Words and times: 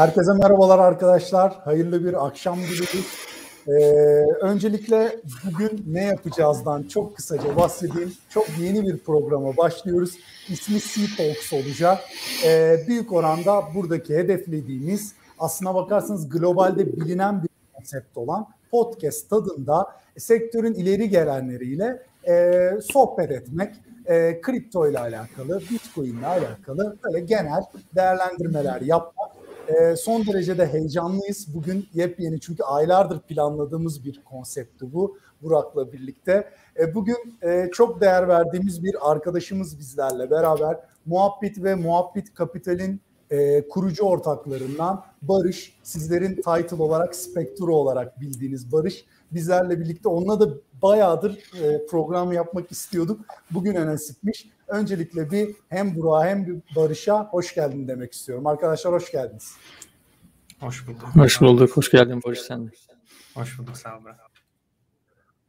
Herkese 0.00 0.32
merhabalar 0.32 0.78
arkadaşlar. 0.78 1.52
Hayırlı 1.64 2.04
bir 2.04 2.26
akşam 2.26 2.58
diliyoruz. 2.58 3.06
Ee, 3.68 3.72
öncelikle 4.40 5.16
bugün 5.44 5.84
ne 5.86 6.04
yapacağızdan 6.04 6.82
çok 6.82 7.16
kısaca 7.16 7.56
bahsedeyim. 7.56 8.12
Çok 8.30 8.46
yeni 8.58 8.86
bir 8.86 8.98
programa 8.98 9.56
başlıyoruz. 9.56 10.18
İsmi 10.48 10.80
Sea 10.80 11.04
Talks 11.16 11.52
olacak. 11.52 11.98
Ee, 12.44 12.76
büyük 12.88 13.12
oranda 13.12 13.62
buradaki 13.74 14.16
hedeflediğimiz 14.16 15.12
aslına 15.38 15.74
bakarsanız 15.74 16.28
globalde 16.28 16.92
bilinen 16.92 17.42
bir 17.42 17.48
konsept 17.74 18.16
olan 18.16 18.46
podcast 18.70 19.30
tadında 19.30 19.86
sektörün 20.18 20.74
ileri 20.74 21.08
gelenleriyle 21.08 22.02
e, 22.28 22.60
sohbet 22.92 23.30
etmek, 23.30 23.74
e, 24.06 24.40
kripto 24.40 24.88
ile 24.88 24.98
alakalı, 24.98 25.60
bitcoin 25.70 26.18
ile 26.18 26.26
alakalı 26.26 26.96
böyle 27.04 27.20
genel 27.20 27.62
değerlendirmeler 27.94 28.80
yapmak. 28.80 29.39
E, 29.70 29.96
son 29.96 30.26
derece 30.26 30.58
de 30.58 30.66
heyecanlıyız. 30.66 31.54
Bugün 31.54 31.88
yepyeni 31.94 32.40
çünkü 32.40 32.62
aylardır 32.62 33.20
planladığımız 33.20 34.04
bir 34.04 34.22
konsepti 34.24 34.92
bu 34.92 35.18
Burak'la 35.42 35.92
birlikte. 35.92 36.50
E, 36.78 36.94
bugün 36.94 37.38
e, 37.42 37.68
çok 37.72 38.00
değer 38.00 38.28
verdiğimiz 38.28 38.84
bir 38.84 39.10
arkadaşımız 39.10 39.78
bizlerle 39.78 40.30
beraber 40.30 40.76
Muhabbet 41.06 41.62
ve 41.62 41.74
Muhabbet 41.74 42.34
Kapital'in 42.34 43.00
e, 43.30 43.68
kurucu 43.68 44.04
ortaklarından 44.04 45.04
Barış, 45.22 45.78
sizlerin 45.82 46.34
title 46.34 46.82
olarak 46.82 47.14
Spektro 47.14 47.72
olarak 47.72 48.20
bildiğiniz 48.20 48.72
Barış 48.72 49.04
bizlerle 49.32 49.80
birlikte. 49.80 50.08
Onunla 50.08 50.40
da 50.40 50.54
bayağıdır 50.82 51.38
e, 51.62 51.86
program 51.86 52.32
yapmak 52.32 52.72
istiyorduk. 52.72 53.20
Bugüne 53.50 53.86
nasipmiş. 53.86 54.50
Öncelikle 54.70 55.30
bir 55.30 55.56
hem 55.68 55.96
Burak'a 55.96 56.26
hem 56.26 56.46
bir 56.46 56.76
Barış'a 56.76 57.24
hoş 57.24 57.54
geldin 57.54 57.88
demek 57.88 58.12
istiyorum. 58.12 58.46
Arkadaşlar 58.46 58.92
hoş 58.92 59.12
geldiniz. 59.12 59.52
Hoş 60.60 60.88
bulduk. 60.88 61.08
Hoş 61.14 61.40
bulduk. 61.40 61.76
Hoş 61.76 61.90
geldin 61.90 62.20
Barış 62.26 62.40
sen 62.40 62.66
de. 62.66 62.70
Hoş 63.34 63.58
bulduk 63.58 63.76
sağ 63.76 63.96
ol. 63.96 64.00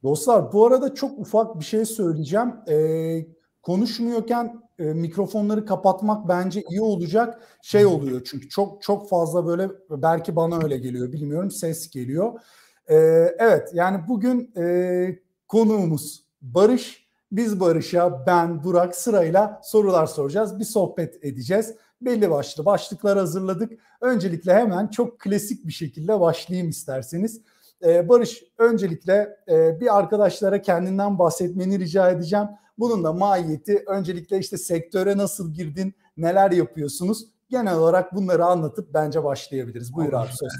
Dostlar 0.03 0.53
bu 0.53 0.67
arada 0.67 0.95
çok 0.95 1.19
ufak 1.19 1.59
bir 1.59 1.65
şey 1.65 1.85
söyleyeceğim. 1.85 2.53
Ee, 2.69 3.25
konuşmuyorken 3.61 4.61
e, 4.79 4.83
mikrofonları 4.83 5.65
kapatmak 5.65 6.27
bence 6.27 6.63
iyi 6.69 6.81
olacak. 6.81 7.57
Şey 7.61 7.85
oluyor 7.85 8.21
çünkü 8.25 8.49
çok 8.49 8.81
çok 8.81 9.09
fazla 9.09 9.47
böyle 9.47 9.69
belki 9.89 10.35
bana 10.35 10.63
öyle 10.63 10.77
geliyor 10.77 11.11
bilmiyorum 11.11 11.51
ses 11.51 11.89
geliyor. 11.89 12.39
Ee, 12.87 12.95
evet 13.39 13.69
yani 13.73 14.01
bugün 14.07 14.53
e, 14.57 15.19
konuğumuz 15.47 16.23
Barış. 16.41 17.10
Biz 17.31 17.59
Barış'a 17.59 18.25
ben 18.27 18.63
Burak 18.63 18.95
sırayla 18.95 19.61
sorular 19.63 20.05
soracağız. 20.05 20.59
Bir 20.59 20.65
sohbet 20.65 21.25
edeceğiz. 21.25 21.75
Belli 22.01 22.29
başlı 22.29 22.65
başlıklar 22.65 23.17
hazırladık. 23.17 23.71
Öncelikle 24.01 24.53
hemen 24.53 24.87
çok 24.87 25.19
klasik 25.19 25.67
bir 25.67 25.71
şekilde 25.71 26.19
başlayayım 26.19 26.69
isterseniz. 26.69 27.41
Ee, 27.85 28.09
Barış 28.09 28.43
öncelikle 28.57 29.37
e, 29.49 29.79
bir 29.79 29.97
arkadaşlara 29.97 30.61
kendinden 30.61 31.19
bahsetmeni 31.19 31.79
rica 31.79 32.09
edeceğim. 32.09 32.47
Bunun 32.77 33.03
da 33.03 33.13
mahiyeti 33.13 33.83
öncelikle 33.87 34.39
işte 34.39 34.57
sektöre 34.57 35.17
nasıl 35.17 35.53
girdin, 35.53 35.95
neler 36.17 36.51
yapıyorsunuz? 36.51 37.27
Genel 37.49 37.75
olarak 37.75 38.15
bunları 38.15 38.45
anlatıp 38.45 38.93
bence 38.93 39.23
başlayabiliriz. 39.23 39.93
Buyur 39.93 40.13
abi 40.13 40.29
söz 40.29 40.51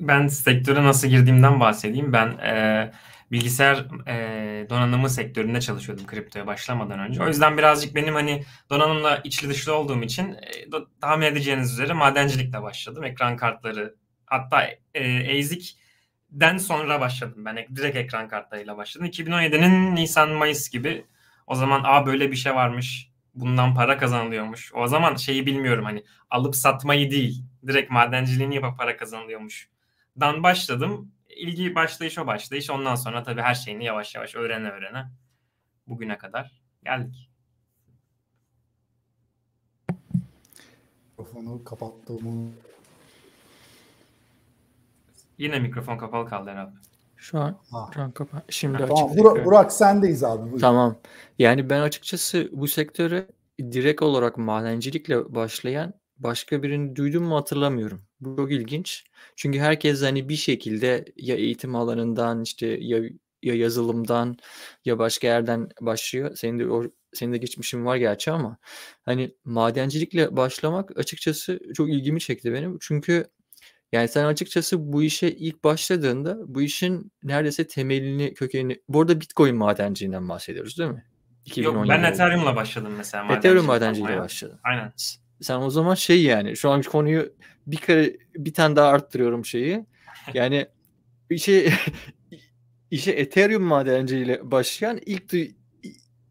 Ben 0.00 0.26
sektöre 0.26 0.84
nasıl 0.84 1.08
girdiğimden 1.08 1.60
bahsedeyim. 1.60 2.12
Ben 2.12 2.28
e, 2.28 2.90
bilgisayar 3.32 3.86
e, 4.06 4.66
donanımı 4.70 5.10
sektöründe 5.10 5.60
çalışıyordum 5.60 6.06
kriptoya 6.06 6.46
başlamadan 6.46 6.98
önce. 6.98 7.22
O 7.22 7.28
yüzden 7.28 7.58
birazcık 7.58 7.94
benim 7.94 8.14
hani 8.14 8.44
donanımla 8.70 9.16
içli 9.16 9.48
dışlı 9.48 9.74
olduğum 9.74 10.02
için 10.02 10.32
e, 10.32 10.70
tahmin 11.00 11.26
edeceğiniz 11.26 11.72
üzere 11.72 11.92
madencilikle 11.92 12.62
başladım. 12.62 13.04
Ekran 13.04 13.36
kartları 13.36 13.94
hatta 14.26 14.68
e, 14.94 15.38
ASIC'den 15.38 16.58
sonra 16.58 17.00
başladım. 17.00 17.44
Ben 17.44 17.66
direkt 17.76 17.96
ekran 17.96 18.28
kartlarıyla 18.28 18.76
başladım. 18.76 19.06
2017'nin 19.06 19.96
Nisan-Mayıs 19.96 20.70
gibi 20.70 21.06
o 21.46 21.54
zaman 21.54 21.82
a 21.84 22.06
böyle 22.06 22.30
bir 22.30 22.36
şey 22.36 22.54
varmış. 22.54 23.10
Bundan 23.34 23.74
para 23.74 23.98
kazanılıyormuş. 23.98 24.72
O 24.74 24.86
zaman 24.86 25.16
şeyi 25.16 25.46
bilmiyorum 25.46 25.84
hani 25.84 26.04
alıp 26.30 26.56
satmayı 26.56 27.10
değil. 27.10 27.42
Direkt 27.66 27.90
madenciliğini 27.90 28.54
yapıp 28.54 28.78
para 28.78 28.96
kazanılıyormuş. 28.96 29.68
Dan 30.20 30.42
başladım 30.42 31.12
ilgi 31.36 31.74
başlayış 31.74 32.18
o 32.18 32.26
başlayış. 32.26 32.70
Ondan 32.70 32.94
sonra 32.94 33.22
tabii 33.22 33.40
her 33.42 33.54
şeyini 33.54 33.84
yavaş 33.84 34.14
yavaş 34.14 34.34
öğrene 34.34 34.70
öğrene 34.70 35.06
bugüne 35.86 36.18
kadar 36.18 36.62
geldik. 36.84 37.30
Mikrofonu 41.18 41.64
kapattığımı 41.64 42.50
Yine 45.38 45.58
mikrofon 45.58 45.98
kapalı 45.98 46.28
kaldı 46.28 46.50
herhalde. 46.50 46.74
Şu 47.16 47.38
an, 47.38 47.56
ha. 47.70 47.90
şu 47.94 48.02
an 48.02 48.10
kapa. 48.10 48.42
Şimdi 48.48 48.78
ha, 48.78 48.86
tamam, 48.86 49.16
Burak, 49.16 49.46
Burak 49.46 49.72
sendeyiz 49.72 50.24
abi. 50.24 50.50
Buyur. 50.50 50.60
Tamam. 50.60 50.96
Yani 51.38 51.70
ben 51.70 51.80
açıkçası 51.80 52.48
bu 52.52 52.68
sektöre 52.68 53.26
direkt 53.60 54.02
olarak 54.02 54.38
madencilikle 54.38 55.34
başlayan 55.34 55.94
başka 56.18 56.62
birini 56.62 56.96
duydum 56.96 57.24
mu 57.24 57.36
hatırlamıyorum. 57.36 58.02
Bu 58.20 58.36
çok 58.36 58.52
ilginç. 58.52 59.04
Çünkü 59.36 59.58
herkes 59.58 60.02
hani 60.02 60.28
bir 60.28 60.36
şekilde 60.36 61.04
ya 61.16 61.36
eğitim 61.36 61.74
alanından 61.76 62.42
işte 62.42 62.66
ya 62.66 62.98
ya 63.42 63.54
yazılımdan 63.54 64.36
ya 64.84 64.98
başka 64.98 65.26
yerden 65.26 65.68
başlıyor. 65.80 66.36
Senin 66.36 66.58
de 66.58 66.68
o 66.70 66.84
senin 67.14 67.32
de 67.32 67.38
geçmişin 67.38 67.84
var 67.84 67.96
gerçi 67.96 68.30
ama 68.30 68.56
hani 69.04 69.34
madencilikle 69.44 70.36
başlamak 70.36 70.98
açıkçası 70.98 71.60
çok 71.74 71.90
ilgimi 71.90 72.20
çekti 72.20 72.52
benim. 72.52 72.78
Çünkü 72.80 73.26
yani 73.92 74.08
sen 74.08 74.24
açıkçası 74.24 74.92
bu 74.92 75.02
işe 75.02 75.28
ilk 75.28 75.64
başladığında 75.64 76.54
bu 76.54 76.62
işin 76.62 77.12
neredeyse 77.22 77.66
temelini, 77.66 78.34
kökenini 78.34 78.80
bu 78.88 79.00
arada 79.00 79.20
Bitcoin 79.20 79.56
madenciliğinden 79.56 80.28
bahsediyoruz 80.28 80.78
değil 80.78 80.90
mi? 80.90 81.04
Yok 81.56 81.88
ben 81.88 82.02
Ethereum'la 82.02 82.56
başladım 82.56 82.94
mesela. 82.96 83.34
Ethereum 83.36 83.66
madenciliğiyle 83.66 84.20
başladın. 84.20 84.60
Aynen. 84.64 84.92
Sen 85.40 85.60
o 85.60 85.70
zaman 85.70 85.94
şey 85.94 86.22
yani 86.22 86.56
şu 86.56 86.70
an 86.70 86.82
konuyu 86.82 87.32
bir 87.66 87.76
kere 87.76 88.16
bir 88.36 88.54
tane 88.54 88.76
daha 88.76 88.88
arttırıyorum 88.88 89.44
şeyi. 89.44 89.86
Yani 90.34 90.66
işe 91.30 91.72
işe 92.90 93.12
Ethereum 93.12 93.62
madenciliğiyle 93.62 94.50
başlayan 94.50 95.00
ilk 95.06 95.32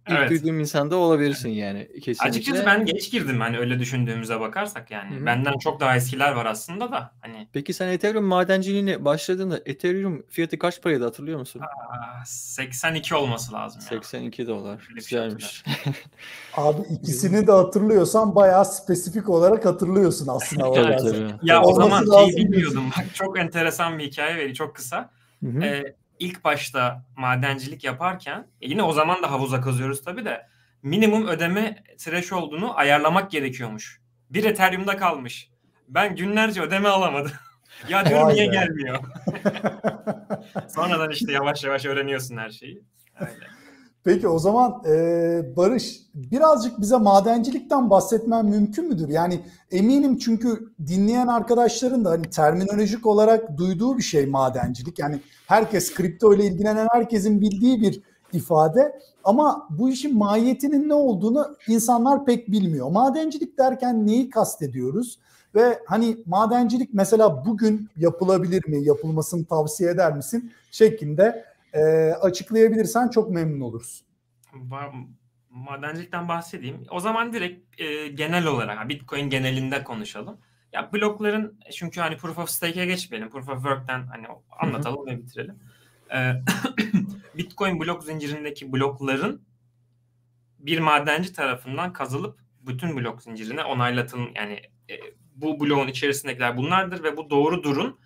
İlk 0.09 0.17
evet. 0.17 0.29
duyduğum 0.29 0.59
insanda 0.59 0.95
olabilirsin 0.95 1.49
yani 1.49 1.87
kesinlikle. 1.93 2.29
Açıkçası 2.29 2.65
ben 2.65 2.85
geç 2.85 3.11
girdim 3.11 3.41
hani 3.41 3.57
öyle 3.57 3.79
düşündüğümüze 3.79 4.39
bakarsak 4.39 4.91
yani. 4.91 5.15
Hı-hı. 5.15 5.25
Benden 5.25 5.57
çok 5.57 5.79
daha 5.79 5.95
eskiler 5.95 6.31
var 6.31 6.45
aslında 6.45 6.91
da 6.91 7.11
hani. 7.21 7.47
Peki 7.53 7.73
sen 7.73 7.87
Ethereum 7.87 8.25
madenciliğine 8.25 9.05
başladığında 9.05 9.59
Ethereum 9.65 10.25
fiyatı 10.29 10.59
kaç 10.59 10.81
paraydı 10.81 11.03
hatırlıyor 11.03 11.39
musun? 11.39 11.61
Aa, 11.61 12.25
82 12.25 13.15
olması 13.15 13.53
lazım 13.53 13.81
ya. 13.81 13.87
82 13.87 14.47
dolar. 14.47 14.79
Şey 14.79 14.95
Güzelmiş. 14.95 15.63
Abi 16.53 16.81
ikisini 16.81 17.47
de 17.47 17.51
hatırlıyorsan 17.51 18.35
bayağı 18.35 18.65
spesifik 18.65 19.29
olarak 19.29 19.65
hatırlıyorsun 19.65 20.27
aslında. 20.27 20.67
evet, 20.75 21.33
ya 21.43 21.61
o 21.61 21.73
zaman 21.73 22.05
şeyi 22.05 22.37
bilmiyordum. 22.37 22.91
Bak 22.97 23.05
çok 23.13 23.39
enteresan 23.39 23.99
bir 23.99 24.03
hikaye 24.03 24.37
veri 24.37 24.53
çok 24.53 24.75
kısa. 24.75 25.09
Hı 25.43 25.59
Ee, 25.61 25.95
ilk 26.19 26.43
başta 26.43 27.05
madencilik 27.17 27.83
yaparken 27.83 28.47
e 28.61 28.69
yine 28.69 28.83
o 28.83 28.91
zaman 28.91 29.23
da 29.23 29.31
havuza 29.31 29.61
kazıyoruz 29.61 30.03
tabii 30.03 30.25
de 30.25 30.47
minimum 30.83 31.27
ödeme 31.27 31.83
olduğunu 32.33 32.77
ayarlamak 32.77 33.31
gerekiyormuş. 33.31 34.01
Bir 34.29 34.43
Ethereum'da 34.43 34.97
kalmış. 34.97 35.49
Ben 35.87 36.15
günlerce 36.15 36.61
ödeme 36.61 36.89
alamadım. 36.89 37.31
ya 37.89 38.05
diyorum 38.05 38.29
niye 38.29 38.45
gelmiyor? 38.45 38.99
Sonradan 40.75 41.11
işte 41.11 41.31
yavaş 41.31 41.63
yavaş 41.63 41.85
öğreniyorsun 41.85 42.37
her 42.37 42.49
şeyi. 42.49 42.83
Öyle. 43.19 43.47
Peki 44.05 44.27
o 44.27 44.39
zaman 44.39 44.83
e, 44.87 45.55
Barış 45.57 46.01
birazcık 46.15 46.81
bize 46.81 46.97
madencilikten 46.97 47.89
bahsetmen 47.89 48.45
mümkün 48.45 48.87
müdür? 48.87 49.09
Yani 49.09 49.39
eminim 49.71 50.17
çünkü 50.17 50.69
dinleyen 50.87 51.27
arkadaşların 51.27 52.05
da 52.05 52.09
hani 52.09 52.29
terminolojik 52.29 53.05
olarak 53.05 53.57
duyduğu 53.57 53.97
bir 53.97 54.03
şey 54.03 54.25
madencilik. 54.25 54.99
Yani 54.99 55.19
herkes 55.47 55.93
kripto 55.93 56.33
ile 56.33 56.45
ilgilenen 56.45 56.87
herkesin 56.91 57.41
bildiği 57.41 57.81
bir 57.81 58.01
ifade 58.33 58.99
ama 59.23 59.67
bu 59.69 59.89
işin 59.89 60.17
mahiyetinin 60.17 60.89
ne 60.89 60.93
olduğunu 60.93 61.55
insanlar 61.67 62.25
pek 62.25 62.51
bilmiyor. 62.51 62.91
Madencilik 62.91 63.57
derken 63.57 64.07
neyi 64.07 64.29
kastediyoruz? 64.29 65.19
Ve 65.55 65.79
hani 65.85 66.17
madencilik 66.25 66.93
mesela 66.93 67.45
bugün 67.45 67.89
yapılabilir 67.97 68.67
mi, 68.67 68.83
yapılmasını 68.83 69.45
tavsiye 69.45 69.89
eder 69.89 70.15
misin 70.15 70.51
şeklinde 70.71 71.54
e, 71.75 72.13
açıklayabilirsen 72.13 73.09
çok 73.09 73.31
memnun 73.31 73.61
oluruz. 73.61 74.05
Madencilikten 75.49 76.27
bahsedeyim. 76.27 76.83
O 76.89 76.99
zaman 76.99 77.33
direkt 77.33 77.81
e, 77.81 78.07
genel 78.07 78.45
olarak 78.45 78.89
Bitcoin 78.89 79.29
genelinde 79.29 79.83
konuşalım. 79.83 80.37
Ya 80.73 80.89
blokların 80.93 81.59
çünkü 81.71 82.01
hani 82.01 82.17
proof 82.17 82.37
of 82.37 82.49
stake'e 82.49 82.85
geçmeyelim. 82.85 83.29
Proof 83.29 83.49
of 83.49 83.55
work'ten 83.55 84.07
hani 84.07 84.27
anlatalım 84.59 85.05
ve 85.05 85.17
bitirelim. 85.17 85.59
E, 86.13 86.33
Bitcoin 87.37 87.79
blok 87.79 88.03
zincirindeki 88.03 88.73
blokların 88.73 89.41
bir 90.59 90.79
madenci 90.79 91.33
tarafından 91.33 91.93
kazılıp 91.93 92.39
bütün 92.61 92.97
blok 92.97 93.21
zincirine 93.23 93.63
onaylatın 93.63 94.29
yani 94.35 94.61
e, 94.89 94.95
bu 95.35 95.59
bloğun 95.59 95.87
içerisindekiler 95.87 96.57
bunlardır 96.57 97.03
ve 97.03 97.17
bu 97.17 97.29
doğrudurun 97.29 97.99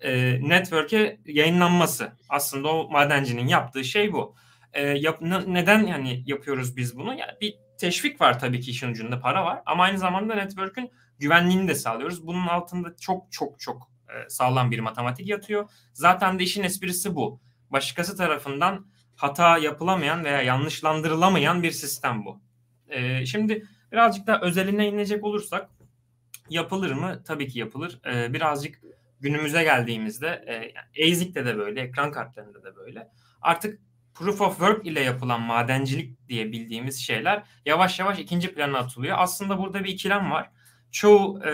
e, 0.00 0.40
network'e 0.48 1.20
yayınlanması. 1.24 2.12
Aslında 2.28 2.68
o 2.68 2.90
madencinin 2.90 3.48
yaptığı 3.48 3.84
şey 3.84 4.12
bu. 4.12 4.34
E, 4.72 4.82
yap, 4.82 5.18
neden 5.46 5.86
yani 5.86 6.22
yapıyoruz 6.26 6.76
biz 6.76 6.96
bunu? 6.96 7.14
Yani 7.14 7.32
bir 7.40 7.54
teşvik 7.78 8.20
var 8.20 8.40
tabii 8.40 8.60
ki 8.60 8.70
işin 8.70 8.90
ucunda 8.90 9.20
para 9.20 9.44
var 9.44 9.62
ama 9.66 9.84
aynı 9.84 9.98
zamanda 9.98 10.34
network'ün 10.34 10.90
güvenliğini 11.18 11.68
de 11.68 11.74
sağlıyoruz. 11.74 12.26
Bunun 12.26 12.46
altında 12.46 12.96
çok 13.00 13.32
çok 13.32 13.60
çok 13.60 13.90
e, 14.08 14.30
sağlam 14.30 14.70
bir 14.70 14.80
matematik 14.80 15.28
yatıyor. 15.28 15.70
Zaten 15.92 16.38
de 16.38 16.42
işin 16.42 16.62
esprisi 16.62 17.14
bu. 17.14 17.40
Başkası 17.70 18.16
tarafından 18.16 18.86
hata 19.16 19.58
yapılamayan 19.58 20.24
veya 20.24 20.42
yanlışlandırılamayan 20.42 21.62
bir 21.62 21.70
sistem 21.70 22.24
bu. 22.24 22.40
E, 22.88 23.26
şimdi 23.26 23.66
birazcık 23.92 24.26
daha 24.26 24.40
özeline 24.40 24.88
inecek 24.88 25.24
olursak 25.24 25.70
yapılır 26.50 26.92
mı? 26.92 27.22
Tabii 27.24 27.48
ki 27.48 27.58
yapılır. 27.58 28.00
E, 28.06 28.32
birazcık 28.32 28.80
günümüze 29.20 29.62
geldiğimizde 29.62 30.26
e, 30.96 31.08
ASIC'te 31.10 31.46
de 31.46 31.58
böyle, 31.58 31.80
ekran 31.80 32.12
kartlarında 32.12 32.62
da 32.62 32.76
böyle. 32.76 33.08
Artık 33.42 33.80
proof 34.14 34.40
of 34.40 34.58
work 34.58 34.86
ile 34.86 35.00
yapılan 35.00 35.40
madencilik 35.40 36.28
diye 36.28 36.52
bildiğimiz 36.52 36.98
şeyler 36.98 37.42
yavaş 37.66 37.98
yavaş 37.98 38.18
ikinci 38.18 38.54
plana 38.54 38.78
atılıyor. 38.78 39.16
Aslında 39.18 39.58
burada 39.58 39.84
bir 39.84 39.88
ikilem 39.88 40.30
var. 40.30 40.50
Çoğu 40.90 41.42
e, 41.44 41.50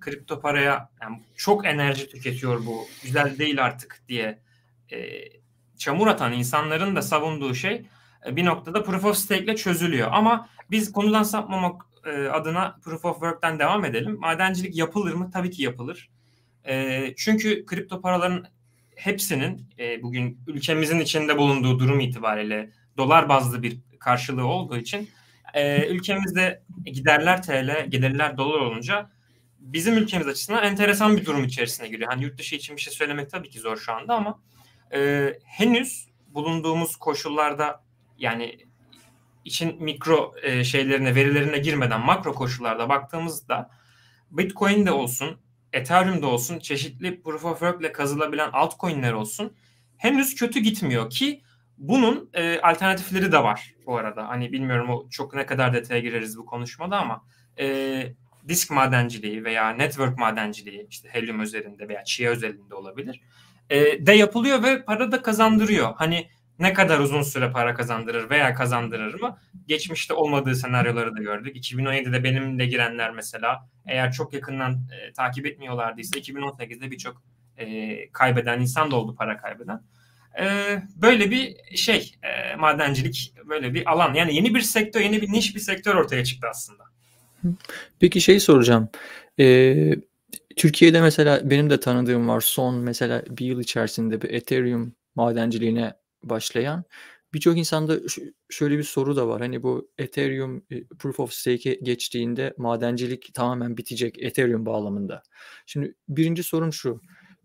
kripto 0.00 0.40
paraya 0.40 0.90
yani 1.02 1.22
çok 1.36 1.66
enerji 1.66 2.08
tüketiyor 2.08 2.66
bu, 2.66 2.86
güzel 3.02 3.38
değil 3.38 3.64
artık 3.64 4.02
diye 4.08 4.42
e, 4.92 4.98
çamur 5.78 6.06
atan 6.06 6.32
insanların 6.32 6.96
da 6.96 7.02
savunduğu 7.02 7.54
şey 7.54 7.86
e, 8.26 8.36
bir 8.36 8.44
noktada 8.44 8.82
proof 8.82 9.04
of 9.04 9.16
stake 9.16 9.44
ile 9.44 9.56
çözülüyor. 9.56 10.08
Ama 10.12 10.48
biz 10.70 10.92
konudan 10.92 11.22
sapmamak 11.22 11.82
e, 12.04 12.28
adına 12.28 12.76
proof 12.84 13.04
of 13.04 13.14
work'ten 13.14 13.58
devam 13.58 13.84
edelim. 13.84 14.16
Madencilik 14.20 14.76
yapılır 14.76 15.14
mı? 15.14 15.30
Tabii 15.32 15.50
ki 15.50 15.62
yapılır. 15.62 16.10
E, 16.68 17.14
çünkü 17.16 17.66
kripto 17.66 18.00
paraların 18.00 18.46
hepsinin 18.96 19.66
e, 19.78 20.02
bugün 20.02 20.40
ülkemizin 20.46 21.00
içinde 21.00 21.38
bulunduğu 21.38 21.78
durum 21.78 22.00
itibariyle 22.00 22.70
dolar 22.96 23.28
bazlı 23.28 23.62
bir 23.62 23.78
karşılığı 23.98 24.46
olduğu 24.46 24.76
için 24.76 25.08
e, 25.54 25.86
ülkemizde 25.86 26.62
giderler 26.84 27.42
TL, 27.42 27.86
gelirler 27.88 28.36
dolar 28.36 28.60
olunca 28.60 29.10
bizim 29.58 29.96
ülkemiz 29.96 30.28
açısından 30.28 30.64
enteresan 30.64 31.16
bir 31.16 31.24
durum 31.24 31.44
içerisine 31.44 31.88
giriyor. 31.88 32.10
Hani 32.10 32.24
yurt 32.24 32.38
dışı 32.38 32.56
için 32.56 32.76
bir 32.76 32.80
şey 32.80 32.92
söylemek 32.92 33.30
tabii 33.30 33.50
ki 33.50 33.60
zor 33.60 33.76
şu 33.76 33.92
anda 33.92 34.14
ama 34.14 34.40
e, 34.94 35.32
henüz 35.44 36.08
bulunduğumuz 36.28 36.96
koşullarda 36.96 37.84
yani 38.18 38.58
için 39.44 39.82
mikro 39.82 40.34
e, 40.42 40.64
şeylerine, 40.64 41.14
verilerine 41.14 41.58
girmeden 41.58 42.00
makro 42.00 42.34
koşullarda 42.34 42.88
baktığımızda 42.88 43.70
Bitcoin 44.30 44.86
de 44.86 44.90
olsun, 44.92 45.40
Ethereum'da 45.72 46.26
olsun, 46.26 46.58
çeşitli 46.58 47.22
Proof 47.22 47.44
of 47.44 47.58
Work 47.58 47.80
ile 47.80 47.92
kazılabilen 47.92 48.50
altcoin'ler 48.52 49.12
olsun 49.12 49.56
henüz 49.96 50.34
kötü 50.34 50.60
gitmiyor 50.60 51.10
ki 51.10 51.42
bunun 51.78 52.30
e, 52.34 52.60
alternatifleri 52.60 53.32
de 53.32 53.42
var 53.42 53.74
bu 53.86 53.96
arada. 53.96 54.28
Hani 54.28 54.52
bilmiyorum 54.52 54.90
o 54.90 55.08
çok 55.10 55.34
ne 55.34 55.46
kadar 55.46 55.74
detaya 55.74 56.00
gireriz 56.00 56.38
bu 56.38 56.46
konuşmada 56.46 56.98
ama 56.98 57.24
e, 57.58 58.14
disk 58.48 58.70
madenciliği 58.70 59.44
veya 59.44 59.70
network 59.70 60.18
madenciliği 60.18 60.86
işte 60.90 61.08
Helium 61.12 61.40
üzerinde 61.40 61.88
veya 61.88 62.04
Chia 62.04 62.30
özelinde 62.30 62.74
olabilir. 62.74 63.20
E, 63.70 64.06
de 64.06 64.12
yapılıyor 64.12 64.62
ve 64.62 64.84
para 64.84 65.12
da 65.12 65.22
kazandırıyor. 65.22 65.94
Hani 65.96 66.28
ne 66.60 66.72
kadar 66.72 66.98
uzun 66.98 67.22
süre 67.22 67.50
para 67.52 67.74
kazandırır 67.74 68.30
veya 68.30 68.54
kazandırır 68.54 69.20
mı? 69.20 69.38
Geçmişte 69.66 70.14
olmadığı 70.14 70.54
senaryoları 70.54 71.16
da 71.16 71.22
gördük. 71.22 71.56
2017'de 71.56 72.24
benimle 72.24 72.66
girenler 72.66 73.10
mesela 73.10 73.68
eğer 73.86 74.12
çok 74.12 74.32
yakından 74.32 74.72
e, 74.72 75.12
takip 75.12 75.46
etmiyorlardıysa 75.46 76.18
2018'de 76.18 76.90
birçok 76.90 77.22
e, 77.56 78.10
kaybeden 78.12 78.60
insan 78.60 78.90
da 78.90 78.96
oldu 78.96 79.14
para 79.14 79.36
kaybeden. 79.36 79.82
E, 80.40 80.46
böyle 80.96 81.30
bir 81.30 81.76
şey 81.76 82.14
e, 82.22 82.56
madencilik 82.56 83.34
böyle 83.48 83.74
bir 83.74 83.92
alan 83.92 84.14
yani 84.14 84.34
yeni 84.34 84.54
bir 84.54 84.60
sektör 84.60 85.00
yeni 85.00 85.22
bir 85.22 85.32
niş 85.32 85.54
bir 85.54 85.60
sektör 85.60 85.94
ortaya 85.94 86.24
çıktı 86.24 86.46
aslında. 86.50 86.84
Peki 88.00 88.20
şey 88.20 88.40
soracağım. 88.40 88.88
Ee, 89.40 89.94
Türkiye'de 90.56 91.00
mesela 91.00 91.50
benim 91.50 91.70
de 91.70 91.80
tanıdığım 91.80 92.28
var 92.28 92.40
son 92.40 92.74
mesela 92.74 93.22
bir 93.30 93.46
yıl 93.46 93.60
içerisinde 93.60 94.22
bir 94.22 94.30
Ethereum 94.30 94.92
madenciliğine 95.14 95.92
başlayan 96.22 96.84
birçok 97.34 97.58
insanda 97.58 97.98
şöyle 98.50 98.78
bir 98.78 98.82
soru 98.82 99.16
da 99.16 99.28
var. 99.28 99.40
Hani 99.40 99.62
bu 99.62 99.90
Ethereum 99.98 100.64
e, 100.70 100.84
Proof 100.84 101.20
of 101.20 101.32
Stake'e 101.32 101.74
geçtiğinde 101.74 102.54
madencilik 102.56 103.34
tamamen 103.34 103.76
bitecek 103.76 104.22
Ethereum 104.22 104.66
bağlamında. 104.66 105.22
Şimdi 105.66 105.94
birinci 106.08 106.42
sorun 106.42 106.70
şu. 106.70 107.00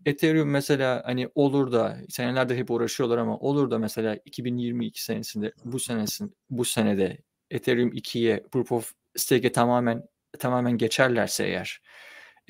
Ethereum 0.06 0.50
mesela 0.50 1.02
hani 1.06 1.28
olur 1.34 1.72
da 1.72 1.98
senelerde 2.08 2.56
hep 2.56 2.70
uğraşıyorlar 2.70 3.18
ama 3.18 3.38
olur 3.38 3.70
da 3.70 3.78
mesela 3.78 4.18
2022 4.24 5.04
senesinde 5.04 5.52
bu 5.64 5.78
senesin 5.78 6.36
bu 6.50 6.64
senede 6.64 7.18
Ethereum 7.50 7.88
2'ye 7.88 8.42
Proof 8.52 8.72
of 8.72 8.92
Stake'e 9.16 9.52
tamamen 9.52 10.02
tamamen 10.38 10.78
geçerlerse 10.78 11.44
eğer 11.46 11.82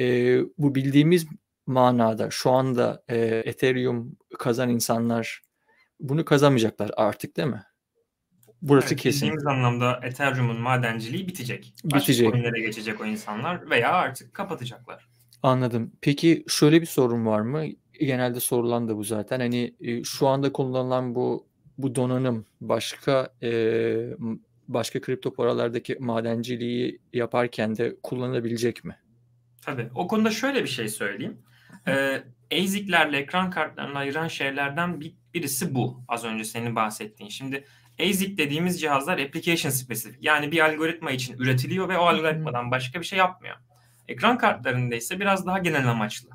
e, 0.01 0.39
bu 0.59 0.75
bildiğimiz 0.75 1.27
manada 1.67 2.31
şu 2.31 2.51
anda 2.51 3.05
e, 3.09 3.17
Ethereum 3.45 4.17
kazan 4.39 4.71
insanlar 4.71 5.46
bunu 6.01 6.25
kazanmayacaklar 6.25 6.91
artık 6.97 7.37
değil 7.37 7.49
mi? 7.49 7.63
Burası 8.63 8.89
evet, 8.89 9.03
kesin. 9.03 9.21
Bildiğimiz 9.21 9.47
anlamda 9.47 10.01
Ethereum'un 10.03 10.61
madenciliği 10.61 11.29
bitecek. 11.29 11.75
Bitecek. 11.85 12.33
Başka 12.33 12.59
geçecek 12.59 13.01
o 13.01 13.05
insanlar 13.05 13.71
veya 13.71 13.93
artık 13.93 14.35
kapatacaklar. 14.35 15.09
Anladım. 15.43 15.93
Peki 16.01 16.45
şöyle 16.49 16.81
bir 16.81 16.87
sorun 16.87 17.27
var 17.27 17.41
mı? 17.41 17.65
Genelde 18.01 18.41
sorulan 18.41 18.89
da 18.89 18.97
bu 18.97 19.05
zaten. 19.05 19.41
Hani 19.41 19.75
e, 19.81 20.05
şu 20.05 20.27
anda 20.27 20.53
kullanılan 20.53 21.15
bu 21.15 21.47
bu 21.79 21.95
donanım 21.95 22.45
başka 22.61 23.33
e, 23.43 23.51
başka 24.69 25.01
kripto 25.01 25.33
paralardaki 25.33 25.97
madenciliği 26.01 27.01
yaparken 27.13 27.77
de 27.77 27.97
kullanılabilecek 28.03 28.85
mi? 28.85 28.97
Tabii. 29.63 29.89
O 29.95 30.09
konuda 30.09 30.31
şöyle 30.31 30.63
bir 30.63 30.69
şey 30.69 30.89
söyleyeyim. 30.89 31.39
Ee, 31.89 32.23
ASIC'lerle 32.53 33.19
ekran 33.19 33.51
kartlarını 33.51 33.99
ayıran 33.99 34.29
şeylerden 34.29 35.01
bir, 35.01 35.15
birisi 35.37 35.75
bu. 35.75 36.01
Az 36.09 36.25
önce 36.25 36.45
senin 36.45 36.77
bahsettiğin. 36.77 37.31
Şimdi 37.31 37.65
ASIC 38.01 38.39
dediğimiz 38.39 38.81
cihazlar 38.81 39.19
application 39.19 39.71
specific. 39.71 40.19
Yani 40.21 40.53
bir 40.53 40.61
algoritma 40.61 41.11
için 41.11 41.39
üretiliyor 41.39 41.89
ve 41.89 41.99
o 41.99 42.07
algoritmadan 42.07 42.71
başka 42.71 43.01
bir 43.01 43.05
şey 43.05 43.19
yapmıyor. 43.19 43.57
Ekran 44.09 44.39
kartlarında 44.39 44.95
ise 44.95 45.21
biraz 45.21 45.47
daha 45.47 45.59
genel 45.59 45.91
amaçlı. 45.91 46.29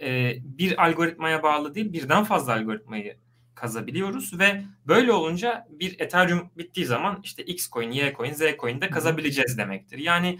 Ee, 0.00 0.36
bir 0.42 0.84
algoritmaya 0.84 1.42
bağlı 1.42 1.74
değil 1.74 1.92
birden 1.92 2.24
fazla 2.24 2.52
algoritmayı 2.52 3.16
kazabiliyoruz 3.54 4.38
ve 4.38 4.62
böyle 4.86 5.12
olunca 5.12 5.66
bir 5.70 6.00
Ethereum 6.00 6.50
bittiği 6.58 6.86
zaman 6.86 7.20
işte 7.24 7.42
X 7.42 7.70
coin, 7.70 7.90
Y 7.90 8.14
coin, 8.16 8.32
Z 8.32 8.42
coin 8.60 8.80
de 8.80 8.90
kazabileceğiz 8.90 9.58
demektir. 9.58 9.98
Yani 9.98 10.38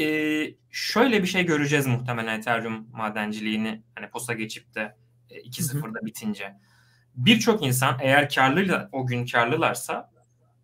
e, 0.00 0.06
şöyle 0.70 1.22
bir 1.22 1.28
şey 1.28 1.46
göreceğiz 1.46 1.86
muhtemelen 1.86 2.38
Ethereum 2.38 2.86
madenciliğini 2.92 3.82
hani 3.94 4.10
posa 4.10 4.32
geçip 4.32 4.74
de 4.74 4.96
e, 5.30 5.40
2.0'da 5.40 6.06
bitince. 6.06 6.54
Birçok 7.16 7.66
insan 7.66 7.96
eğer 8.00 8.30
karlı 8.30 8.88
o 8.92 9.06
gün 9.06 9.26
karlılarsa 9.26 10.10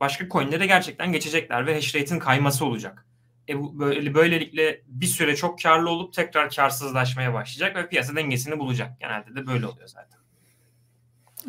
başka 0.00 0.28
coinlere 0.28 0.67
gerçekten 0.67 1.12
geçecekler 1.12 1.67
ve 1.67 1.75
hash 1.75 1.95
rate'in 1.95 2.19
kayması 2.19 2.64
olacak. 2.64 3.07
E 3.49 3.59
bu 3.59 3.78
böyle 3.78 4.14
böylelikle 4.14 4.83
bir 4.87 5.07
süre 5.07 5.37
çok 5.37 5.62
karlı 5.62 5.90
olup 5.90 6.12
tekrar 6.14 6.50
karsızlaşmaya 6.50 7.35
başlayacak 7.35 7.76
ve 7.76 7.88
piyasa 7.88 8.17
dengesini 8.17 8.59
bulacak. 8.59 9.00
Genelde 9.00 9.35
de 9.35 9.47
böyle 9.47 9.67
oluyor 9.67 9.88
zaten. 9.88 10.19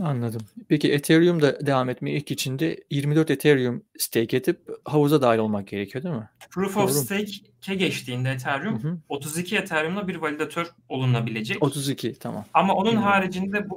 Anladım. 0.04 0.42
Peki 0.68 0.94
Ethereum'da 0.94 1.66
devam 1.66 1.90
etme 1.90 2.12
ilk 2.12 2.32
içinde 2.32 2.84
24 2.92 3.32
Ethereum 3.32 3.84
stake 3.98 4.38
edip 4.38 4.60
havuza 4.86 5.22
dahil 5.22 5.40
olmak 5.40 5.68
gerekiyor 5.68 6.04
değil 6.04 6.16
mi? 6.16 6.30
Proof 6.50 6.78
of 6.78 6.92
Stake'e 6.92 7.76
geçtiğinde 7.76 8.32
Ethereum 8.32 8.84
hı 8.84 8.88
hı. 8.88 8.98
32 9.10 9.58
Ethereum'la 9.58 10.08
bir 10.08 10.16
validatör 10.16 10.68
olunabilecek. 10.90 11.64
32 11.64 12.14
tamam. 12.20 12.46
Ama 12.54 12.74
onun 12.74 12.86
Bilmiyorum. 12.86 13.12
haricinde 13.12 13.70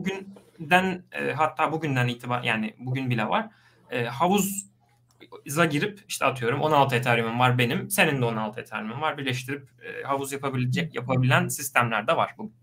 bugünden 0.58 1.04
e, 1.12 1.32
hatta 1.32 1.72
bugünden 1.72 2.08
itibaren 2.08 2.42
yani 2.42 2.74
bugün 2.78 3.10
bile 3.10 3.28
var. 3.28 3.48
E, 3.90 4.04
havuza 4.04 5.64
girip 5.70 6.00
işte 6.08 6.24
atıyorum 6.24 6.60
16 6.60 6.96
Ethereum'um 6.96 7.38
var 7.38 7.58
benim. 7.58 7.90
Senin 7.90 8.22
de 8.22 8.24
16 8.24 8.60
Ethereum'un 8.60 9.00
var. 9.00 9.18
Birleştirip 9.18 9.68
e, 9.82 10.02
havuz 10.02 10.32
yapabilecek 10.32 10.94
yapabilen 10.94 11.48
sistemler 11.48 12.06
de 12.06 12.16
var 12.16 12.34
bugün. 12.38 12.54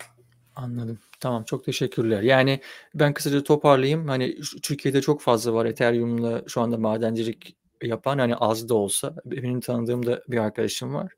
Anladım. 0.56 1.00
Tamam 1.20 1.44
çok 1.44 1.64
teşekkürler. 1.66 2.22
Yani 2.22 2.62
ben 2.96 3.14
kısaca 3.14 3.44
toparlayayım. 3.44 4.08
Hani 4.08 4.36
Türkiye'de 4.64 5.02
çok 5.02 5.22
fazla 5.22 5.54
var 5.54 5.66
Ethereum'la 5.66 6.44
şu 6.48 6.62
anda 6.62 6.78
madencilik 6.78 7.56
yapan 7.84 8.20
hani 8.20 8.36
az 8.36 8.70
da 8.70 8.74
olsa 8.74 9.16
benim 9.26 9.60
tanıdığım 9.60 10.06
da 10.06 10.24
bir 10.28 10.38
arkadaşım 10.38 10.94
var. 10.94 11.12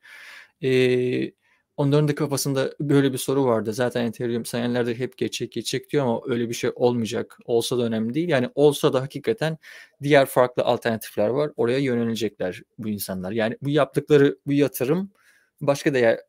Ee, 0.63 1.31
onların 1.77 2.07
da 2.07 2.15
kafasında 2.15 2.73
böyle 2.79 3.13
bir 3.13 3.17
soru 3.17 3.45
vardı. 3.45 3.73
Zaten 3.73 4.05
Ethereum 4.05 4.45
senelerdir 4.45 4.99
hep 4.99 5.17
geçecek 5.17 5.51
geçecek 5.51 5.89
diyor 5.89 6.05
ama 6.05 6.21
öyle 6.25 6.49
bir 6.49 6.53
şey 6.53 6.71
olmayacak. 6.75 7.37
Olsa 7.45 7.77
da 7.77 7.83
önemli 7.83 8.13
değil. 8.13 8.29
Yani 8.29 8.49
olsa 8.55 8.93
da 8.93 9.01
hakikaten 9.01 9.57
diğer 10.03 10.25
farklı 10.25 10.63
alternatifler 10.63 11.27
var. 11.27 11.51
Oraya 11.57 11.79
yönelecekler 11.79 12.61
bu 12.77 12.89
insanlar. 12.89 13.31
Yani 13.31 13.57
bu 13.61 13.69
yaptıkları 13.69 14.37
bu 14.47 14.53
yatırım 14.53 15.11
başka 15.61 15.93
değer 15.93 16.19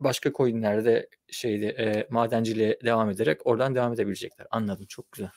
başka 0.00 0.32
coinlerde 0.32 1.08
şeyde 1.28 1.66
e, 1.68 2.06
madenciliğe 2.10 2.78
devam 2.84 3.10
ederek 3.10 3.40
oradan 3.44 3.74
devam 3.74 3.92
edebilecekler. 3.92 4.46
Anladım. 4.50 4.86
Çok 4.88 5.12
güzel. 5.12 5.30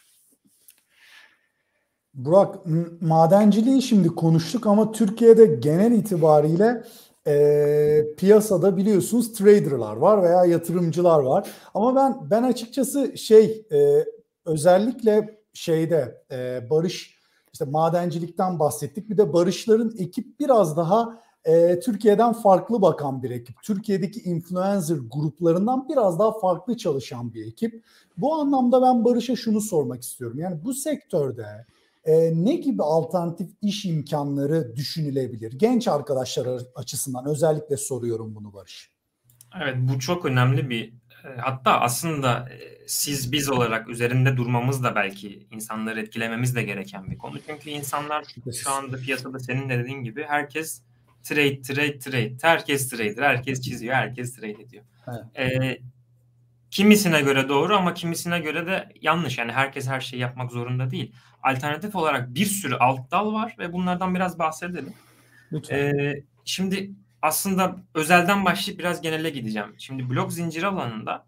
Burak 2.14 2.56
madenciliği 3.02 3.82
şimdi 3.82 4.08
konuştuk 4.08 4.68
ama 4.68 4.92
Türkiye'de 4.92 5.46
genel 5.46 5.92
itibariyle 5.92 6.84
e, 7.28 8.06
piyasada 8.18 8.78
biliyorsunuz 8.78 9.34
traderlar 9.34 9.96
var 9.96 10.24
veya 10.24 10.46
yatırımcılar 10.46 11.20
var. 11.20 11.52
Ama 11.74 11.96
ben 11.96 12.30
ben 12.32 12.44
açıkçası 12.44 13.18
şey 13.18 13.66
e, 13.72 14.06
özellikle 14.46 15.40
şeyde 15.54 16.24
e, 16.32 16.70
Barış 16.70 17.18
işte 17.54 17.66
madencilikten 17.66 18.60
bahsettik. 18.60 19.10
Bir 19.10 19.18
de 19.18 19.34
Barışların 19.34 19.96
ekip 19.98 20.40
biraz 20.40 20.78
daha 20.78 21.22
e, 21.46 21.80
Türkiye'den 21.80 22.34
farklı 22.34 22.82
bakan 22.82 23.24
bir 23.24 23.32
ekip. 23.32 23.56
Türkiye'deki 23.64 24.20
influencer 24.20 24.98
gruplarından 25.12 25.90
biraz 25.90 26.20
daha 26.20 26.40
farklı 26.40 26.78
çalışan 26.78 27.34
bir 27.34 27.48
ekip. 27.48 27.84
Bu 28.18 28.36
anlamda 28.36 28.82
ben 28.82 29.06
Barış'a 29.06 29.36
şunu 29.36 29.62
sormak 29.62 30.02
istiyorum. 30.02 30.40
Yani 30.40 30.64
bu 30.64 30.74
sektörde 30.74 31.66
e, 32.08 32.32
ne 32.46 32.56
gibi 32.56 32.84
alternatif 32.84 33.50
iş 33.62 33.86
imkanları 33.86 34.76
düşünülebilir? 34.76 35.54
Genç 35.54 35.88
arkadaşlar 35.88 36.62
açısından 36.76 37.26
özellikle 37.26 37.78
soruyorum 37.78 38.36
bunu 38.36 38.54
Barış. 38.54 38.92
Evet 39.62 39.76
bu 39.80 40.00
çok 40.00 40.26
önemli 40.26 40.70
bir 40.70 40.94
e, 41.26 41.38
hatta 41.38 41.80
aslında 41.80 42.50
e, 42.50 42.88
siz 42.88 43.32
biz 43.32 43.50
olarak 43.50 43.90
üzerinde 43.90 44.38
durmamız 44.38 44.84
da 44.84 44.96
belki 44.96 45.48
insanları 45.52 46.02
etkilememiz 46.02 46.56
de 46.56 46.64
gereken 46.64 47.12
bir 47.12 47.18
konu. 47.18 47.40
Çünkü 47.48 47.70
insanlar 47.70 48.26
şu 48.64 48.72
anda 48.72 48.98
piyasada 48.98 49.40
senin 49.40 49.70
de 49.70 49.80
dediğin 49.80 50.04
gibi 50.04 50.24
herkes 50.24 50.82
trade 51.24 51.62
trade 51.62 52.00
trade 52.00 52.38
herkes 52.42 52.90
trader 52.90 53.24
herkes 53.24 53.62
çiziyor 53.62 53.96
herkes 53.96 54.36
trade 54.36 54.52
ediyor. 54.52 54.84
Evet. 55.08 55.64
Ee, 55.64 55.82
kimisine 56.72 57.22
göre 57.22 57.50
doğru 57.50 57.76
ama 57.76 57.94
kimisine 57.94 58.40
göre 58.40 58.68
de 58.68 58.90
yanlış. 59.02 59.38
Yani 59.38 59.52
herkes 59.52 59.88
her 59.88 60.02
şeyi 60.02 60.22
yapmak 60.22 60.52
zorunda 60.52 60.92
değil. 60.92 61.16
Alternatif 61.44 61.96
olarak 61.96 62.36
bir 62.36 62.46
sürü 62.46 62.76
alt 62.76 63.12
dal 63.12 63.34
var 63.34 63.56
ve 63.60 63.74
bunlardan 63.74 64.16
biraz 64.16 64.40
bahsedelim. 64.40 64.94
Lütfen. 65.52 65.78
Ee, 65.78 66.24
şimdi 66.46 66.92
aslında 67.22 67.76
özelden 67.94 68.46
başlayıp 68.46 68.80
biraz 68.80 69.02
genele 69.02 69.30
gideceğim. 69.30 69.76
Şimdi 69.78 70.10
blok 70.10 70.34
zinciri 70.34 70.68
alanında 70.68 71.26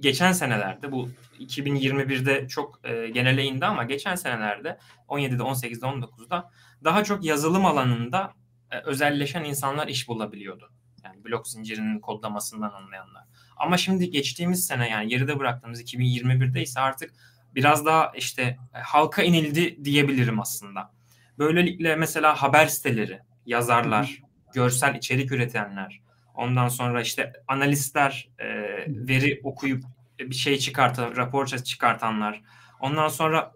geçen 0.00 0.32
senelerde 0.32 0.92
bu 0.92 1.08
2021'de 1.40 2.48
çok 2.48 2.80
e, 2.84 3.08
genele 3.08 3.44
indi 3.44 3.66
ama 3.66 3.84
geçen 3.84 4.14
senelerde 4.14 4.78
17'de, 5.08 5.42
18'de, 5.42 5.86
19'da 5.86 6.50
daha 6.84 7.04
çok 7.04 7.24
yazılım 7.24 7.66
alanında 7.66 8.32
e, 8.70 8.78
özelleşen 8.78 9.44
insanlar 9.44 9.88
iş 9.88 10.08
bulabiliyordu. 10.08 10.70
Yani 11.04 11.24
blok 11.24 11.48
zincirinin 11.48 12.00
kodlamasından 12.00 12.70
anlayanlar. 12.70 13.24
Ama 13.56 13.76
şimdi 13.76 14.10
geçtiğimiz 14.10 14.66
sene 14.66 14.90
yani 14.90 15.08
geride 15.08 15.38
bıraktığımız 15.38 15.82
2021'de 15.82 16.62
ise 16.62 16.80
artık 16.80 17.10
biraz 17.54 17.86
daha 17.86 18.12
işte 18.16 18.42
e, 18.74 18.78
halka 18.78 19.22
inildi 19.22 19.84
diyebilirim 19.84 20.40
aslında. 20.40 20.90
Böylelikle 21.38 21.96
mesela 21.96 22.42
haber 22.42 22.66
siteleri, 22.66 23.20
yazarlar, 23.46 24.22
görsel 24.54 24.94
içerik 24.94 25.32
üretenler, 25.32 26.00
ondan 26.34 26.68
sonra 26.68 27.02
işte 27.02 27.32
analistler, 27.48 28.28
e, 28.38 28.46
veri 28.88 29.40
okuyup 29.44 29.84
bir 30.18 30.34
şey 30.34 30.58
çıkartan, 30.58 31.16
rapor 31.16 31.46
çıkartanlar, 31.46 32.42
ondan 32.80 33.08
sonra 33.08 33.52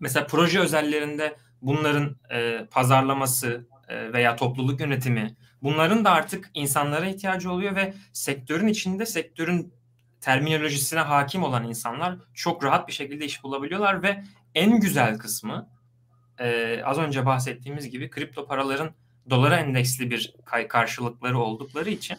mesela 0.00 0.26
proje 0.26 0.60
özellerinde 0.60 1.36
bunların 1.62 2.16
e, 2.30 2.66
pazarlaması 2.70 3.66
e, 3.88 4.12
veya 4.12 4.36
topluluk 4.36 4.80
yönetimi 4.80 5.36
bunların 5.62 6.04
da 6.04 6.10
artık 6.10 6.50
insanlara 6.54 7.06
ihtiyacı 7.06 7.52
oluyor 7.52 7.76
ve 7.76 7.94
sektörün 8.12 8.66
içinde 8.66 9.06
sektörün 9.06 9.72
terminolojisine 10.20 11.00
hakim 11.00 11.42
olan 11.42 11.68
insanlar 11.68 12.16
çok 12.34 12.64
rahat 12.64 12.88
bir 12.88 12.92
şekilde 12.92 13.24
iş 13.24 13.42
bulabiliyorlar 13.42 14.02
ve 14.02 14.24
en 14.54 14.80
güzel 14.80 15.18
kısmı 15.18 15.68
e, 16.38 16.80
az 16.84 16.98
önce 16.98 17.26
bahsettiğimiz 17.26 17.90
gibi 17.90 18.10
kripto 18.10 18.46
paraların 18.46 18.90
dolara 19.30 19.56
endeksli 19.56 20.10
bir 20.10 20.34
karşılıkları 20.68 21.38
oldukları 21.38 21.90
için 21.90 22.18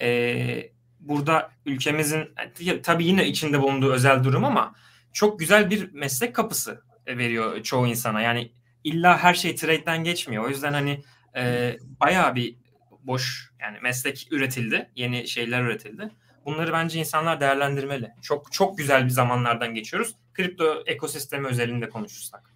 e, 0.00 0.70
burada 1.00 1.50
ülkemizin 1.66 2.34
tabii 2.82 3.04
yine 3.04 3.26
içinde 3.26 3.62
bulunduğu 3.62 3.92
özel 3.92 4.24
durum 4.24 4.44
ama 4.44 4.74
çok 5.12 5.38
güzel 5.38 5.70
bir 5.70 5.92
meslek 5.92 6.34
kapısı 6.34 6.82
veriyor 7.06 7.62
çoğu 7.62 7.86
insana. 7.86 8.20
Yani 8.20 8.52
illa 8.84 9.18
her 9.18 9.34
şey 9.34 9.54
trade'den 9.54 10.04
geçmiyor. 10.04 10.44
O 10.44 10.48
yüzden 10.48 10.72
hani 10.72 11.02
e, 11.36 11.76
bayağı 12.00 12.34
bir 12.34 12.56
boş 13.02 13.52
yani 13.60 13.78
meslek 13.82 14.28
üretildi. 14.30 14.90
Yeni 14.96 15.28
şeyler 15.28 15.62
üretildi. 15.62 16.10
Bunları 16.44 16.72
bence 16.72 16.98
insanlar 16.98 17.40
değerlendirmeli. 17.40 18.10
Çok 18.22 18.52
çok 18.52 18.78
güzel 18.78 19.04
bir 19.04 19.10
zamanlardan 19.10 19.74
geçiyoruz. 19.74 20.14
Kripto 20.34 20.82
ekosistemi 20.86 21.48
özelinde 21.48 21.88
konuşursak. 21.88 22.54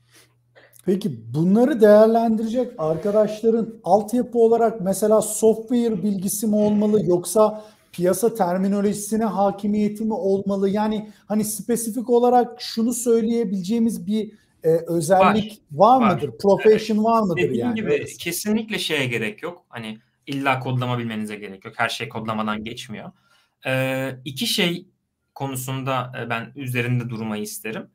Peki 0.85 1.35
bunları 1.35 1.81
değerlendirecek 1.81 2.73
arkadaşların 2.79 3.75
altyapı 3.85 4.39
olarak 4.39 4.81
mesela 4.81 5.23
software 5.23 6.03
bilgisi 6.03 6.47
mi 6.47 6.57
olmalı 6.57 7.07
yoksa 7.07 7.65
piyasa 7.93 8.35
terminolojisine 8.35 9.25
hakimiyeti 9.25 10.05
mi 10.05 10.15
olmalı? 10.15 10.71
Yani 10.71 11.11
hani 11.27 11.45
spesifik 11.45 12.11
olarak 12.11 12.61
şunu 12.61 12.95
söyleyebileceğimiz 12.95 14.07
bir 14.07 14.33
e, 14.65 14.69
özellik 14.87 15.63
var, 15.73 16.01
var 16.01 16.15
mıdır? 16.15 16.29
Var. 16.29 16.39
Profession 16.39 16.97
evet. 16.97 17.07
var 17.07 17.23
mıdır 17.23 17.37
Dediğim 17.37 17.67
yani? 17.67 17.75
gibi 17.75 18.07
kesinlikle 18.19 18.79
şeye 18.79 19.07
gerek 19.07 19.43
yok. 19.43 19.65
Hani 19.69 19.99
illa 20.27 20.61
kodlama 20.61 20.99
bilmenize 20.99 21.37
gerek 21.37 21.65
yok. 21.65 21.75
Her 21.77 21.89
şey 21.89 22.09
kodlamadan 22.09 22.65
geçmiyor. 22.65 23.13
Ee, 23.67 24.17
iki 24.25 24.47
şey 24.47 24.87
konusunda 25.35 26.13
e, 26.21 26.31
ben 26.31 26.53
üzerinde 26.57 27.09
durmayı 27.09 27.43
isterim. 27.43 27.91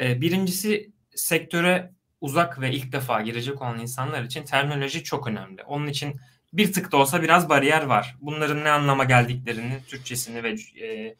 Ee, 0.00 0.20
birincisi 0.20 0.92
sektöre 1.14 1.92
uzak 2.20 2.60
ve 2.60 2.72
ilk 2.72 2.92
defa 2.92 3.20
girecek 3.22 3.62
olan 3.62 3.80
insanlar 3.80 4.22
için 4.22 4.44
terminoloji 4.44 5.04
çok 5.04 5.26
önemli. 5.26 5.62
Onun 5.62 5.86
için 5.86 6.20
bir 6.52 6.72
tık 6.72 6.92
da 6.92 6.96
olsa 6.96 7.22
biraz 7.22 7.48
bariyer 7.48 7.82
var. 7.82 8.16
Bunların 8.20 8.64
ne 8.64 8.70
anlama 8.70 9.04
geldiklerini, 9.04 9.78
Türkçesini 9.88 10.42
ve 10.42 10.50
e, 10.86 11.14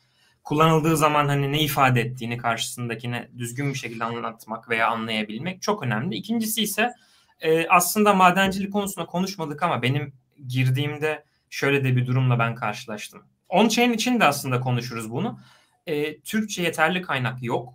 kullanıldığı 0.49 0.97
zaman 0.97 1.29
hani 1.29 1.53
ne 1.53 1.61
ifade 1.61 2.01
ettiğini 2.01 2.37
karşısındakine 2.39 3.29
düzgün 3.39 3.73
bir 3.73 3.79
şekilde 3.79 4.05
anlatmak 4.05 4.69
veya 4.69 4.89
anlayabilmek 4.89 5.63
çok 5.63 5.83
önemli. 5.83 6.17
İkincisi 6.17 6.63
ise 6.63 6.93
e, 7.41 7.69
aslında 7.69 8.15
madencilik 8.15 8.73
konusunda 8.73 9.07
konuşmadık 9.07 9.63
ama 9.63 9.83
benim 9.83 10.13
girdiğimde 10.49 11.25
şöyle 11.51 11.85
de 11.85 11.97
bir 11.97 12.07
durumla 12.07 12.39
ben 12.39 12.55
karşılaştım. 12.55 13.23
On-chain 13.49 13.93
için 13.93 14.21
de 14.21 14.25
aslında 14.25 14.61
konuşuruz 14.61 15.11
bunu. 15.11 15.41
E, 15.87 16.21
Türkçe 16.21 16.63
yeterli 16.63 17.03
kaynak 17.03 17.43
yok 17.43 17.75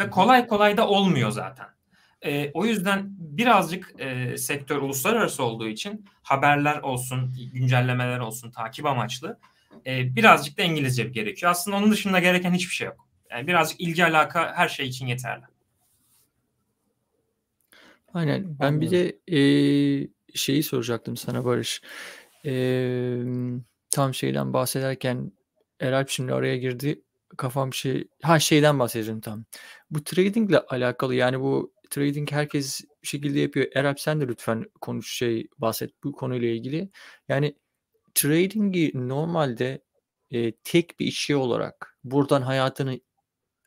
ve 0.00 0.10
kolay 0.10 0.46
kolay 0.46 0.76
da 0.76 0.88
olmuyor 0.88 1.30
zaten. 1.30 1.66
E, 2.22 2.50
o 2.54 2.66
yüzden 2.66 3.06
birazcık 3.18 3.94
e, 3.98 4.36
sektör 4.38 4.76
uluslararası 4.76 5.42
olduğu 5.42 5.68
için 5.68 6.04
haberler 6.22 6.78
olsun, 6.78 7.34
güncellemeler 7.52 8.18
olsun 8.18 8.50
takip 8.50 8.86
amaçlı 8.86 9.38
e, 9.86 10.16
birazcık 10.16 10.58
da 10.58 10.62
İngilizce 10.62 11.04
gerekiyor. 11.04 11.52
Aslında 11.52 11.76
onun 11.76 11.90
dışında 11.90 12.18
gereken 12.18 12.52
hiçbir 12.52 12.74
şey 12.74 12.86
yok. 12.86 13.08
Yani 13.30 13.46
birazcık 13.46 13.80
ilgi 13.80 14.04
alaka 14.04 14.52
her 14.56 14.68
şey 14.68 14.86
için 14.86 15.06
yeterli. 15.06 15.44
Aynen. 18.14 18.58
Ben 18.60 18.80
bir 18.80 18.90
de 18.90 19.18
e, 19.28 19.38
şeyi 20.34 20.62
soracaktım 20.62 21.16
sana 21.16 21.44
Barış. 21.44 21.82
E, 22.44 22.52
tam 23.90 24.14
şeyden 24.14 24.52
bahsederken 24.52 25.32
Eralp 25.80 26.08
şimdi 26.08 26.34
araya 26.34 26.56
girdi. 26.56 27.02
Kafam 27.36 27.74
şey 27.74 28.08
ha 28.22 28.38
şeyden 28.38 28.78
bahsedeceğim 28.78 29.20
tam. 29.20 29.44
Bu 29.90 30.04
tradingle 30.04 30.58
alakalı 30.58 31.14
yani 31.14 31.40
bu 31.40 31.72
trading 31.90 32.32
herkes 32.32 32.80
bir 33.02 33.08
şekilde 33.08 33.40
yapıyor. 33.40 33.66
Eralp 33.74 34.00
sen 34.00 34.20
de 34.20 34.28
lütfen 34.28 34.64
konuş 34.80 35.16
şey 35.16 35.48
bahset 35.58 35.90
bu 36.04 36.12
konuyla 36.12 36.48
ilgili. 36.48 36.90
Yani 37.28 37.54
trading'i 38.16 38.92
normalde 38.94 39.82
e, 40.30 40.52
tek 40.52 41.00
bir 41.00 41.06
işi 41.06 41.36
olarak 41.36 41.98
buradan 42.04 42.42
hayatını 42.42 43.00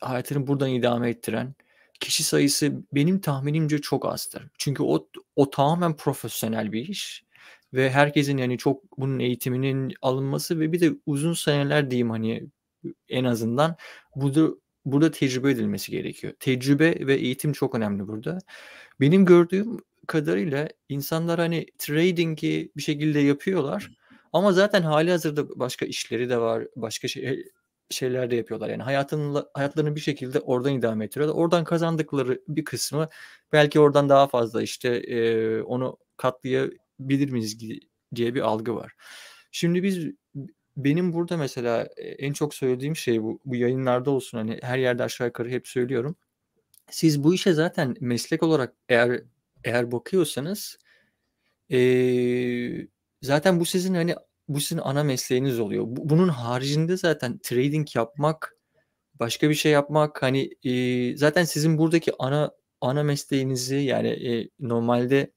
hayatını 0.02 0.48
buradan 0.48 0.70
idame 0.70 1.10
ettiren 1.10 1.56
kişi 2.00 2.24
sayısı 2.24 2.74
benim 2.94 3.22
tahminimce 3.22 3.80
çok 3.82 4.06
azdır. 4.06 4.44
Çünkü 4.58 4.84
o 4.84 5.08
o 5.36 5.50
tamamen 5.50 5.96
profesyonel 5.98 6.72
bir 6.72 6.88
iş 6.88 7.24
ve 7.74 7.90
herkesin 7.92 8.38
yani 8.38 8.58
çok 8.58 9.00
bunun 9.00 9.20
eğitiminin 9.20 9.94
alınması 10.02 10.60
ve 10.60 10.72
bir 10.72 10.80
de 10.82 10.92
uzun 11.06 11.34
seneler 11.34 11.92
diyeyim 11.92 12.10
hani 12.10 12.48
en 13.10 13.24
azından 13.26 13.76
burada 14.16 14.56
burada 14.86 15.12
tecrübe 15.12 15.52
edilmesi 15.52 15.92
gerekiyor. 15.92 16.34
Tecrübe 16.40 17.08
ve 17.08 17.16
eğitim 17.16 17.54
çok 17.54 17.76
önemli 17.76 18.08
burada. 18.08 18.40
Benim 19.02 19.26
gördüğüm 19.26 19.78
kadarıyla 20.08 20.70
insanlar 20.90 21.40
hani 21.40 21.66
trading'i 21.78 22.72
bir 22.78 22.82
şekilde 22.82 23.20
yapıyorlar 23.20 23.92
Ama 24.34 24.52
zaten 24.52 24.82
hali 24.82 25.12
hazırda 25.12 25.60
başka 25.60 25.86
işleri 25.86 26.30
de 26.30 26.38
var. 26.38 26.68
Başka 26.76 27.08
şey, 27.08 27.46
şeyler 27.90 28.32
de 28.32 28.36
yapıyorlar. 28.36 28.70
Yani 28.70 28.84
hayatını, 28.84 29.46
hayatlarını 29.54 29.96
bir 29.96 30.02
şekilde 30.02 30.40
oradan 30.40 30.74
idame 30.74 31.06
ettiriyorlar. 31.06 31.36
Oradan 31.36 31.64
kazandıkları 31.64 32.42
bir 32.48 32.66
kısmı 32.66 33.10
belki 33.54 33.80
oradan 33.80 34.10
daha 34.10 34.28
fazla 34.28 34.62
işte 34.62 34.90
e, 34.90 35.62
onu 35.62 35.98
katlayabilir 36.18 37.30
miyiz 37.32 37.60
diye 38.16 38.36
bir 38.36 38.42
algı 38.42 38.76
var. 38.76 38.94
Şimdi 39.52 39.84
biz 39.84 40.08
benim 40.78 41.14
burada 41.14 41.38
mesela 41.38 41.90
en 41.98 42.34
çok 42.34 42.54
söylediğim 42.54 42.96
şey 42.96 43.24
bu, 43.24 43.40
bu 43.46 43.56
yayınlarda 43.56 44.12
olsun 44.12 44.38
hani 44.38 44.60
her 44.62 44.78
yerde 44.78 45.04
aşağı 45.04 45.28
yukarı 45.28 45.50
hep 45.50 45.68
söylüyorum. 45.68 46.16
Siz 46.92 47.24
bu 47.24 47.34
işe 47.34 47.54
zaten 47.54 47.96
meslek 48.00 48.44
olarak 48.44 48.74
eğer 48.90 49.22
eğer 49.64 49.92
bakıyorsanız 49.92 50.78
ee, 51.72 52.88
zaten 53.22 53.60
bu 53.60 53.66
sizin 53.66 53.94
hani 53.94 54.16
bu 54.48 54.60
sizin 54.62 54.82
ana 54.82 55.04
mesleğiniz 55.04 55.60
oluyor. 55.60 55.84
Bunun 55.88 56.28
haricinde 56.28 56.98
zaten 56.98 57.40
trading 57.44 57.96
yapmak, 57.96 58.56
başka 59.20 59.50
bir 59.50 59.56
şey 59.56 59.72
yapmak 59.72 60.24
hani 60.24 60.50
e, 60.64 61.18
zaten 61.18 61.44
sizin 61.44 61.78
buradaki 61.78 62.12
ana 62.20 62.52
ana 62.82 63.04
mesleğinizi 63.04 63.76
yani 63.76 64.08
e, 64.08 64.50
normalde 64.60 65.32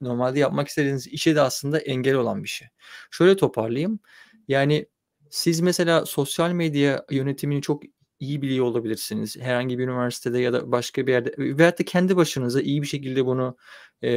normalde 0.00 0.38
yapmak 0.38 0.68
istediğiniz 0.68 1.06
işe 1.06 1.36
de 1.36 1.40
aslında 1.40 1.78
engel 1.78 2.14
olan 2.14 2.44
bir 2.44 2.48
şey. 2.48 2.68
Şöyle 3.10 3.36
toparlayayım. 3.36 4.00
Yani 4.48 4.86
siz 5.30 5.60
mesela 5.60 6.06
sosyal 6.06 6.52
medya 6.52 7.04
yönetimini 7.10 7.62
çok 7.62 7.82
iyi 8.20 8.42
biliyor 8.42 8.64
olabilirsiniz. 8.64 9.36
Herhangi 9.36 9.78
bir 9.78 9.84
üniversitede 9.84 10.38
ya 10.38 10.52
da 10.52 10.72
başka 10.72 11.06
bir 11.06 11.12
yerde 11.12 11.34
veyahut 11.38 11.78
da 11.78 11.84
kendi 11.84 12.16
başınıza 12.16 12.60
iyi 12.60 12.82
bir 12.82 12.86
şekilde 12.86 13.26
bunu 13.26 13.56
e, 14.04 14.10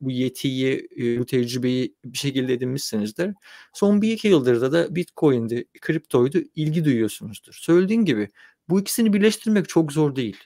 bu 0.00 0.10
yetiyi, 0.10 0.88
e, 0.98 1.18
bu 1.18 1.26
tecrübeyi 1.26 1.94
bir 2.04 2.18
şekilde 2.18 2.52
edinmişsinizdir. 2.52 3.34
Son 3.72 4.02
bir 4.02 4.12
iki 4.12 4.28
yıldır 4.28 4.72
da 4.72 4.94
Bitcoin'di, 4.96 5.64
kriptoydu 5.80 6.38
ilgi 6.54 6.84
duyuyorsunuzdur. 6.84 7.52
Söylediğim 7.52 8.04
gibi 8.04 8.28
bu 8.68 8.80
ikisini 8.80 9.12
birleştirmek 9.12 9.68
çok 9.68 9.92
zor 9.92 10.16
değil. 10.16 10.36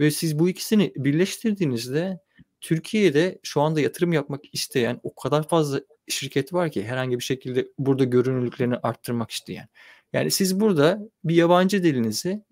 Ve 0.00 0.10
siz 0.10 0.38
bu 0.38 0.48
ikisini 0.48 0.92
birleştirdiğinizde 0.96 2.18
Türkiye'de 2.60 3.38
şu 3.42 3.60
anda 3.60 3.80
yatırım 3.80 4.12
yapmak 4.12 4.40
isteyen 4.52 5.00
o 5.02 5.14
kadar 5.14 5.48
fazla 5.48 5.80
şirket 6.08 6.52
var 6.52 6.70
ki 6.70 6.84
herhangi 6.84 7.18
bir 7.18 7.24
şekilde 7.24 7.68
burada 7.78 8.04
görünürlüklerini 8.04 8.76
arttırmak 8.76 9.30
isteyen. 9.30 9.68
Yani 10.14 10.30
siz 10.30 10.60
burada 10.60 11.00
bir 11.24 11.34
yabancı 11.34 11.82
dilinizi 11.84 12.42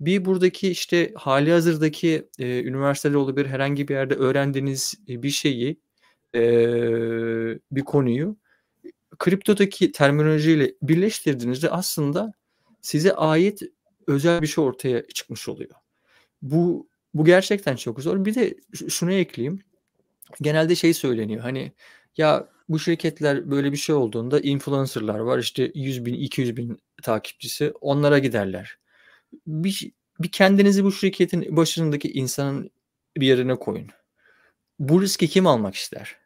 bir 0.00 0.24
buradaki 0.24 0.70
işte 0.70 1.12
hali 1.16 1.52
hazırdaki 1.52 2.28
e, 2.38 2.62
üniversitede 2.62 3.16
olabilir 3.16 3.46
herhangi 3.46 3.88
bir 3.88 3.94
yerde 3.94 4.14
öğrendiğiniz 4.14 4.94
e, 5.08 5.22
bir 5.22 5.30
şeyi 5.30 5.80
e, 6.34 6.40
bir 7.72 7.82
konuyu 7.84 8.36
kriptodaki 9.18 9.92
terminolojiyle 9.92 10.74
birleştirdiğinizde 10.82 11.70
aslında 11.70 12.32
size 12.82 13.12
ait 13.12 13.62
özel 14.06 14.42
bir 14.42 14.46
şey 14.46 14.64
ortaya 14.64 15.06
çıkmış 15.06 15.48
oluyor. 15.48 15.70
Bu 16.42 16.88
bu 17.14 17.24
gerçekten 17.24 17.76
çok 17.76 18.00
zor. 18.00 18.24
Bir 18.24 18.34
de 18.34 18.56
şunu 18.88 19.12
ekleyeyim. 19.12 19.60
Genelde 20.40 20.74
şey 20.74 20.94
söyleniyor. 20.94 21.40
Hani 21.40 21.72
ya 22.16 22.48
bu 22.68 22.78
şirketler 22.78 23.50
böyle 23.50 23.72
bir 23.72 23.76
şey 23.76 23.94
olduğunda 23.94 24.40
influencerlar 24.40 25.18
var 25.18 25.38
işte 25.38 25.72
100 25.74 26.06
bin 26.06 26.14
200 26.14 26.56
bin 26.56 26.78
takipçisi 27.02 27.72
onlara 27.80 28.18
giderler. 28.18 28.78
Bir, 29.46 29.92
bir 30.20 30.32
kendinizi 30.32 30.84
bu 30.84 30.92
şirketin 30.92 31.56
başındaki 31.56 32.12
insanın 32.12 32.70
bir 33.16 33.26
yerine 33.26 33.56
koyun. 33.56 33.88
Bu 34.78 35.02
riski 35.02 35.28
kim 35.28 35.46
almak 35.46 35.74
ister? 35.74 36.16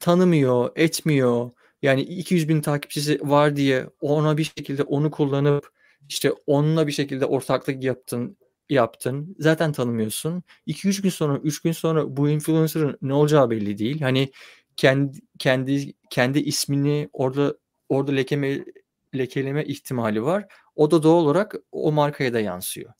Tanımıyor, 0.00 0.70
etmiyor. 0.76 1.50
Yani 1.82 2.02
200 2.02 2.48
bin 2.48 2.60
takipçisi 2.60 3.20
var 3.22 3.56
diye 3.56 3.86
ona 4.00 4.38
bir 4.38 4.44
şekilde 4.44 4.82
onu 4.82 5.10
kullanıp 5.10 5.70
işte 6.08 6.32
onunla 6.46 6.86
bir 6.86 6.92
şekilde 6.92 7.26
ortaklık 7.26 7.84
yaptın, 7.84 8.36
yaptın. 8.70 9.36
Zaten 9.38 9.72
tanımıyorsun. 9.72 10.42
2-3 10.66 11.02
gün 11.02 11.10
sonra, 11.10 11.38
3 11.38 11.62
gün 11.62 11.72
sonra 11.72 12.16
bu 12.16 12.28
influencer'ın 12.28 12.98
ne 13.02 13.14
olacağı 13.14 13.50
belli 13.50 13.78
değil. 13.78 14.00
Hani 14.00 14.32
kendi 14.76 15.18
kendi 15.38 15.92
kendi 16.10 16.38
ismini 16.38 17.08
orada 17.12 17.56
orada 17.88 18.12
lekeme 18.12 18.64
lekeleme 19.14 19.64
ihtimali 19.64 20.22
var. 20.22 20.46
O 20.76 20.90
da 20.90 21.02
doğal 21.02 21.24
olarak 21.24 21.54
o 21.72 21.92
markaya 21.92 22.32
da 22.32 22.40
yansıyor. 22.40 22.92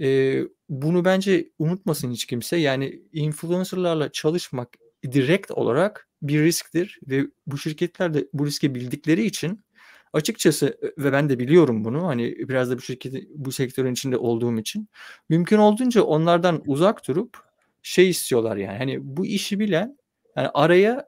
Ee, 0.00 0.42
bunu 0.68 1.04
bence 1.04 1.50
unutmasın 1.58 2.12
hiç 2.12 2.26
kimse. 2.26 2.56
Yani 2.56 3.02
influencerlarla 3.12 4.12
çalışmak 4.12 4.68
direkt 5.12 5.50
olarak 5.50 6.08
bir 6.22 6.42
risktir 6.42 6.98
ve 7.08 7.26
bu 7.46 7.58
şirketler 7.58 8.14
de 8.14 8.28
bu 8.32 8.46
riski 8.46 8.74
bildikleri 8.74 9.24
için 9.24 9.64
açıkçası 10.12 10.78
ve 10.98 11.12
ben 11.12 11.28
de 11.28 11.38
biliyorum 11.38 11.84
bunu 11.84 12.06
hani 12.06 12.48
biraz 12.48 12.70
da 12.70 12.76
bu 12.76 12.80
şirketi 12.80 13.28
bu 13.34 13.52
sektörün 13.52 13.92
içinde 13.92 14.16
olduğum 14.16 14.58
için 14.58 14.88
mümkün 15.28 15.58
olduğunca 15.58 16.02
onlardan 16.02 16.62
uzak 16.66 17.08
durup 17.08 17.36
şey 17.82 18.10
istiyorlar 18.10 18.56
yani 18.56 18.78
hani 18.78 18.98
bu 19.02 19.26
işi 19.26 19.60
bilen 19.60 19.98
yani 20.36 20.48
araya 20.54 21.06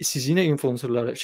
siz 0.00 0.28
yine 0.28 0.44
influencerlarla 0.44 1.14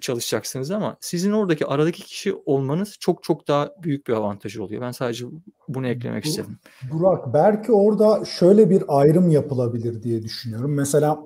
çalışacaksınız 0.00 0.70
ama 0.70 0.96
sizin 1.00 1.32
oradaki 1.32 1.66
aradaki 1.66 2.02
kişi 2.02 2.34
olmanız 2.46 2.96
çok 3.00 3.22
çok 3.22 3.48
daha 3.48 3.70
büyük 3.82 4.06
bir 4.06 4.12
avantajı 4.12 4.64
oluyor. 4.64 4.82
Ben 4.82 4.90
sadece 4.90 5.26
bunu 5.68 5.88
eklemek 5.88 6.24
istedim. 6.24 6.58
Burak 6.92 7.34
belki 7.34 7.72
orada 7.72 8.24
şöyle 8.24 8.70
bir 8.70 8.84
ayrım 8.88 9.30
yapılabilir 9.30 10.02
diye 10.02 10.22
düşünüyorum. 10.22 10.74
Mesela 10.74 11.18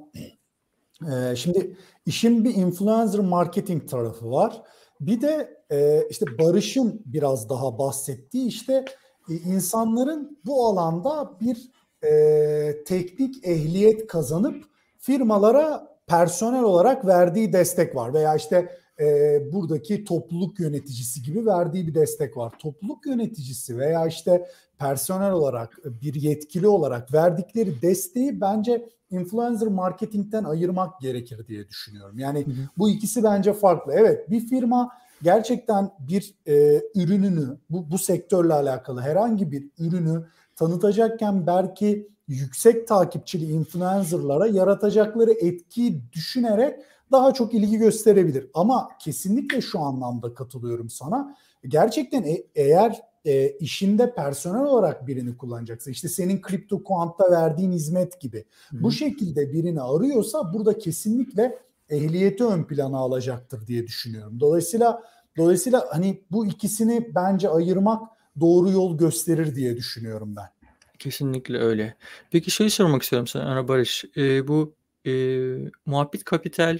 e, 1.12 1.36
şimdi 1.36 1.76
işin 2.06 2.44
bir 2.44 2.54
influencer 2.54 3.20
marketing 3.20 3.88
tarafı 3.90 4.30
var. 4.30 4.62
Bir 5.00 5.20
de 5.20 5.56
e, 5.70 6.06
işte 6.10 6.26
Barış'ın 6.38 7.02
biraz 7.06 7.48
daha 7.48 7.78
bahsettiği 7.78 8.48
işte 8.48 8.84
e, 9.30 9.34
insanların 9.34 10.38
bu 10.46 10.66
alanda 10.66 11.40
bir 11.40 11.70
e, 12.02 12.84
teknik 12.84 13.46
ehliyet 13.46 14.06
kazanıp 14.06 14.64
firmalara 14.98 15.95
personel 16.06 16.62
olarak 16.62 17.06
verdiği 17.06 17.52
destek 17.52 17.96
var 17.96 18.14
veya 18.14 18.34
işte 18.34 18.68
e, 19.00 19.40
buradaki 19.52 20.04
topluluk 20.04 20.60
yöneticisi 20.60 21.22
gibi 21.22 21.46
verdiği 21.46 21.86
bir 21.86 21.94
destek 21.94 22.36
var. 22.36 22.52
Topluluk 22.58 23.06
yöneticisi 23.06 23.78
veya 23.78 24.06
işte 24.06 24.48
personel 24.78 25.32
olarak 25.32 25.78
bir 26.02 26.14
yetkili 26.14 26.68
olarak 26.68 27.12
verdikleri 27.12 27.82
desteği 27.82 28.40
bence 28.40 28.88
influencer 29.10 29.68
marketingten 29.68 30.44
ayırmak 30.44 31.00
gerekir 31.00 31.46
diye 31.48 31.68
düşünüyorum. 31.68 32.18
Yani 32.18 32.46
hı 32.46 32.50
hı. 32.50 32.68
bu 32.78 32.90
ikisi 32.90 33.24
bence 33.24 33.52
farklı. 33.52 33.92
Evet 33.92 34.30
bir 34.30 34.40
firma 34.40 34.92
gerçekten 35.22 35.90
bir 35.98 36.34
e, 36.46 36.82
ürününü 36.94 37.58
bu, 37.70 37.90
bu 37.90 37.98
sektörle 37.98 38.54
alakalı 38.54 39.00
herhangi 39.00 39.52
bir 39.52 39.70
ürünü 39.78 40.26
tanıtacakken 40.56 41.46
belki 41.46 42.08
yüksek 42.28 42.88
takipçili 42.88 43.52
influencerlara 43.52 44.46
yaratacakları 44.46 45.32
etkiyi 45.32 46.02
düşünerek 46.12 46.80
daha 47.12 47.34
çok 47.34 47.54
ilgi 47.54 47.78
gösterebilir. 47.78 48.50
Ama 48.54 48.88
kesinlikle 49.00 49.60
şu 49.60 49.80
anlamda 49.80 50.34
katılıyorum 50.34 50.90
sana. 50.90 51.36
Gerçekten 51.68 52.22
e- 52.22 52.46
eğer 52.54 53.02
e, 53.24 53.48
işinde 53.48 54.14
personel 54.14 54.64
olarak 54.64 55.06
birini 55.06 55.36
kullanacaksın. 55.36 55.90
İşte 55.90 56.08
senin 56.08 56.40
kripto 56.40 56.84
kuantta 56.84 57.30
verdiğin 57.30 57.72
hizmet 57.72 58.20
gibi. 58.20 58.44
Hı. 58.70 58.82
Bu 58.82 58.92
şekilde 58.92 59.52
birini 59.52 59.80
arıyorsa 59.80 60.54
burada 60.54 60.78
kesinlikle 60.78 61.58
ehliyeti 61.88 62.44
ön 62.44 62.64
plana 62.64 62.98
alacaktır 62.98 63.66
diye 63.66 63.86
düşünüyorum. 63.86 64.40
Dolayısıyla 64.40 65.02
dolayısıyla 65.36 65.86
hani 65.90 66.22
bu 66.30 66.46
ikisini 66.46 67.10
bence 67.14 67.48
ayırmak 67.48 68.02
doğru 68.40 68.70
yol 68.70 68.98
gösterir 68.98 69.54
diye 69.54 69.76
düşünüyorum 69.76 70.36
ben. 70.36 70.55
Kesinlikle 70.98 71.58
öyle. 71.58 71.96
Peki 72.30 72.50
şeyi 72.50 72.70
sormak 72.70 73.02
istiyorum 73.02 73.26
sana 73.26 73.44
Ana 73.44 73.68
Barış. 73.68 74.04
Eee, 74.16 74.48
bu, 74.48 74.74
eee, 75.04 75.70
Muhabbet 75.86 76.24
Kapital 76.24 76.78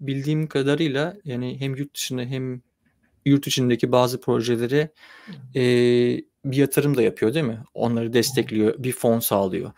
bildiğim 0.00 0.46
kadarıyla 0.46 1.16
yani 1.24 1.60
hem 1.60 1.74
yurt 1.76 1.94
dışında 1.94 2.22
hem 2.22 2.62
yurt 3.26 3.46
içindeki 3.46 3.92
bazı 3.92 4.20
projelere, 4.20 4.92
eee, 5.54 6.24
bir 6.44 6.56
yatırım 6.58 6.96
da 6.96 7.02
yapıyor 7.02 7.34
değil 7.34 7.46
mi? 7.46 7.64
Onları 7.74 8.12
destekliyor, 8.12 8.74
bir 8.84 8.92
fon 8.92 9.20
sağlıyor. 9.20 9.72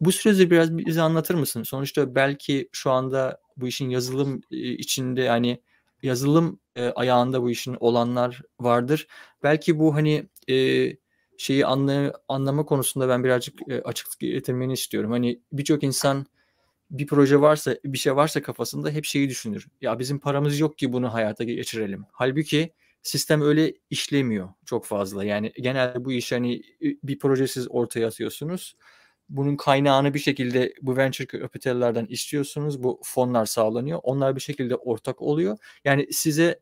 Bu 0.00 0.12
süreci 0.12 0.50
biraz 0.50 0.78
bize 0.78 1.02
anlatır 1.02 1.34
mısın? 1.36 1.62
Sonuçta 1.62 2.14
belki 2.14 2.68
şu 2.72 2.90
anda 2.92 3.40
bu 3.56 3.68
işin 3.68 3.90
yazılım, 3.90 4.40
içinde, 4.50 5.28
hani, 5.28 5.62
yazılım, 6.02 6.60
eee, 6.76 6.92
ayağında 6.96 7.42
bu 7.42 7.50
işin 7.50 7.76
olanlar 7.80 8.42
vardır. 8.60 9.06
Belki 9.42 9.78
bu, 9.78 9.94
hani, 9.94 10.26
eee 10.48 10.98
şeyi 11.38 11.66
anla, 11.66 12.12
anlama 12.28 12.64
konusunda 12.66 13.08
ben 13.08 13.24
birazcık 13.24 13.68
e, 13.68 13.82
açıklık 13.82 14.20
getirmeni 14.20 14.72
istiyorum. 14.72 15.10
Hani 15.10 15.40
birçok 15.52 15.82
insan 15.82 16.26
bir 16.90 17.06
proje 17.06 17.40
varsa, 17.40 17.76
bir 17.84 17.98
şey 17.98 18.16
varsa 18.16 18.42
kafasında 18.42 18.90
hep 18.90 19.04
şeyi 19.04 19.28
düşünür. 19.28 19.68
Ya 19.80 19.98
bizim 19.98 20.18
paramız 20.18 20.58
yok 20.60 20.78
ki 20.78 20.92
bunu 20.92 21.14
hayata 21.14 21.44
geçirelim. 21.44 22.04
Halbuki 22.12 22.72
sistem 23.02 23.42
öyle 23.42 23.74
işlemiyor 23.90 24.48
çok 24.64 24.84
fazla. 24.86 25.24
Yani 25.24 25.52
genelde 25.60 26.04
bu 26.04 26.12
iş 26.12 26.32
hani 26.32 26.62
bir 26.80 27.18
projesiz 27.18 27.66
ortaya 27.70 28.06
atıyorsunuz. 28.06 28.76
bunun 29.28 29.56
kaynağını 29.56 30.14
bir 30.14 30.18
şekilde 30.18 30.74
bu 30.82 30.96
venture 30.96 31.40
capital'lardan 31.40 32.06
istiyorsunuz. 32.06 32.82
Bu 32.82 33.00
fonlar 33.04 33.46
sağlanıyor. 33.46 34.00
Onlar 34.02 34.36
bir 34.36 34.40
şekilde 34.40 34.76
ortak 34.76 35.22
oluyor. 35.22 35.58
Yani 35.84 36.12
size 36.12 36.60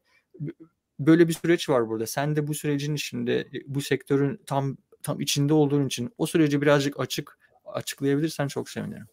böyle 0.99 1.29
bir 1.29 1.33
süreç 1.33 1.69
var 1.69 1.89
burada. 1.89 2.07
Sen 2.07 2.37
de 2.37 2.47
bu 2.47 2.55
sürecin 2.55 2.95
içinde 2.95 3.49
bu 3.67 3.81
sektörün 3.81 4.41
tam 4.47 4.77
tam 5.03 5.21
içinde 5.21 5.55
olduğun 5.55 5.87
için 5.87 6.15
o 6.19 6.27
süreci 6.27 6.63
birazcık 6.63 7.01
açık 7.01 7.39
açıklayabilirsen 7.65 8.49
çok 8.49 8.71
sevinirim. 8.71 9.07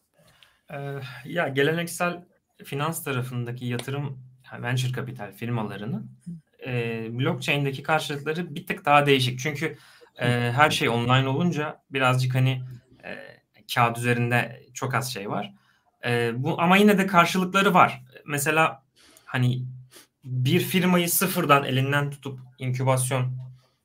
Ee, 0.74 1.00
ya 1.26 1.48
geleneksel 1.48 2.26
finans 2.64 3.04
tarafındaki 3.04 3.66
yatırım 3.66 4.20
yani 4.52 4.64
venture 4.64 4.92
kapital 4.92 5.32
firmalarının 5.32 6.12
e, 6.66 7.08
blockchain'deki 7.20 7.84
karşılıkları 7.84 8.56
bir 8.56 8.68
tık 8.68 8.86
daha 8.86 9.06
değişik. 9.06 9.40
Çünkü 9.40 9.78
e, 10.20 10.28
her 10.52 10.70
şey 10.70 10.90
online 10.90 11.28
olunca 11.28 11.82
birazcık 11.90 12.36
hani 12.36 12.62
e, 13.04 13.18
kağıt 13.76 13.98
üzerinde 13.98 14.64
çok 14.74 14.96
az 14.96 15.14
şey 15.14 15.30
var. 15.30 15.54
E, 16.06 16.32
bu 16.36 16.62
ama 16.62 16.78
yine 16.78 16.98
de 16.98 17.08
karşılıkları 17.08 17.74
var. 17.74 18.02
Mesela 18.26 18.84
hani 19.26 19.66
bir 20.24 20.60
firmayı 20.60 21.10
sıfırdan 21.10 21.64
elinden 21.64 22.10
tutup 22.10 22.40
inkübasyon 22.60 23.38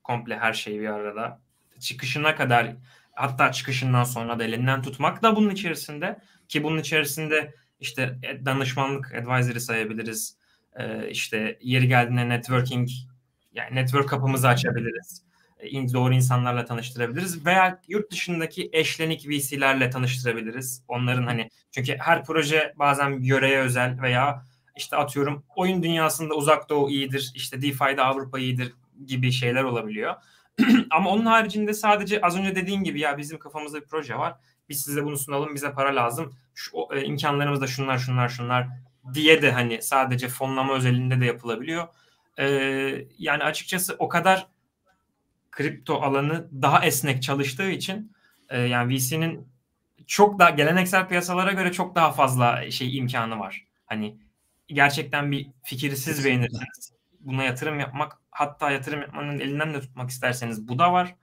komple 0.05 0.39
her 0.39 0.53
şeyi 0.53 0.81
bir 0.81 0.89
arada 0.89 1.41
çıkışına 1.81 2.37
kadar 2.37 2.77
hatta 3.13 3.53
çıkışından 3.53 4.05
sonra 4.05 4.39
da 4.39 4.45
elinden 4.45 4.83
tutmak 4.83 5.23
da 5.23 5.37
bunun 5.37 5.51
içerisinde 5.51 6.19
ki 6.49 6.63
bunun 6.63 6.79
içerisinde 6.79 7.55
işte 7.81 8.19
danışmanlık 8.45 9.15
advisory 9.15 9.61
sayabiliriz. 9.61 10.37
Ee, 10.77 11.11
işte 11.11 11.59
yeri 11.63 11.89
geldiğinde 11.89 12.29
networking 12.29 12.89
yani 13.53 13.75
network 13.75 14.09
kapımızı 14.09 14.49
açabiliriz. 14.49 15.23
Ee, 15.59 15.93
doğru 15.93 16.15
insanlarla 16.15 16.65
tanıştırabiliriz 16.65 17.47
veya 17.47 17.81
yurt 17.89 18.11
dışındaki 18.11 18.71
eşlenik 18.73 19.29
VC'lerle 19.29 19.91
tanıştırabiliriz. 19.91 20.83
Onların 20.89 21.27
hani 21.27 21.51
çünkü 21.71 21.97
her 21.99 22.25
proje 22.25 22.75
bazen 22.77 23.21
yöreye 23.21 23.59
özel 23.59 24.03
veya 24.03 24.45
işte 24.77 24.97
atıyorum 24.97 25.45
oyun 25.57 25.83
dünyasında 25.83 26.35
uzak 26.35 26.69
doğu 26.69 26.91
iyidir, 26.91 27.33
işte 27.35 27.63
DeFi'de 27.63 28.03
Avrupa 28.03 28.39
iyidir 28.39 28.75
gibi 29.07 29.33
şeyler 29.33 29.63
olabiliyor. 29.63 30.15
Ama 30.91 31.11
onun 31.11 31.27
haricinde 31.27 31.75
sadece 31.75 32.21
az 32.21 32.39
önce 32.39 32.55
dediğin 32.55 32.85
gibi 32.85 33.01
ya 33.01 33.19
bizim 33.19 33.39
kafamızda 33.39 33.81
bir 33.81 33.87
proje 33.87 34.19
var. 34.19 34.35
Biz 34.69 34.81
size 34.81 35.05
bunu 35.05 35.19
sunalım, 35.19 35.55
bize 35.55 35.73
para 35.73 35.97
lazım. 35.97 36.35
Şu, 36.55 36.77
e, 36.95 37.05
imkanlarımız 37.05 37.61
da 37.61 37.67
şunlar 37.67 37.99
şunlar 37.99 38.29
şunlar 38.29 38.69
diye 39.15 39.43
de 39.43 39.53
hani 39.53 39.83
sadece 39.83 40.29
fonlama 40.29 40.75
özelinde 40.75 41.21
de 41.21 41.25
yapılabiliyor. 41.25 41.89
E, 42.39 42.47
yani 43.19 43.45
açıkçası 43.45 43.97
o 43.99 44.09
kadar 44.09 44.47
kripto 45.51 46.03
alanı 46.03 46.49
daha 46.63 46.85
esnek 46.85 47.23
çalıştığı 47.23 47.71
için 47.71 48.13
e, 48.49 48.61
yani 48.61 48.95
VC'nin 48.95 49.49
çok 50.07 50.39
da 50.39 50.51
geleneksel 50.51 51.09
piyasalara 51.09 51.53
göre 51.53 51.73
çok 51.73 51.95
daha 51.95 52.13
fazla 52.13 52.71
şey 52.71 52.97
imkanı 52.99 53.39
var. 53.39 53.67
Hani 53.87 54.17
gerçekten 54.69 55.33
bir 55.33 55.47
fikri 55.63 55.97
siz 55.97 56.25
beğenirseniz 56.25 56.93
buna 57.21 57.45
yatırım 57.45 57.81
yapmak 57.81 58.19
hatta 58.31 58.71
yatırım 58.71 59.01
yapmanın 59.01 59.41
elinden 59.41 59.75
de 59.75 59.81
tutmak 59.81 60.11
isterseniz 60.11 60.69
bu 60.69 60.79
da 60.79 60.93
var. 60.93 61.15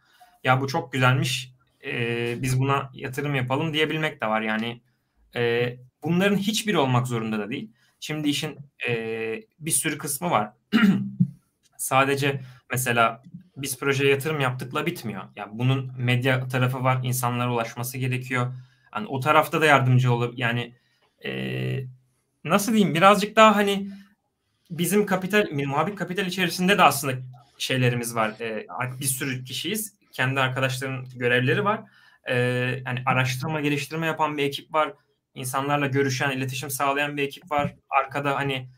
Ya 0.44 0.62
bu 0.62 0.68
çok 0.68 0.94
güzelmiş 0.94 1.54
e, 1.86 2.42
biz 2.42 2.60
buna 2.60 2.92
yatırım 2.94 3.36
yapalım 3.36 3.74
diyebilmek 3.74 4.22
de 4.22 4.28
var. 4.28 4.42
Yani 4.42 4.82
e, 5.36 5.76
bunların 6.04 6.38
hiçbiri 6.38 6.78
olmak 6.78 7.08
zorunda 7.08 7.40
da 7.40 7.50
değil. 7.50 7.72
Şimdi 8.00 8.30
işin 8.30 8.58
e, 8.88 8.94
bir 9.60 9.72
sürü 9.72 9.98
kısmı 9.98 10.30
var. 10.32 10.54
Sadece 11.78 12.42
mesela 12.72 13.24
biz 13.58 13.80
projeye 13.80 14.12
yatırım 14.12 14.40
yaptıkla 14.40 14.86
bitmiyor. 14.86 15.24
Yani 15.36 15.60
bunun 15.60 15.92
medya 15.98 16.48
tarafı 16.48 16.84
var, 16.84 17.00
insanlara 17.04 17.54
ulaşması 17.54 17.98
gerekiyor. 17.98 18.54
Yani 18.96 19.08
o 19.08 19.20
tarafta 19.20 19.62
da 19.62 19.66
yardımcı 19.66 20.14
olup 20.14 20.38
yani 20.40 20.76
e, 21.26 21.32
nasıl 22.44 22.74
diyeyim 22.74 22.96
birazcık 22.96 23.36
daha 23.36 23.56
hani 23.56 23.90
bizim 24.72 25.06
kapital, 25.06 25.48
muhabir 25.52 25.96
kapital 25.96 26.26
içerisinde 26.26 26.78
de 26.78 26.84
aslında 26.84 27.14
şeylerimiz 27.58 28.16
var. 28.16 28.40
E, 28.40 28.68
bir 29.00 29.06
sürü 29.06 29.44
kişiyiz. 29.44 29.94
Kendi 30.12 30.40
arkadaşların 30.40 31.06
görevleri 31.16 31.66
var. 31.66 31.82
E, 32.26 32.36
yani 32.86 33.04
araştırma, 33.06 33.62
geliştirme 33.62 34.08
yapan 34.08 34.38
bir 34.38 34.44
ekip 34.44 34.74
var. 34.74 34.94
İnsanlarla 35.36 35.88
görüşen, 35.88 36.32
iletişim 36.32 36.70
sağlayan 36.70 37.18
bir 37.18 37.24
ekip 37.24 37.52
var. 37.52 37.76
Arkada 37.90 38.36
hani 38.36 38.70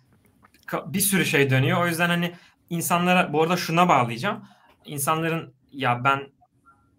bir 0.86 1.00
sürü 1.00 1.26
şey 1.26 1.50
dönüyor. 1.50 1.84
O 1.84 1.88
yüzden 1.88 2.10
hani 2.10 2.34
insanlara 2.70 3.34
bu 3.34 3.44
arada 3.44 3.58
şuna 3.58 3.90
bağlayacağım. 3.90 4.44
İnsanların 4.86 5.54
ya 5.72 6.04
ben 6.04 6.30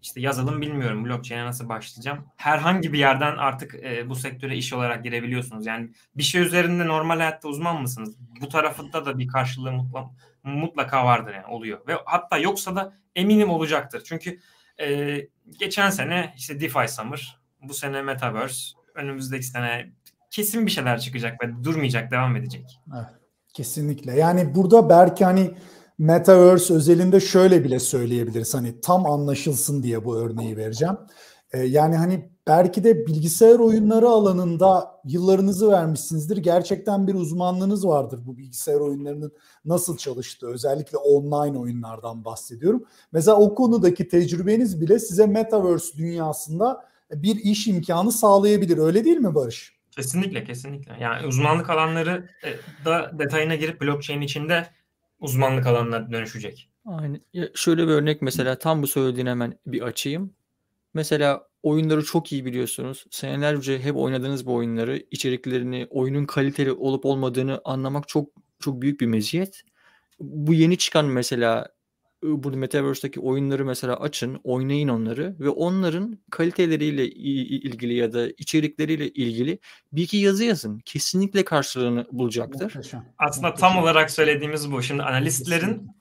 işte 0.07 0.21
yazılım 0.21 0.61
bilmiyorum 0.61 1.05
blockchain'e 1.05 1.45
nasıl 1.45 1.69
başlayacağım. 1.69 2.25
Herhangi 2.37 2.93
bir 2.93 2.99
yerden 2.99 3.37
artık 3.37 3.75
e, 3.75 4.09
bu 4.09 4.15
sektöre 4.15 4.57
iş 4.57 4.73
olarak 4.73 5.05
girebiliyorsunuz. 5.05 5.67
Yani 5.67 5.91
bir 6.17 6.23
şey 6.23 6.43
üzerinde 6.43 6.87
normal 6.87 7.17
hayatta 7.17 7.49
uzman 7.49 7.83
mısınız? 7.83 8.17
Bu 8.41 8.49
tarafında 8.49 9.07
da 9.07 9.19
bir 9.19 9.29
karşılığı 9.29 9.73
mutlaka, 9.73 10.11
mutlaka 10.45 11.05
vardır 11.05 11.35
yani 11.35 11.47
oluyor. 11.47 11.87
Ve 11.89 11.93
hatta 12.05 12.39
yoksa 12.39 12.77
da 12.77 12.93
eminim 13.17 13.51
olacaktır. 13.51 14.03
Çünkü 14.07 14.41
e, 14.81 15.19
geçen 15.61 15.91
sene 15.91 16.35
işte 16.37 16.61
DeFi 16.61 16.89
Summer, 16.89 17.41
bu 17.63 17.75
sene 17.75 18.03
Metaverse, 18.03 18.77
önümüzdeki 18.95 19.47
sene 19.47 19.93
kesin 20.31 20.67
bir 20.67 20.71
şeyler 20.71 21.01
çıkacak 21.01 21.45
ve 21.45 21.65
durmayacak, 21.65 22.11
devam 22.11 22.37
edecek. 22.37 22.81
Evet, 22.95 23.07
kesinlikle. 23.55 24.13
Yani 24.13 24.55
burada 24.55 24.89
belki 24.89 25.25
hani 25.25 25.51
Metaverse 25.99 26.75
özelinde 26.75 27.21
şöyle 27.21 27.65
bile 27.65 27.81
söyleyebiliriz. 27.81 28.55
Hani 28.55 28.81
tam 28.81 29.07
anlaşılsın 29.07 29.83
diye 29.83 30.05
bu 30.05 30.17
örneği 30.17 30.57
vereceğim. 30.57 30.97
Ee, 31.53 31.59
yani 31.59 31.97
hani 31.97 32.31
belki 32.47 32.85
de 32.85 33.07
bilgisayar 33.07 33.59
oyunları 33.59 34.09
alanında 34.09 35.01
yıllarınızı 35.05 35.71
vermişsinizdir. 35.71 36.37
Gerçekten 36.37 37.07
bir 37.07 37.15
uzmanlığınız 37.15 37.87
vardır 37.87 38.21
bu 38.27 38.39
bilgisayar 38.39 38.81
oyunlarının 38.81 39.33
nasıl 39.65 39.97
çalıştığı. 39.97 40.47
Özellikle 40.47 40.99
online 40.99 41.59
oyunlardan 41.59 42.25
bahsediyorum. 42.25 42.85
Mesela 43.13 43.37
o 43.37 43.55
konudaki 43.55 44.09
tecrübeniz 44.09 44.81
bile 44.81 44.99
size 44.99 45.27
Metaverse 45.27 45.99
dünyasında 45.99 46.85
bir 47.13 47.37
iş 47.37 47.67
imkanı 47.67 48.13
sağlayabilir. 48.13 48.79
Öyle 48.79 49.05
değil 49.05 49.19
mi 49.19 49.35
Barış? 49.35 49.77
Kesinlikle 49.91 50.45
kesinlikle. 50.45 50.97
Yani 51.01 51.27
uzmanlık 51.27 51.71
alanları 51.71 52.29
e, 52.45 52.49
da 52.85 53.19
detayına 53.19 53.55
girip 53.55 53.81
blockchain 53.81 54.21
içinde 54.21 54.67
uzmanlık 55.21 55.67
alanına 55.67 56.13
dönüşecek. 56.13 56.71
Aynen. 56.85 57.21
Ya 57.33 57.49
şöyle 57.55 57.89
bir 57.89 57.93
örnek 57.93 58.23
mesela 58.23 58.59
tam 58.59 58.83
bu 58.83 58.87
söylediğin 58.87 59.27
hemen 59.27 59.59
bir 59.67 59.83
açayım. 59.83 60.35
Mesela 60.95 61.49
oyunları 61.63 62.05
çok 62.05 62.33
iyi 62.33 62.45
biliyorsunuz. 62.45 63.05
Senelerce 63.11 63.79
hep 63.79 63.97
oynadığınız 63.97 64.47
bu 64.47 64.55
oyunları, 64.55 65.03
içeriklerini, 65.11 65.87
oyunun 65.91 66.25
kaliteli 66.27 66.73
olup 66.73 67.05
olmadığını 67.05 67.61
anlamak 67.65 68.09
çok 68.09 68.29
çok 68.61 68.83
büyük 68.83 69.01
bir 69.01 69.07
meziyet. 69.07 69.63
Bu 70.21 70.55
yeni 70.55 70.79
çıkan 70.79 71.07
mesela 71.07 71.69
burada 72.23 72.57
Metaverse'deki 72.57 73.21
oyunları 73.21 73.65
mesela 73.65 73.97
açın, 74.01 74.41
oynayın 74.45 74.89
onları 74.89 75.37
ve 75.41 75.49
onların 75.49 76.19
kaliteleriyle 76.31 77.07
ilgili 77.11 77.95
ya 77.95 78.13
da 78.13 78.29
içerikleriyle 78.29 79.09
ilgili 79.09 79.59
bir 79.93 80.03
iki 80.03 80.17
yazı 80.17 80.45
yazın. 80.45 80.79
Kesinlikle 80.79 81.45
karşılığını 81.45 82.07
bulacaktır. 82.13 82.75
Muhteşem. 82.77 83.05
Aslında 83.19 83.49
Muhteşem. 83.49 83.69
tam 83.69 83.83
olarak 83.83 84.11
söylediğimiz 84.11 84.73
bu. 84.73 84.83
Şimdi 84.83 85.03
analistlerin 85.03 85.61
Kesinlikle. 85.61 85.97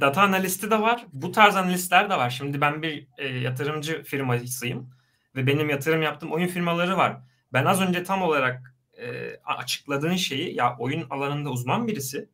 data 0.00 0.22
analisti 0.22 0.70
de 0.70 0.80
var. 0.80 1.06
Bu 1.12 1.32
tarz 1.32 1.56
analistler 1.56 2.10
de 2.10 2.14
var. 2.14 2.30
Şimdi 2.30 2.60
ben 2.60 2.82
bir 2.82 3.06
e, 3.18 3.28
yatırımcı 3.28 4.02
firmasıyım 4.02 4.90
ve 5.36 5.46
benim 5.46 5.70
yatırım 5.70 6.02
yaptığım 6.02 6.32
oyun 6.32 6.48
firmaları 6.48 6.96
var. 6.96 7.16
Ben 7.52 7.64
az 7.64 7.80
önce 7.80 8.04
tam 8.04 8.22
olarak 8.22 8.74
e, 8.96 9.36
açıkladığın 9.44 10.16
şeyi 10.16 10.54
ya 10.54 10.76
oyun 10.78 11.06
alanında 11.10 11.50
uzman 11.50 11.86
birisi 11.86 12.28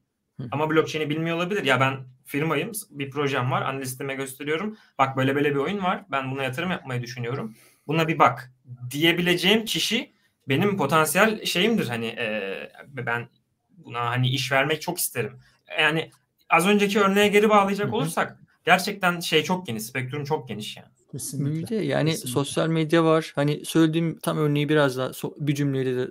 ama 0.51 0.71
blockchain'i 0.71 1.11
bilmiyor 1.11 1.37
olabilir. 1.37 1.65
Ya 1.65 1.81
ben 1.81 1.97
firmayım, 2.25 2.73
bir 2.91 3.11
projem 3.11 3.51
var, 3.51 3.63
analistime 3.63 4.15
gösteriyorum. 4.15 4.77
Bak 4.99 5.17
böyle 5.17 5.35
böyle 5.35 5.51
bir 5.51 5.61
oyun 5.61 5.83
var, 5.83 6.05
ben 6.11 6.31
buna 6.31 6.43
yatırım 6.43 6.71
yapmayı 6.71 7.03
düşünüyorum. 7.03 7.55
Buna 7.87 8.09
bir 8.09 8.19
bak 8.19 8.53
diyebileceğim 8.91 9.65
kişi 9.65 10.13
benim 10.49 10.77
potansiyel 10.77 11.45
şeyimdir. 11.45 11.89
Hani 11.89 12.07
e, 12.07 12.73
ben 12.89 13.29
buna 13.71 14.11
hani 14.11 14.29
iş 14.29 14.53
vermek 14.53 14.83
çok 14.83 14.99
isterim. 14.99 15.33
Yani 15.81 16.11
az 16.49 16.67
önceki 16.67 17.01
örneğe 17.01 17.29
geri 17.29 17.49
bağlayacak 17.49 17.95
olursak 17.95 18.39
gerçekten 18.65 19.21
şey 19.21 19.45
çok 19.45 19.67
geniş, 19.67 19.83
spektrum 19.83 20.25
çok 20.25 20.49
geniş 20.49 20.77
yani. 20.77 20.89
Kesinlikle. 21.13 21.77
Yani 21.77 22.11
Kesinlikle. 22.11 22.33
sosyal 22.33 22.69
medya 22.69 23.05
var. 23.05 23.33
Hani 23.35 23.65
söylediğim 23.65 24.19
tam 24.19 24.39
örneği 24.39 24.69
biraz 24.69 24.97
daha 24.97 25.11
bir 25.39 25.55
cümleyle 25.55 25.97
de 25.97 26.11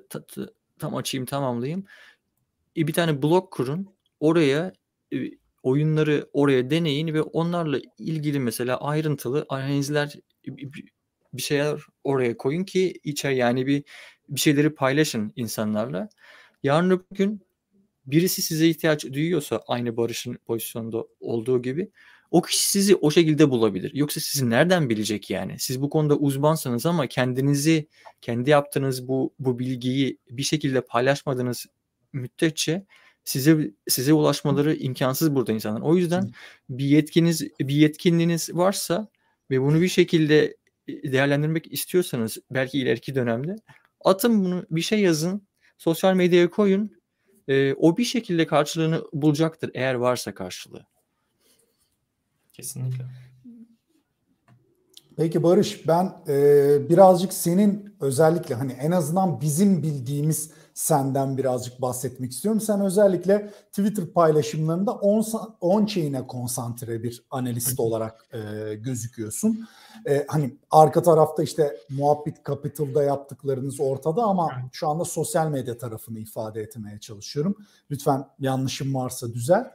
tam 0.80 0.96
açayım 0.96 1.26
tamamlayayım. 1.26 1.86
Bir 2.76 2.94
tane 2.94 3.22
blog 3.22 3.52
kurun. 3.52 3.90
Oraya 4.22 4.74
oyunları 5.64 6.30
oraya 6.34 6.70
deneyin 6.70 7.14
ve 7.14 7.22
onlarla 7.22 7.80
ilgili 7.98 8.40
mesela 8.40 8.78
ayrıntılı 8.82 9.46
analizler 9.50 10.16
bir 11.34 11.42
şeyler 11.42 11.82
oraya 12.04 12.38
koyun 12.38 12.64
ki 12.64 12.94
içer 13.04 13.32
yani 13.32 13.68
bir 13.68 13.84
bir 14.30 14.40
şeyleri 14.40 14.76
paylaşın 14.76 15.34
insanlarla. 15.36 16.10
Yarın 16.64 16.90
öbür 16.90 17.16
gün 17.16 17.42
birisi 18.06 18.42
size 18.42 18.68
ihtiyaç 18.70 19.06
duyuyorsa 19.06 19.64
aynı 19.68 19.98
Barış'ın 19.98 20.38
pozisyonda 20.46 21.06
olduğu 21.20 21.62
gibi 21.62 21.92
o 22.32 22.42
kişi 22.42 22.70
sizi 22.70 22.96
o 22.96 23.12
şekilde 23.12 23.50
bulabilir. 23.50 23.92
Yoksa 23.94 24.20
sizi 24.20 24.50
nereden 24.50 24.90
bilecek 24.90 25.30
yani? 25.30 25.60
Siz 25.60 25.82
bu 25.82 25.90
konuda 25.90 26.18
uzmansanız 26.18 26.86
ama 26.86 27.08
kendinizi, 27.08 27.88
kendi 28.22 28.50
yaptığınız 28.50 29.08
bu 29.08 29.34
bu 29.40 29.60
bilgiyi 29.60 30.18
bir 30.30 30.44
şekilde 30.44 30.82
paylaşmadığınız 30.82 31.66
müddetçe 32.14 32.86
size 33.24 33.72
size 33.88 34.14
ulaşmaları 34.14 34.76
imkansız 34.76 35.36
burada 35.36 35.52
insanlar. 35.52 35.82
O 35.82 35.96
yüzden 35.96 36.32
bir 36.70 36.86
yetkiniz 36.86 37.48
bir 37.60 37.76
yetkinliğiniz 37.76 38.50
varsa 38.54 39.08
ve 39.52 39.62
bunu 39.62 39.82
bir 39.82 39.88
şekilde 39.88 40.58
değerlendirmek 40.88 41.74
istiyorsanız 41.74 42.38
belki 42.52 42.80
ileriki 42.80 43.16
dönemde 43.16 43.56
atın 44.06 44.46
bunu 44.46 44.66
bir 44.70 44.82
şey 44.82 45.00
yazın, 45.00 45.48
sosyal 45.78 46.14
medyaya 46.14 46.50
koyun. 46.50 47.02
E, 47.48 47.74
o 47.74 47.98
bir 47.98 48.04
şekilde 48.04 48.48
karşılığını 48.48 49.04
bulacaktır 49.14 49.72
eğer 49.74 49.94
varsa 49.94 50.34
karşılığı. 50.34 50.86
Kesinlikle. 52.54 53.06
Peki 55.18 55.44
Barış 55.44 55.88
ben 55.88 56.14
e, 56.28 56.90
birazcık 56.90 57.34
senin 57.34 57.96
özellikle 58.00 58.56
hani 58.56 58.72
en 58.72 58.92
azından 58.92 59.42
bizim 59.42 59.84
bildiğimiz 59.84 60.52
senden 60.74 61.38
birazcık 61.38 61.82
bahsetmek 61.82 62.32
istiyorum. 62.32 62.62
Sen 62.62 62.82
özellikle 62.82 63.52
Twitter 63.70 64.06
paylaşımlarında 64.06 64.92
on-chain'e 65.62 66.28
konsantre 66.28 67.04
bir 67.04 67.24
analist 67.32 67.80
olarak 67.80 68.26
e, 68.34 68.76
gözüküyorsun. 68.76 69.68
E, 70.08 70.26
hani 70.28 70.58
arka 70.72 71.02
tarafta 71.02 71.44
işte 71.44 71.78
Muhabbet 71.90 72.46
Capital'da 72.46 73.04
yaptıklarınız 73.04 73.80
ortada 73.80 74.24
ama 74.24 74.50
şu 74.72 74.88
anda 74.88 75.06
sosyal 75.06 75.50
medya 75.50 75.78
tarafını 75.78 76.20
ifade 76.20 76.62
etmeye 76.62 77.00
çalışıyorum. 77.00 77.56
Lütfen 77.92 78.26
yanlışım 78.40 78.96
varsa 78.96 79.34
düzelt. 79.34 79.68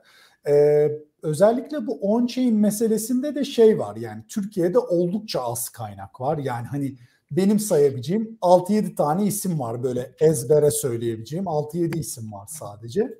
Ee, 0.48 0.92
özellikle 1.22 1.86
bu 1.86 1.98
on-chain 2.02 2.52
meselesinde 2.52 3.34
de 3.34 3.44
şey 3.44 3.78
var 3.78 3.96
yani 3.96 4.24
Türkiye'de 4.28 4.78
oldukça 4.78 5.40
az 5.40 5.68
kaynak 5.68 6.20
var. 6.20 6.38
Yani 6.38 6.66
hani 6.66 6.96
benim 7.30 7.58
sayabileceğim 7.58 8.38
6-7 8.42 8.94
tane 8.94 9.24
isim 9.24 9.60
var 9.60 9.82
böyle 9.82 10.12
ezbere 10.20 10.70
söyleyebileceğim 10.70 11.44
6-7 11.44 11.98
isim 11.98 12.32
var 12.32 12.46
sadece. 12.46 13.18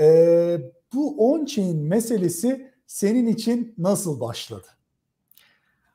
Ee, 0.00 0.58
bu 0.94 1.32
on-chain 1.34 1.76
meselesi 1.76 2.72
senin 2.86 3.26
için 3.26 3.74
nasıl 3.78 4.20
başladı? 4.20 4.66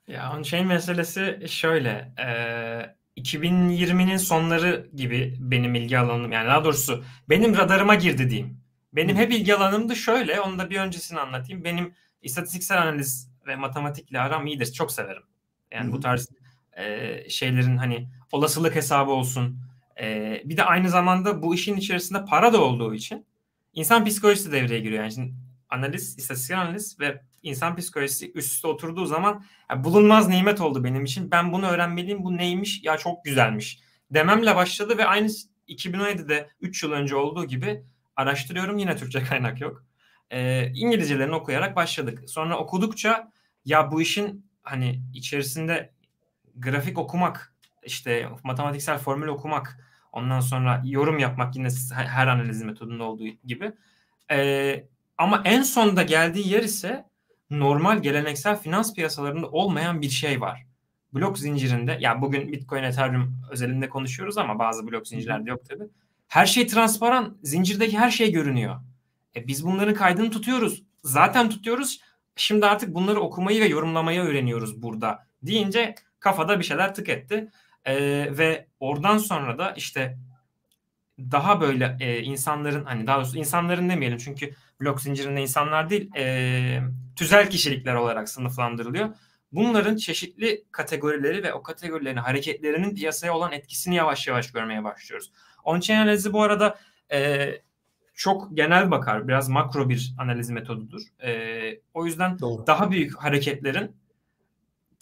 Ya 0.07 0.33
on-chain 0.37 0.65
meselesi 0.65 1.43
şöyle, 1.47 2.13
e, 2.19 3.21
2020'nin 3.21 4.17
sonları 4.17 4.89
gibi 4.95 5.37
benim 5.39 5.75
ilgi 5.75 5.99
alanım 5.99 6.31
yani 6.31 6.47
daha 6.47 6.63
doğrusu 6.63 7.03
benim 7.29 7.57
radarıma 7.57 7.95
girdi 7.95 8.29
diyeyim. 8.29 8.57
Benim 8.93 9.15
hep 9.15 9.31
ilgi 9.31 9.55
alanım 9.55 9.89
da 9.89 9.95
şöyle, 9.95 10.41
onu 10.41 10.59
da 10.59 10.69
bir 10.69 10.79
öncesini 10.79 11.19
anlatayım. 11.19 11.63
Benim 11.63 11.93
istatistiksel 12.21 12.81
analiz 12.81 13.29
ve 13.47 13.55
matematikle 13.55 14.19
aram 14.19 14.47
iyidir, 14.47 14.73
çok 14.73 14.91
severim. 14.91 15.23
Yani 15.71 15.91
bu 15.91 15.99
tarz 15.99 16.29
e, 16.77 17.29
şeylerin 17.29 17.77
hani 17.77 18.07
olasılık 18.31 18.75
hesabı 18.75 19.11
olsun. 19.11 19.59
E, 20.01 20.41
bir 20.45 20.57
de 20.57 20.63
aynı 20.63 20.89
zamanda 20.89 21.41
bu 21.41 21.55
işin 21.55 21.77
içerisinde 21.77 22.25
para 22.25 22.53
da 22.53 22.61
olduğu 22.61 22.93
için 22.93 23.25
insan 23.73 24.05
psikolojisi 24.05 24.51
devreye 24.51 24.79
giriyor. 24.79 25.03
Yani 25.03 25.13
şimdi 25.13 25.33
analiz, 25.69 26.17
istatistiksel 26.17 26.61
analiz 26.61 26.99
ve 26.99 27.21
insan 27.43 27.75
psikolojisi 27.75 28.31
üst 28.35 28.53
üste 28.53 28.67
oturduğu 28.67 29.05
zaman 29.05 29.45
yani 29.69 29.83
bulunmaz 29.83 30.29
nimet 30.29 30.61
oldu 30.61 30.83
benim 30.83 31.03
için. 31.03 31.31
Ben 31.31 31.53
bunu 31.53 31.65
öğrenmeliyim. 31.67 32.23
Bu 32.23 32.37
neymiş? 32.37 32.83
Ya 32.83 32.97
çok 32.97 33.25
güzelmiş. 33.25 33.79
Dememle 34.11 34.55
başladı 34.55 34.97
ve 34.97 35.05
aynı 35.05 35.27
2017'de 35.67 36.49
3 36.61 36.83
yıl 36.83 36.91
önce 36.91 37.15
olduğu 37.15 37.45
gibi 37.45 37.83
araştırıyorum. 38.15 38.77
Yine 38.77 38.97
Türkçe 38.97 39.23
kaynak 39.23 39.61
yok. 39.61 39.83
E, 40.29 40.67
İngilizcelerini 40.75 41.35
okuyarak 41.35 41.75
başladık. 41.75 42.29
Sonra 42.29 42.57
okudukça 42.57 43.31
ya 43.65 43.91
bu 43.91 44.01
işin 44.01 44.45
hani 44.63 45.01
içerisinde 45.13 45.93
grafik 46.55 46.97
okumak, 46.97 47.55
işte 47.83 48.29
matematiksel 48.43 48.97
formül 48.97 49.27
okumak, 49.27 49.79
ondan 50.11 50.39
sonra 50.39 50.81
yorum 50.85 51.19
yapmak 51.19 51.55
yine 51.55 51.67
her 51.93 52.27
analiz 52.27 52.61
metodunda 52.61 53.03
olduğu 53.03 53.27
gibi. 53.45 53.71
E, 54.31 54.87
ama 55.17 55.41
en 55.45 55.61
sonda 55.61 56.03
geldiği 56.03 56.49
yer 56.49 56.63
ise 56.63 57.05
normal 57.49 58.01
geleneksel 58.01 58.57
finans 58.57 58.93
piyasalarında 58.93 59.49
olmayan 59.49 60.01
bir 60.01 60.09
şey 60.09 60.41
var. 60.41 60.65
Blok 61.13 61.39
zincirinde, 61.39 61.97
ya 62.01 62.21
bugün 62.21 62.51
Bitcoin, 62.51 62.83
Ethereum 62.83 63.41
özelinde 63.51 63.89
konuşuyoruz 63.89 64.37
ama 64.37 64.59
bazı 64.59 64.87
blok 64.87 65.07
zincirlerde 65.07 65.49
yok 65.49 65.65
tabii 65.69 65.89
her 66.33 66.45
şey 66.45 66.67
transparan. 66.67 67.37
Zincirdeki 67.43 67.97
her 67.97 68.11
şey 68.11 68.31
görünüyor. 68.31 68.75
E 69.35 69.47
biz 69.47 69.65
bunların 69.65 69.93
kaydını 69.93 70.31
tutuyoruz. 70.31 70.83
Zaten 71.03 71.49
tutuyoruz. 71.49 71.99
Şimdi 72.35 72.65
artık 72.65 72.95
bunları 72.95 73.19
okumayı 73.19 73.61
ve 73.61 73.67
yorumlamayı 73.67 74.21
öğreniyoruz 74.21 74.81
burada 74.81 75.27
deyince 75.43 75.95
kafada 76.23 76.59
bir 76.59 76.63
şeyler 76.63 76.95
tık 76.95 77.09
etti. 77.09 77.49
E, 77.85 77.95
ve 78.37 78.67
oradan 78.79 79.17
sonra 79.17 79.57
da 79.57 79.71
işte 79.71 80.17
daha 81.19 81.61
böyle 81.61 81.97
e, 81.99 82.21
insanların 82.21 82.85
hani 82.85 83.07
daha 83.07 83.17
doğrusu 83.17 83.37
insanların 83.37 83.89
demeyelim 83.89 84.17
çünkü 84.17 84.55
blok 84.81 85.01
zincirinde 85.01 85.41
insanlar 85.41 85.89
değil 85.89 86.15
e, 86.15 86.81
tüzel 87.15 87.49
kişilikler 87.49 87.95
olarak 87.95 88.29
sınıflandırılıyor. 88.29 89.09
Bunların 89.51 89.95
çeşitli 89.95 90.63
kategorileri 90.71 91.43
ve 91.43 91.53
o 91.53 91.63
kategorilerin 91.63 92.17
hareketlerinin 92.17 92.95
piyasaya 92.95 93.33
olan 93.33 93.51
etkisini 93.51 93.95
yavaş 93.95 94.27
yavaş 94.27 94.51
görmeye 94.51 94.83
başlıyoruz. 94.83 95.31
On-chain 95.63 95.97
analizi 95.97 96.33
bu 96.33 96.43
arada 96.43 96.79
e, 97.11 97.49
çok 98.13 98.57
genel 98.57 98.91
bakar. 98.91 99.27
Biraz 99.27 99.49
makro 99.49 99.89
bir 99.89 100.13
analiz 100.17 100.49
metodudur. 100.49 101.01
E, 101.23 101.31
o 101.93 102.05
yüzden 102.05 102.39
Doğru. 102.39 102.67
daha 102.67 102.91
büyük 102.91 103.23
hareketlerin 103.23 103.95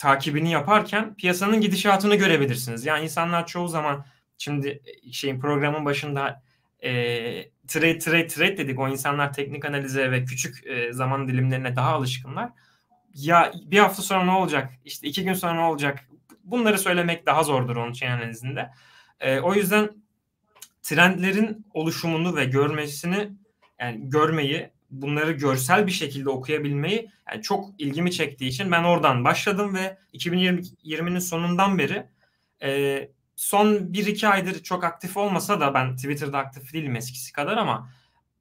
takibini 0.02 0.52
yaparken 0.52 1.16
piyasanın 1.16 1.62
gidişatını 1.62 2.16
görebilirsiniz. 2.16 2.86
Yani 2.86 3.04
insanlar 3.04 3.48
çoğu 3.48 3.68
zaman 3.68 4.06
şimdi 4.38 4.82
şeyin 5.12 5.40
programın 5.40 5.86
başında 5.86 6.44
e, 6.84 6.92
trade 7.68 8.00
trade 8.00 8.28
trade 8.28 8.58
dedik. 8.58 8.80
O 8.80 8.88
insanlar 8.88 9.34
teknik 9.34 9.66
analize 9.66 10.12
ve 10.12 10.26
küçük 10.26 10.68
e, 10.68 10.94
zaman 10.94 11.28
dilimlerine 11.28 11.76
daha 11.76 11.92
alışkınlar. 11.92 12.50
Ya 13.14 13.52
bir 13.66 13.80
hafta 13.80 14.02
sonra 14.02 14.24
ne 14.24 14.32
olacak? 14.32 14.74
İşte 14.86 15.08
iki 15.08 15.24
gün 15.24 15.34
sonra 15.34 15.54
ne 15.54 15.62
olacak? 15.62 16.00
Bunları 16.44 16.80
söylemek 16.80 17.26
daha 17.26 17.44
zordur 17.44 17.76
onun 17.76 17.92
için 17.92 18.08
analizinde. 18.08 18.70
E, 19.20 19.40
o 19.40 19.54
yüzden 19.54 19.90
trendlerin 20.82 21.66
oluşumunu 21.74 22.36
ve 22.36 22.46
görmesini 22.46 23.30
yani 23.80 24.10
görmeyi 24.10 24.70
bunları 24.92 25.32
görsel 25.32 25.88
bir 25.88 25.92
şekilde 25.92 26.30
okuyabilmeyi 26.30 27.12
yani 27.32 27.42
çok 27.42 27.70
ilgimi 27.78 28.12
çektiği 28.12 28.48
için 28.48 28.72
ben 28.72 28.84
oradan 28.84 29.24
başladım 29.24 29.76
ve 29.76 29.98
2020'nin 30.14 31.20
sonundan 31.20 31.78
beri 31.78 32.08
e, 32.64 33.10
son 33.36 33.68
1-2 33.68 34.28
aydır 34.28 34.64
çok 34.64 34.84
aktif 34.84 35.18
olmasa 35.18 35.60
da 35.60 35.74
ben 35.74 35.96
Twitter'da 35.96 36.38
aktif 36.38 36.74
değilim 36.74 36.96
eskisi 36.96 37.34
kadar 37.34 37.58
ama 37.58 37.90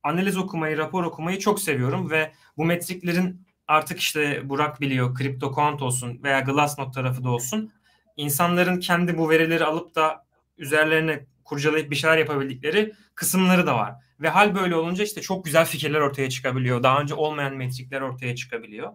analiz 0.03 0.37
okumayı, 0.37 0.77
rapor 0.79 1.05
okumayı 1.05 1.39
çok 1.39 1.61
seviyorum 1.61 2.11
ve 2.11 2.33
bu 2.57 2.65
metriklerin 2.65 3.47
artık 3.69 4.01
işte 4.01 4.49
Burak 4.49 4.81
biliyor, 4.81 5.19
CryptoQuant 5.19 5.83
olsun 5.83 6.23
veya 6.23 6.41
Glassnode 6.41 6.91
tarafı 6.91 7.25
da 7.25 7.31
olsun 7.31 7.73
insanların 8.17 8.81
kendi 8.81 9.19
bu 9.19 9.31
verileri 9.31 9.65
alıp 9.65 9.95
da 9.95 10.25
üzerlerine 10.59 11.27
kurcalayıp 11.45 11.91
bir 11.91 11.97
şeyler 11.97 12.19
yapabildikleri 12.19 12.93
kısımları 13.15 13.67
da 13.67 13.77
var. 13.77 13.95
Ve 14.20 14.28
hal 14.28 14.54
böyle 14.54 14.76
olunca 14.76 15.04
işte 15.04 15.20
çok 15.20 15.44
güzel 15.44 15.64
fikirler 15.64 16.00
ortaya 16.00 16.30
çıkabiliyor. 16.30 16.83
Daha 16.83 17.00
önce 17.00 17.14
olmayan 17.14 17.56
metrikler 17.56 18.00
ortaya 18.00 18.37
çıkabiliyor. 18.37 18.92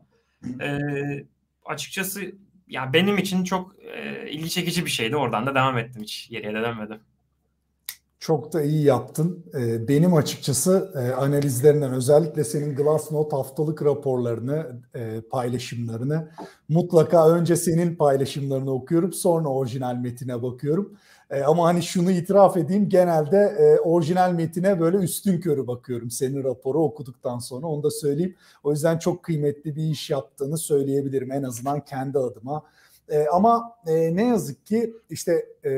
Ee, 0.62 1.26
açıkçası 1.66 2.22
ya 2.68 2.94
benim 2.94 3.18
için 3.18 3.44
çok 3.44 3.76
e, 3.80 4.30
ilgi 4.32 4.50
çekici 4.50 4.86
bir 4.86 4.90
şeydi. 4.90 5.16
Oradan 5.16 5.46
da 5.46 5.56
devam 5.56 5.78
ettim 5.78 6.02
hiç 6.02 6.30
geriye 6.30 6.54
de 6.54 6.62
dönmedim. 6.62 7.00
Çok 8.20 8.54
da 8.54 8.62
iyi 8.62 8.84
yaptın. 8.84 9.46
Benim 9.88 10.14
açıkçası 10.14 10.94
e, 10.96 11.14
analizlerinden 11.14 11.94
özellikle 11.94 12.44
senin 12.44 12.76
Glassnode 12.76 13.36
haftalık 13.36 13.84
raporlarını, 13.84 14.82
e, 14.96 15.22
paylaşımlarını 15.32 16.32
mutlaka 16.70 17.30
önce 17.30 17.56
senin 17.56 17.96
paylaşımlarını 17.96 18.72
okuyorum 18.72 19.14
sonra 19.14 19.48
orijinal 19.48 19.96
metine 19.96 20.44
bakıyorum. 20.44 20.98
E, 21.30 21.44
ama 21.44 21.66
hani 21.66 21.84
şunu 21.84 22.12
itiraf 22.12 22.58
edeyim 22.58 22.90
genelde 22.90 23.38
e, 23.38 23.80
orijinal 23.80 24.32
metine 24.32 24.80
böyle 24.80 24.98
üstün 24.98 25.42
körü 25.42 25.68
bakıyorum 25.68 26.12
senin 26.12 26.44
raporu 26.44 26.84
okuduktan 26.84 27.40
sonra 27.40 27.68
onu 27.68 27.84
da 27.84 27.92
söyleyeyim. 27.92 28.36
O 28.64 28.72
yüzden 28.72 28.98
çok 28.98 29.24
kıymetli 29.24 29.76
bir 29.76 29.84
iş 29.84 30.10
yaptığını 30.10 30.58
söyleyebilirim 30.58 31.32
en 31.32 31.44
azından 31.44 31.86
kendi 31.86 32.20
adıma. 32.20 32.64
E, 33.10 33.26
ama 33.28 33.76
e, 33.88 34.16
ne 34.16 34.28
yazık 34.28 34.66
ki 34.66 34.94
işte 35.10 35.46
e, 35.66 35.72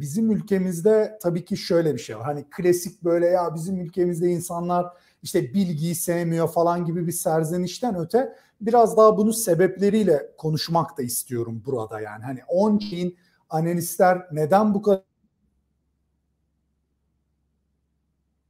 bizim 0.00 0.30
ülkemizde 0.30 1.18
tabii 1.22 1.44
ki 1.44 1.56
şöyle 1.56 1.94
bir 1.94 1.98
şey 1.98 2.16
var. 2.16 2.24
Hani 2.24 2.44
klasik 2.50 3.04
böyle 3.04 3.26
ya 3.26 3.54
bizim 3.54 3.80
ülkemizde 3.80 4.28
insanlar 4.28 4.86
işte 5.22 5.54
bilgiyi 5.54 5.94
sevmiyor 5.94 6.48
falan 6.48 6.84
gibi 6.84 7.06
bir 7.06 7.12
serzenişten 7.12 7.98
öte 7.98 8.36
biraz 8.60 8.96
daha 8.96 9.16
bunun 9.16 9.30
sebepleriyle 9.30 10.30
konuşmak 10.38 10.98
da 10.98 11.02
istiyorum 11.02 11.62
burada 11.66 12.00
yani. 12.00 12.24
Hani 12.24 12.40
on 12.48 12.78
chain 12.78 13.16
analistler 13.50 14.26
neden 14.32 14.74
bu 14.74 14.82
kadar 14.82 15.02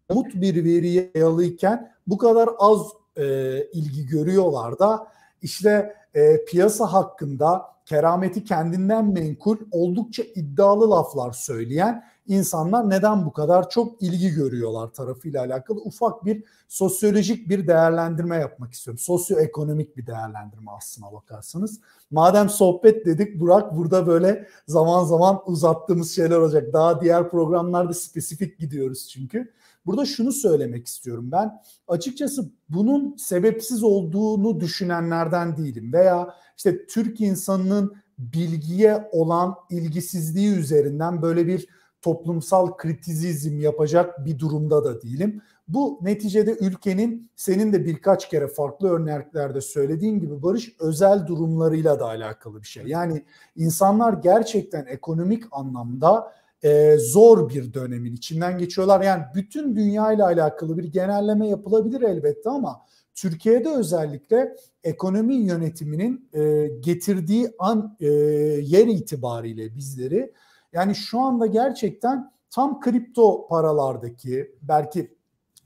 umut 0.08 0.34
bir 0.34 0.64
veriye 0.64 1.10
yayalıyken 1.14 1.94
bu 2.06 2.18
kadar 2.18 2.48
az 2.58 2.80
e, 3.16 3.24
ilgi 3.72 4.06
görüyorlar 4.06 4.78
da? 4.78 5.06
İşte 5.42 5.96
e, 6.14 6.44
piyasa 6.44 6.92
hakkında 6.92 7.74
kerameti 7.86 8.44
kendinden 8.44 9.12
menkul 9.12 9.56
oldukça 9.70 10.22
iddialı 10.22 10.90
laflar 10.90 11.32
söyleyen 11.32 12.04
insanlar 12.26 12.90
neden 12.90 13.26
bu 13.26 13.32
kadar 13.32 13.70
çok 13.70 14.02
ilgi 14.02 14.30
görüyorlar 14.30 14.88
tarafıyla 14.88 15.42
alakalı 15.44 15.80
ufak 15.80 16.24
bir 16.24 16.44
sosyolojik 16.68 17.48
bir 17.48 17.66
değerlendirme 17.66 18.36
yapmak 18.36 18.72
istiyorum. 18.72 18.98
Sosyoekonomik 18.98 19.96
bir 19.96 20.06
değerlendirme 20.06 20.70
aslına 20.70 21.12
bakarsanız. 21.12 21.80
Madem 22.10 22.48
sohbet 22.48 23.06
dedik 23.06 23.40
Burak 23.40 23.76
burada 23.76 24.06
böyle 24.06 24.48
zaman 24.68 25.04
zaman 25.04 25.40
uzattığımız 25.46 26.14
şeyler 26.14 26.36
olacak. 26.36 26.72
Daha 26.72 27.00
diğer 27.00 27.30
programlarda 27.30 27.94
spesifik 27.94 28.58
gidiyoruz 28.58 29.08
çünkü. 29.08 29.52
Burada 29.86 30.04
şunu 30.04 30.32
söylemek 30.32 30.86
istiyorum 30.86 31.32
ben. 31.32 31.62
Açıkçası 31.88 32.50
bunun 32.68 33.16
sebepsiz 33.16 33.82
olduğunu 33.82 34.60
düşünenlerden 34.60 35.56
değilim 35.56 35.92
veya 35.92 36.34
işte 36.56 36.86
Türk 36.86 37.20
insanının 37.20 37.96
bilgiye 38.18 39.08
olan 39.12 39.54
ilgisizliği 39.70 40.56
üzerinden 40.56 41.22
böyle 41.22 41.46
bir 41.46 41.68
toplumsal 42.04 42.76
kritizizm 42.76 43.58
yapacak 43.58 44.24
bir 44.24 44.38
durumda 44.38 44.84
da 44.84 45.02
değilim. 45.02 45.42
Bu 45.68 45.98
neticede 46.02 46.56
ülkenin 46.60 47.30
senin 47.36 47.72
de 47.72 47.84
birkaç 47.84 48.28
kere 48.28 48.48
farklı 48.48 48.88
örneklerde 48.88 49.60
söylediğin 49.60 50.20
gibi 50.20 50.42
barış 50.42 50.76
özel 50.80 51.26
durumlarıyla 51.26 52.00
da 52.00 52.06
alakalı 52.06 52.62
bir 52.62 52.66
şey. 52.66 52.84
Yani 52.86 53.24
insanlar 53.56 54.12
gerçekten 54.12 54.86
ekonomik 54.86 55.44
anlamda 55.50 56.32
e, 56.62 56.96
zor 56.98 57.48
bir 57.48 57.74
dönemin 57.74 58.14
içinden 58.14 58.58
geçiyorlar. 58.58 59.00
Yani 59.00 59.22
bütün 59.34 59.76
dünya 59.76 60.12
ile 60.12 60.24
alakalı 60.24 60.78
bir 60.78 60.84
genelleme 60.84 61.48
yapılabilir 61.48 62.02
elbette 62.02 62.50
ama 62.50 62.80
Türkiye'de 63.14 63.68
özellikle 63.68 64.56
ekonomi 64.82 65.34
yönetiminin 65.34 66.28
e, 66.32 66.70
getirdiği 66.80 67.50
an 67.58 67.96
e, 68.00 68.06
yer 68.06 68.86
itibariyle 68.86 69.74
bizleri 69.76 70.32
yani 70.74 70.94
şu 70.94 71.20
anda 71.20 71.46
gerçekten 71.46 72.32
tam 72.50 72.80
kripto 72.80 73.48
paralardaki 73.48 74.54
belki 74.62 75.14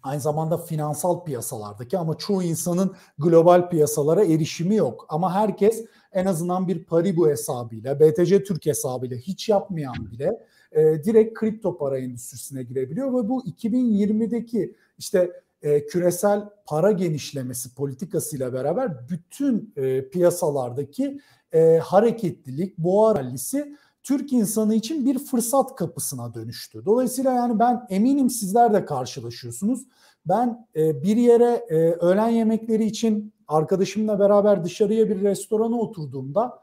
aynı 0.02 0.20
zamanda 0.20 0.58
finansal 0.58 1.24
piyasalardaki 1.24 1.98
ama 1.98 2.18
çoğu 2.18 2.42
insanın 2.42 2.94
global 3.18 3.70
piyasalara 3.70 4.24
erişimi 4.24 4.74
yok. 4.76 5.06
Ama 5.08 5.34
herkes 5.34 5.84
en 6.12 6.26
azından 6.26 6.68
bir 6.68 6.84
Paribu 6.84 7.28
hesabıyla, 7.28 8.00
BTC 8.00 8.44
Türk 8.44 8.66
hesabıyla 8.66 9.16
hiç 9.16 9.48
yapmayan 9.48 10.10
bile 10.10 10.46
e, 10.72 11.04
direkt 11.04 11.38
kripto 11.38 11.78
para 11.78 11.98
endüstrisine 11.98 12.62
girebiliyor 12.62 13.08
ve 13.08 13.28
bu 13.28 13.44
2020'deki 13.44 14.76
işte 14.98 15.32
e, 15.62 15.86
küresel 15.86 16.44
para 16.66 16.92
genişlemesi 16.92 17.74
politikasıyla 17.74 18.52
beraber 18.52 19.08
bütün 19.08 19.72
e, 19.76 20.08
piyasalardaki 20.08 21.20
e, 21.52 21.78
hareketlilik, 21.78 22.78
boğa 22.78 23.14
rallisi 23.14 23.76
Türk 24.02 24.32
insanı 24.32 24.74
için 24.74 25.06
bir 25.06 25.18
fırsat 25.18 25.76
kapısına 25.76 26.34
dönüştü. 26.34 26.84
Dolayısıyla 26.84 27.32
yani 27.32 27.58
ben 27.58 27.86
eminim 27.90 28.30
sizler 28.30 28.72
de 28.72 28.84
karşılaşıyorsunuz. 28.84 29.86
Ben 30.26 30.66
e, 30.76 31.02
bir 31.02 31.16
yere 31.16 31.66
e, 31.68 31.76
öğlen 31.76 32.28
yemekleri 32.28 32.84
için 32.84 33.32
arkadaşımla 33.48 34.18
beraber 34.18 34.64
dışarıya 34.64 35.08
bir 35.08 35.22
restorana 35.22 35.76
oturduğumda 35.76 36.58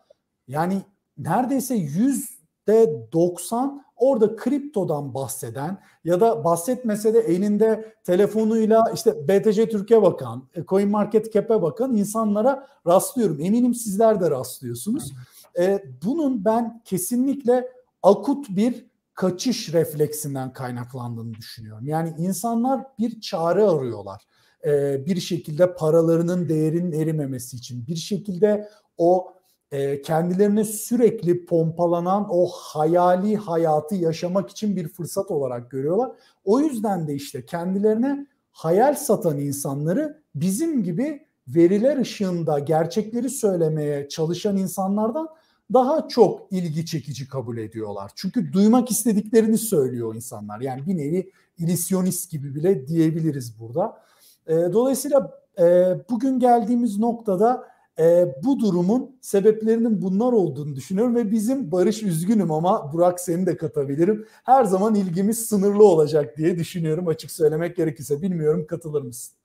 yani 0.47 0.81
neredeyse 1.17 1.75
yüzde 1.75 3.07
90 3.13 3.85
orada 3.95 4.35
kriptodan 4.35 5.13
bahseden 5.13 5.81
ya 6.03 6.19
da 6.19 6.43
bahsetmese 6.43 7.13
de 7.13 7.19
elinde 7.19 7.95
telefonuyla 8.03 8.83
işte 8.93 9.27
BTC 9.27 9.69
Türkiye 9.69 10.01
bakan, 10.01 10.43
e, 10.55 10.65
Coin 10.65 10.89
Market 10.89 11.33
Cap'e 11.33 11.61
bakan 11.61 11.95
insanlara 11.95 12.67
rastlıyorum. 12.87 13.39
Eminim 13.41 13.73
sizler 13.73 14.21
de 14.21 14.31
rastlıyorsunuz. 14.31 15.13
E, 15.59 15.83
bunun 16.03 16.45
ben 16.45 16.81
kesinlikle 16.85 17.67
akut 18.03 18.49
bir 18.49 18.85
kaçış 19.13 19.73
refleksinden 19.73 20.53
kaynaklandığını 20.53 21.33
düşünüyorum. 21.33 21.87
Yani 21.87 22.13
insanlar 22.17 22.81
bir 22.99 23.21
çare 23.21 23.63
arıyorlar. 23.63 24.21
E, 24.65 25.05
bir 25.05 25.19
şekilde 25.19 25.75
paralarının 25.75 26.49
değerinin 26.49 26.91
erimemesi 26.91 27.57
için, 27.57 27.87
bir 27.87 27.95
şekilde 27.95 28.69
o 28.97 29.33
e, 29.71 30.01
kendilerine 30.01 30.63
sürekli 30.63 31.45
pompalanan 31.45 32.27
o 32.29 32.47
hayali 32.47 33.35
hayatı 33.35 33.95
yaşamak 33.95 34.49
için 34.49 34.75
bir 34.75 34.87
fırsat 34.87 35.31
olarak 35.31 35.71
görüyorlar. 35.71 36.11
O 36.43 36.59
yüzden 36.59 37.07
de 37.07 37.13
işte 37.13 37.45
kendilerine 37.45 38.27
hayal 38.51 38.95
satan 38.95 39.39
insanları 39.39 40.21
bizim 40.35 40.83
gibi 40.83 41.25
veriler 41.47 41.97
ışığında 41.97 42.59
gerçekleri 42.59 43.29
söylemeye 43.29 44.09
çalışan 44.09 44.57
insanlardan 44.57 45.27
daha 45.73 46.07
çok 46.07 46.51
ilgi 46.51 46.85
çekici 46.85 47.27
kabul 47.27 47.57
ediyorlar. 47.57 48.11
Çünkü 48.15 48.53
duymak 48.53 48.91
istediklerini 48.91 49.57
söylüyor 49.57 50.15
insanlar. 50.15 50.61
Yani 50.61 50.85
bir 50.87 50.97
nevi 50.97 51.31
ilisyonist 51.57 52.31
gibi 52.31 52.55
bile 52.55 52.87
diyebiliriz 52.87 53.59
burada. 53.59 54.01
E, 54.47 54.53
dolayısıyla 54.53 55.31
e, 55.59 55.63
bugün 56.09 56.39
geldiğimiz 56.39 56.99
noktada 56.99 57.67
e, 57.99 58.35
bu 58.43 58.59
durumun 58.59 59.17
sebeplerinin 59.21 60.01
bunlar 60.01 60.33
olduğunu 60.33 60.75
düşünüyorum 60.75 61.15
ve 61.15 61.31
bizim 61.31 61.71
Barış 61.71 62.03
üzgünüm 62.03 62.51
ama 62.51 62.93
Burak 62.93 63.19
seni 63.19 63.45
de 63.45 63.57
katabilirim. 63.57 64.27
Her 64.43 64.63
zaman 64.63 64.95
ilgimiz 64.95 65.45
sınırlı 65.45 65.83
olacak 65.83 66.37
diye 66.37 66.57
düşünüyorum 66.57 67.07
açık 67.07 67.31
söylemek 67.31 67.75
gerekirse. 67.75 68.21
Bilmiyorum 68.21 68.65
katılır 68.67 69.01
mısın? 69.01 69.35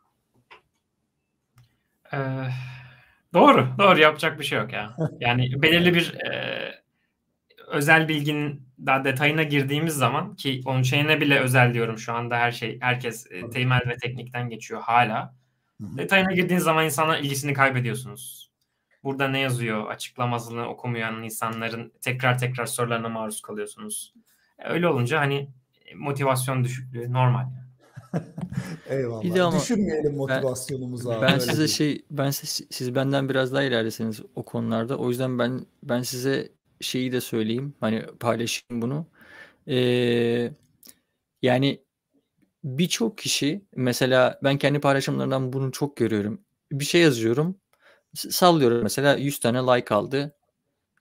Ee, 2.12 2.16
Doğru, 3.34 3.68
doğru 3.78 3.98
yapacak 3.98 4.38
bir 4.38 4.44
şey 4.44 4.58
yok 4.58 4.72
ya. 4.72 4.96
Yani 5.20 5.62
belirli 5.62 5.94
bir 5.94 6.14
e, 6.14 6.74
özel 7.68 8.08
bilginin 8.08 8.68
daha 8.86 9.04
detayına 9.04 9.42
girdiğimiz 9.42 9.94
zaman 9.94 10.36
ki 10.36 10.60
onun 10.64 10.82
şeyine 10.82 11.20
bile 11.20 11.38
özel 11.38 11.74
diyorum 11.74 11.98
şu 11.98 12.12
anda 12.12 12.36
her 12.36 12.52
şey 12.52 12.78
herkes 12.80 13.26
e, 13.30 13.50
temel 13.50 13.80
ve 13.88 13.96
teknikten 13.96 14.48
geçiyor 14.48 14.80
hala. 14.80 15.34
Detayına 15.80 16.32
girdiğiniz 16.32 16.64
zaman 16.64 16.84
insanlar 16.84 17.18
ilgisini 17.18 17.52
kaybediyorsunuz. 17.52 18.50
Burada 19.04 19.28
ne 19.28 19.38
yazıyor 19.38 19.90
açıklamasını 19.90 20.68
okumayan 20.68 21.22
insanların 21.22 21.92
tekrar 22.00 22.38
tekrar 22.38 22.66
sorularına 22.66 23.08
maruz 23.08 23.40
kalıyorsunuz. 23.40 24.14
Öyle 24.64 24.88
olunca 24.88 25.20
hani 25.20 25.50
motivasyon 25.94 26.64
düşüklüğü 26.64 27.12
normal. 27.12 27.40
Yani. 27.42 27.60
Eyvallah. 28.90 29.23
Bir 29.23 29.35
de 29.35 29.42
ama 29.42 29.61
Düşürmeyelim 29.61 30.16
motivasyonumuzu 30.16 31.11
ben, 31.11 31.14
abi. 31.14 31.23
Ben 31.23 31.38
size 31.38 31.68
şey 31.68 32.05
ben 32.11 32.31
siz, 32.31 32.66
siz 32.70 32.94
benden 32.94 33.29
biraz 33.29 33.53
daha 33.53 33.62
ilerleseniz 33.62 34.20
o 34.35 34.44
konularda. 34.44 34.96
O 34.96 35.09
yüzden 35.09 35.38
ben 35.38 35.66
ben 35.83 36.03
size 36.03 36.49
şeyi 36.81 37.12
de 37.12 37.20
söyleyeyim. 37.20 37.75
Hani 37.81 38.07
paylaşayım 38.20 38.83
bunu. 38.83 39.07
Ee, 39.68 40.53
yani 41.42 41.85
birçok 42.64 43.18
kişi 43.18 43.64
mesela 43.77 44.40
ben 44.44 44.59
kendi 44.59 44.81
paylaşımlarından 44.81 45.53
bunu 45.53 45.73
çok 45.73 45.96
görüyorum. 45.96 46.40
Bir 46.73 46.85
şey 46.85 47.01
yazıyorum. 47.01 47.57
Sallıyorum 48.14 48.83
mesela 48.83 49.16
100 49.16 49.40
tane 49.40 49.59
like 49.59 49.94
aldı. 49.94 50.37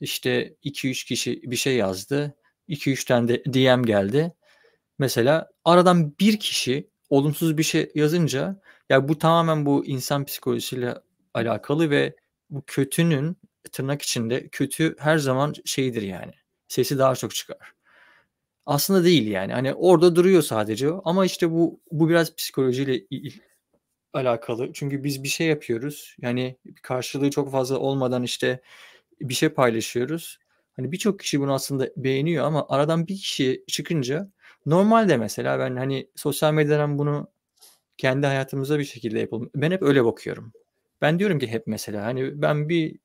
İşte 0.01 0.55
2-3 0.63 1.07
kişi 1.07 1.41
bir 1.43 1.55
şey 1.55 1.75
yazdı. 1.75 2.35
2-3 2.69 3.07
tane 3.07 3.27
de 3.27 3.43
DM 3.45 3.83
geldi. 3.83 4.33
Mesela 4.99 5.49
aradan 5.65 6.13
bir 6.19 6.39
kişi 6.39 6.88
olumsuz 7.09 7.57
bir 7.57 7.63
şey 7.63 7.91
yazınca 7.95 8.61
ya 8.89 9.07
bu 9.07 9.17
tamamen 9.17 9.65
bu 9.65 9.85
insan 9.85 10.25
psikolojisiyle 10.25 10.95
alakalı 11.33 11.89
ve 11.89 12.15
bu 12.49 12.63
kötünün 12.67 13.37
tırnak 13.71 14.01
içinde 14.01 14.47
kötü 14.49 14.95
her 14.99 15.17
zaman 15.17 15.53
şeydir 15.65 16.01
yani. 16.01 16.31
Sesi 16.67 16.97
daha 16.97 17.15
çok 17.15 17.35
çıkar. 17.35 17.73
Aslında 18.65 19.03
değil 19.03 19.27
yani. 19.27 19.53
Hani 19.53 19.73
orada 19.73 20.15
duruyor 20.15 20.41
sadece 20.41 20.89
ama 21.03 21.25
işte 21.25 21.51
bu 21.51 21.81
bu 21.91 22.09
biraz 22.09 22.35
psikolojiyle 22.35 23.01
alakalı. 24.13 24.73
Çünkü 24.73 25.03
biz 25.03 25.23
bir 25.23 25.27
şey 25.27 25.47
yapıyoruz. 25.47 26.15
Yani 26.21 26.57
karşılığı 26.83 27.29
çok 27.29 27.51
fazla 27.51 27.77
olmadan 27.77 28.23
işte 28.23 28.61
bir 29.21 29.33
şey 29.33 29.49
paylaşıyoruz. 29.49 30.39
Hani 30.75 30.91
birçok 30.91 31.19
kişi 31.19 31.39
bunu 31.39 31.53
aslında 31.53 31.89
beğeniyor 31.97 32.45
ama 32.45 32.65
aradan 32.69 33.07
bir 33.07 33.17
kişi 33.17 33.63
çıkınca 33.67 34.31
Normalde 34.69 35.17
mesela 35.17 35.59
ben 35.59 35.75
hani 35.75 36.09
sosyal 36.15 36.53
medyadan 36.53 36.97
bunu 36.97 37.27
kendi 37.97 38.27
hayatımıza 38.27 38.79
bir 38.79 38.85
şekilde 38.85 39.19
yapalım. 39.19 39.51
Ben 39.55 39.71
hep 39.71 39.81
öyle 39.83 40.05
bakıyorum. 40.05 40.53
Ben 41.01 41.19
diyorum 41.19 41.39
ki 41.39 41.47
hep 41.47 41.67
mesela 41.67 42.05
hani 42.05 42.41
ben 42.41 42.69
bir 42.69 42.99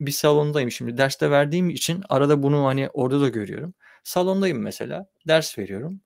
bir, 0.00 0.12
salondayım 0.12 0.70
şimdi 0.70 0.98
derste 0.98 1.30
verdiğim 1.30 1.70
için 1.70 2.02
arada 2.08 2.42
bunu 2.42 2.66
hani 2.66 2.88
orada 2.92 3.20
da 3.20 3.28
görüyorum. 3.28 3.74
Salondayım 4.04 4.58
mesela 4.58 5.06
ders 5.28 5.58
veriyorum. 5.58 6.00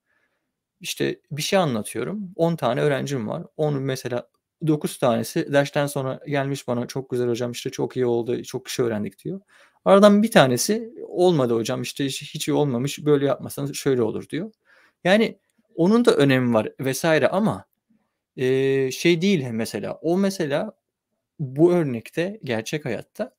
İşte 0.81 1.21
bir 1.31 1.43
şey 1.43 1.59
anlatıyorum. 1.59 2.33
10 2.37 2.57
tane 2.57 2.81
öğrencim 2.81 3.29
var. 3.29 3.45
Onu 3.57 3.81
mesela 3.81 4.29
9 4.67 4.99
tanesi 4.99 5.53
dersten 5.53 5.87
sonra 5.87 6.21
gelmiş 6.29 6.69
bana 6.69 6.87
çok 6.87 7.11
güzel 7.11 7.29
hocam 7.29 7.53
işte 7.53 7.71
çok 7.71 7.97
iyi 7.97 8.07
oldu 8.07 8.43
çok 8.43 8.69
şey 8.69 8.87
öğrendik 8.87 9.25
diyor. 9.25 9.41
Aradan 9.85 10.23
bir 10.23 10.31
tanesi 10.31 10.95
olmadı 11.09 11.55
hocam 11.55 11.83
işte 11.83 12.07
hiç 12.07 12.49
iyi 12.49 12.55
olmamış 12.55 13.07
böyle 13.07 13.27
yapmasanız 13.27 13.75
şöyle 13.75 14.03
olur 14.03 14.29
diyor. 14.29 14.53
Yani 15.05 15.39
onun 15.77 16.05
da 16.05 16.15
önemi 16.17 16.55
var 16.55 16.69
vesaire 16.81 17.29
ama 17.29 17.65
e, 18.37 18.91
şey 18.91 19.23
değil 19.23 19.47
mesela 19.51 19.93
o 20.03 20.19
mesela 20.19 20.73
bu 21.39 21.73
örnekte 21.73 22.41
gerçek 22.45 22.85
hayatta 22.85 23.35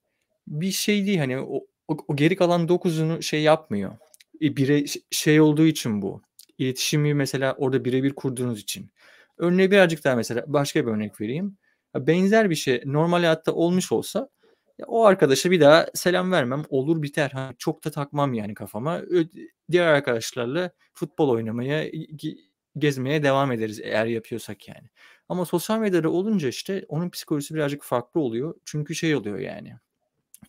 bir 0.48 0.72
şey 0.72 1.06
değil 1.06 1.18
hani 1.20 1.40
o, 1.40 1.66
o, 1.88 1.98
o 2.08 2.16
geri 2.16 2.36
kalan 2.36 2.68
dokuzunu 2.68 3.24
şey 3.24 3.42
yapmıyor. 3.42 3.98
E, 4.42 4.58
bire 4.58 4.86
şey 5.12 5.42
olduğu 5.42 5.66
için 5.66 6.02
bu. 6.02 6.22
İletişimi 6.58 7.14
mesela 7.14 7.56
orada 7.58 7.86
birebir 7.86 8.14
kurduğunuz 8.16 8.60
için. 8.60 8.92
Örneği 9.38 9.72
birazcık 9.72 10.04
daha 10.04 10.16
mesela 10.16 10.44
başka 10.48 10.86
bir 10.86 10.92
örnek 10.92 11.22
vereyim. 11.22 11.58
Benzer 11.96 12.50
bir 12.50 12.56
şey 12.56 12.82
normal 12.86 13.18
hayatta 13.18 13.54
olmuş 13.54 13.92
olsa 13.92 14.30
o 14.88 15.06
arkadaşa 15.06 15.52
bir 15.52 15.62
daha 15.62 15.88
selam 15.94 16.32
vermem. 16.32 16.64
Olur 16.70 17.02
biter. 17.02 17.30
Ha, 17.30 17.54
çok 17.58 17.86
da 17.86 17.92
takmam 17.92 18.34
yani 18.34 18.54
kafama. 18.54 19.02
Diğer 19.72 19.88
arkadaşlarla 19.88 20.72
futbol 20.94 21.30
oynamaya, 21.30 21.92
gezmeye 22.78 23.24
devam 23.24 23.52
ederiz 23.52 23.80
eğer 23.84 24.06
yapıyorsak 24.06 24.68
yani. 24.68 24.90
Ama 25.30 25.46
sosyal 25.46 25.80
medyada 25.80 26.10
olunca 26.10 26.50
işte 26.50 26.86
onun 26.88 27.10
psikolojisi 27.10 27.56
birazcık 27.56 27.84
farklı 27.84 28.22
oluyor. 28.22 28.56
Çünkü 28.66 28.96
şey 28.96 29.16
oluyor 29.16 29.40
yani. 29.40 29.76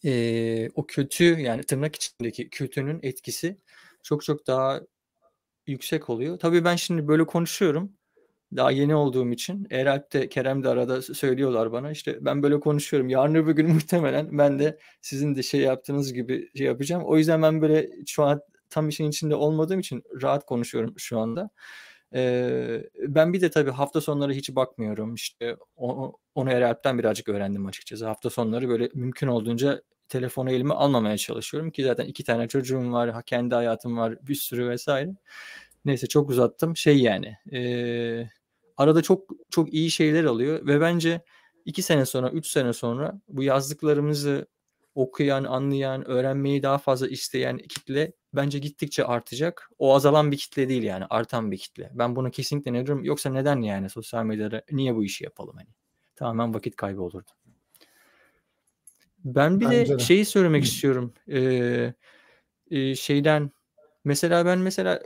E, 0.04 0.70
o 0.74 0.86
kötü 0.86 1.24
yani 1.24 1.62
tırnak 1.62 1.96
içindeki 1.96 2.50
kötünün 2.50 3.00
etkisi 3.02 3.58
çok 4.02 4.24
çok 4.24 4.46
daha 4.46 4.80
yüksek 5.66 6.10
oluyor. 6.10 6.38
Tabii 6.38 6.64
ben 6.64 6.76
şimdi 6.76 7.08
böyle 7.08 7.26
konuşuyorum 7.26 7.95
daha 8.56 8.70
yeni 8.70 8.94
olduğum 8.94 9.32
için 9.32 9.66
Eralp 9.70 10.12
de 10.12 10.28
Kerem 10.28 10.64
de 10.64 10.68
arada 10.68 11.02
söylüyorlar 11.02 11.72
bana 11.72 11.90
işte 11.90 12.18
ben 12.20 12.42
böyle 12.42 12.60
konuşuyorum 12.60 13.08
yarın 13.08 13.34
öbür 13.34 13.52
gün 13.52 13.70
muhtemelen 13.74 14.38
ben 14.38 14.58
de 14.58 14.78
sizin 15.00 15.34
de 15.34 15.42
şey 15.42 15.60
yaptığınız 15.60 16.12
gibi 16.12 16.50
şey 16.56 16.66
yapacağım. 16.66 17.02
O 17.04 17.16
yüzden 17.16 17.42
ben 17.42 17.62
böyle 17.62 17.90
şu 18.06 18.24
an 18.24 18.40
tam 18.70 18.88
işin 18.88 19.08
içinde 19.08 19.34
olmadığım 19.34 19.80
için 19.80 20.02
rahat 20.22 20.46
konuşuyorum 20.46 20.94
şu 20.96 21.18
anda. 21.18 21.50
Ee, 22.14 22.82
ben 22.98 23.32
bir 23.32 23.40
de 23.40 23.50
tabii 23.50 23.70
hafta 23.70 24.00
sonları 24.00 24.32
hiç 24.32 24.50
bakmıyorum. 24.50 25.14
İşte 25.14 25.56
onu, 25.76 26.12
onu 26.34 26.50
Eralp'ten 26.50 26.98
birazcık 26.98 27.28
öğrendim 27.28 27.66
açıkçası. 27.66 28.06
Hafta 28.06 28.30
sonları 28.30 28.68
böyle 28.68 28.88
mümkün 28.94 29.26
olduğunca 29.26 29.82
telefonu 30.08 30.50
elime 30.50 30.74
almamaya 30.74 31.16
çalışıyorum 31.16 31.70
ki 31.70 31.84
zaten 31.84 32.04
iki 32.06 32.24
tane 32.24 32.48
çocuğum 32.48 32.92
var, 32.92 33.22
kendi 33.22 33.54
hayatım 33.54 33.96
var, 33.96 34.18
bir 34.22 34.34
sürü 34.34 34.68
vesaire. 34.68 35.10
Neyse 35.84 36.06
çok 36.06 36.30
uzattım. 36.30 36.76
Şey 36.76 36.98
yani 36.98 37.36
e, 37.52 38.30
arada 38.76 39.02
çok 39.02 39.30
çok 39.50 39.74
iyi 39.74 39.90
şeyler 39.90 40.24
alıyor 40.24 40.66
ve 40.66 40.80
bence 40.80 41.22
iki 41.64 41.82
sene 41.82 42.06
sonra, 42.06 42.30
üç 42.30 42.46
sene 42.46 42.72
sonra 42.72 43.20
bu 43.28 43.42
yazdıklarımızı 43.42 44.46
okuyan, 44.94 45.44
anlayan, 45.44 46.08
öğrenmeyi 46.08 46.62
daha 46.62 46.78
fazla 46.78 47.08
isteyen 47.08 47.58
kitle 47.58 48.12
bence 48.34 48.58
gittikçe 48.58 49.04
artacak. 49.04 49.70
O 49.78 49.94
azalan 49.94 50.32
bir 50.32 50.36
kitle 50.36 50.68
değil 50.68 50.82
yani 50.82 51.04
artan 51.10 51.50
bir 51.50 51.58
kitle. 51.58 51.90
Ben 51.94 52.16
buna 52.16 52.30
kesinlikle 52.30 52.72
ne 52.72 52.86
diyorum? 52.86 53.04
Yoksa 53.04 53.30
neden 53.30 53.62
yani 53.62 53.90
sosyal 53.90 54.24
medyada 54.24 54.62
niye 54.70 54.94
bu 54.94 55.04
işi 55.04 55.24
yapalım 55.24 55.56
hani? 55.56 55.68
Tamamen 56.16 56.54
vakit 56.54 56.76
kaybı 56.76 57.02
olurdu. 57.02 57.30
Ben 59.24 59.60
bir 59.60 59.64
bence 59.64 59.88
de, 59.88 59.98
de 59.98 60.02
şeyi 60.02 60.24
söylemek 60.24 60.64
istiyorum. 60.64 61.14
Ee, 61.28 61.94
e, 62.70 62.94
şeyden 62.94 63.50
mesela 64.04 64.46
ben 64.46 64.58
mesela 64.58 65.02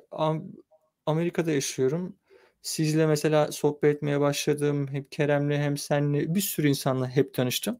Amerika'da 1.06 1.50
yaşıyorum. 1.50 2.16
Sizle 2.62 3.06
mesela 3.06 3.52
sohbet 3.52 3.96
etmeye 3.96 4.20
başladım. 4.20 4.88
Hep 4.88 5.12
Kerem'le 5.12 5.50
hem 5.50 5.76
senle 5.76 6.34
bir 6.34 6.40
sürü 6.40 6.68
insanla 6.68 7.08
hep 7.08 7.34
tanıştım. 7.34 7.78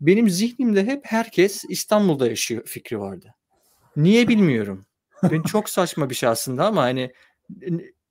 Benim 0.00 0.30
zihnimde 0.30 0.86
hep 0.86 1.00
herkes 1.04 1.64
İstanbul'da 1.68 2.28
yaşıyor 2.28 2.62
fikri 2.66 3.00
vardı. 3.00 3.34
Niye 3.96 4.28
bilmiyorum. 4.28 4.86
Ben 5.22 5.42
çok 5.42 5.68
saçma 5.68 6.10
bir 6.10 6.14
şey 6.14 6.28
aslında 6.28 6.66
ama 6.66 6.82
hani 6.82 7.12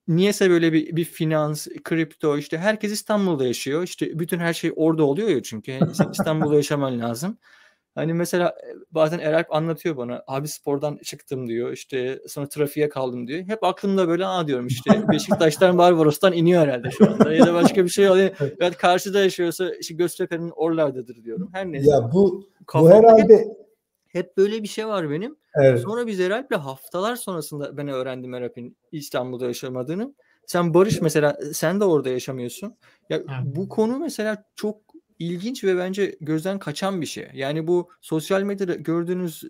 niyese 0.08 0.50
böyle 0.50 0.74
bir, 0.74 0.96
bir 0.96 1.06
finans, 1.06 1.68
kripto 1.84 2.38
işte 2.38 2.58
herkes 2.58 2.92
İstanbul'da 2.92 3.48
yaşıyor. 3.48 3.84
İşte 3.84 4.20
bütün 4.20 4.40
her 4.40 4.54
şey 4.54 4.72
orada 4.76 5.04
oluyor 5.04 5.30
ya 5.30 5.44
çünkü. 5.44 5.72
Yani 5.72 5.92
İstanbul'da 6.12 6.56
yaşaman 6.56 7.00
lazım. 7.00 7.38
Hani 7.96 8.14
mesela 8.14 8.50
e, 8.50 8.76
bazen 8.92 9.20
Eralp 9.20 9.54
anlatıyor 9.56 9.98
bana 9.98 10.24
abi 10.28 10.48
spordan 10.48 10.98
çıktım 10.98 11.48
diyor 11.48 11.72
işte 11.72 12.20
sonra 12.28 12.50
trafiğe 12.50 12.90
kaldım 12.90 13.28
diyor. 13.28 13.44
Hep 13.44 13.64
aklımda 13.64 14.08
böyle 14.08 14.26
aa 14.26 14.48
diyorum 14.48 14.68
işte 14.68 15.08
Beşiktaş'tan 15.12 15.78
Barbaros'tan 15.78 16.34
iniyor 16.34 16.62
herhalde 16.62 16.92
şu 16.92 17.12
anda 17.12 17.34
ya 17.34 17.46
da 17.46 17.54
başka 17.54 17.84
bir 17.84 17.90
şey 17.90 18.10
oluyor. 18.10 18.30
Evet 18.60 18.78
karşıda 18.78 19.20
yaşıyorsa 19.20 19.76
işte 19.76 19.94
Göztepe'nin 19.94 20.50
oralardadır 20.50 21.24
diyorum. 21.24 21.50
Her 21.54 21.72
neyse. 21.72 21.90
Ya 21.90 22.12
bu, 22.14 22.50
bu 22.74 22.90
herhalde 22.90 23.38
hep, 23.38 23.48
hep 24.08 24.38
böyle 24.38 24.64
bir 24.64 24.68
şey 24.68 24.88
var 24.88 25.10
benim. 25.10 25.36
Evet. 25.56 25.80
Sonra 25.80 26.08
biz 26.08 26.20
Eralp'le 26.20 26.58
haftalar 26.58 27.16
sonrasında 27.16 27.78
ben 27.78 27.88
öğrendim 27.88 28.34
Eralp'in 28.34 28.78
İstanbul'da 28.92 29.46
yaşamadığını. 29.46 30.14
Sen 30.46 30.74
Barış 30.74 31.02
mesela 31.02 31.38
sen 31.54 31.80
de 31.80 31.86
orada 31.86 32.10
yaşamıyorsun. 32.10 32.76
Ya 33.10 33.18
evet. 33.18 33.28
bu 33.56 33.70
konu 33.70 34.00
mesela 34.00 34.44
çok 34.56 34.93
ilginç 35.28 35.64
ve 35.64 35.78
bence 35.78 36.16
gözden 36.22 36.60
kaçan 36.60 37.02
bir 37.02 37.06
şey. 37.06 37.28
Yani 37.34 37.68
bu 37.68 37.90
sosyal 38.02 38.42
medyada 38.42 38.76
gördüğünüz 38.76 39.44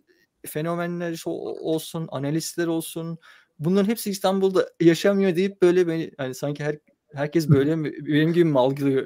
fenomenler 0.45 1.23
olsun, 1.25 2.07
analistler 2.11 2.67
olsun 2.67 3.17
bunların 3.59 3.89
hepsi 3.89 4.09
İstanbul'da 4.09 4.69
yaşamıyor 4.79 5.35
deyip 5.35 5.61
böyle 5.61 5.87
beni 5.87 6.11
hani 6.17 6.35
sanki 6.35 6.63
her 6.63 6.77
herkes 7.13 7.49
böyle 7.49 7.75
mi 7.75 7.93
benim 8.05 8.33
gibi 8.33 8.45
mi 8.45 8.59
algılıyor 8.59 9.05